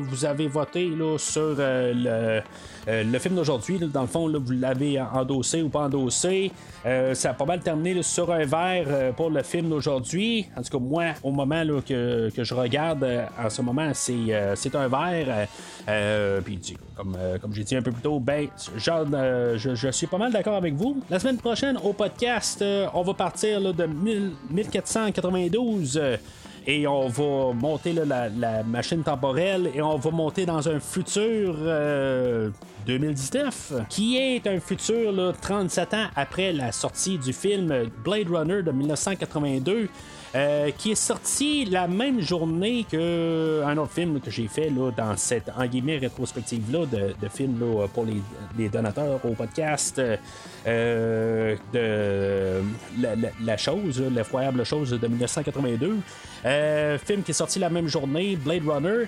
[0.00, 2.42] vous avez voté là, sur le,
[2.86, 3.78] le, film d'aujourd'hui.
[3.78, 6.50] Dans le fond, vous l'avez endossé ou pas endossé.
[6.84, 10.46] ça a pas mal terminé sur un verre pour le film d'aujourd'hui.
[10.56, 13.06] En tout cas, moi, au moment que, que, je regarde,
[13.38, 15.48] en ce moment, c'est, c'est un verre.
[16.44, 18.33] Puis, comme, comme j'ai dit un peu plus tôt, ben,
[19.06, 21.02] ben, euh, je, suis pas mal d'accord avec vous.
[21.10, 26.00] La semaine prochaine, au podcast, euh, on va partir de 1492.
[26.66, 31.56] et on va monter la, machine temporelle et on va monter dans un futur
[32.86, 38.70] 2019 qui est un futur 37 ans après la sortie du film Blade Runner de
[38.70, 39.90] 1982
[40.34, 45.16] euh, qui est sorti la même journée qu'un autre film que j'ai fait là, dans
[45.16, 50.00] cette en guillemets rétrospective-là de, de films là, pour les, donateurs au podcast
[50.66, 52.62] euh, de
[53.44, 55.98] la, chose, l'effroyable chose de 1982.
[56.44, 59.06] Euh, film qui est sorti la même journée, Blade Runner,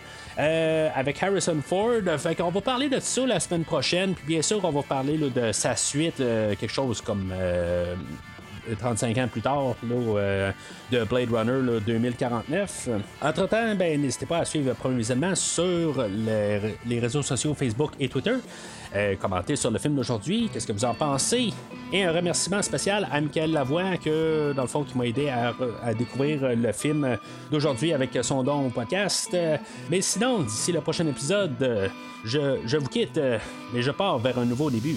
[0.95, 2.03] avec Harrison Ford.
[2.19, 4.15] Fait qu'on va parler de ça la semaine prochaine.
[4.15, 7.33] Puis bien sûr, on va parler de sa suite, quelque chose comme
[8.75, 10.53] 35 ans plus tard euh,
[10.91, 12.89] de Blade Runner 2049.
[13.23, 18.09] Entre-temps, ben, n'hésitez pas à suivre le premier visionnement sur les, réseaux sociaux Facebook et
[18.09, 18.35] Twitter.
[18.95, 21.53] Euh, commentez sur le film d'aujourd'hui, qu'est-ce que vous en pensez.
[21.93, 25.95] Et un remerciement spécial à Michael Lavoie, que, dans le fond, qui m'a aidé à,
[25.95, 27.19] découvrir le film
[27.51, 29.37] d'aujourd'hui avec son don au podcast.
[29.91, 31.91] Mais sinon, d'ici le prochain épisode,
[32.25, 33.21] je, je vous quitte,
[33.73, 34.97] mais je pars vers un nouveau début.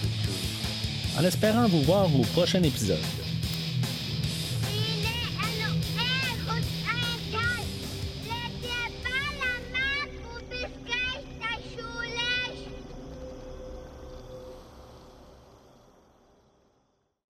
[1.19, 2.97] en espérant vous voir au prochain épisode.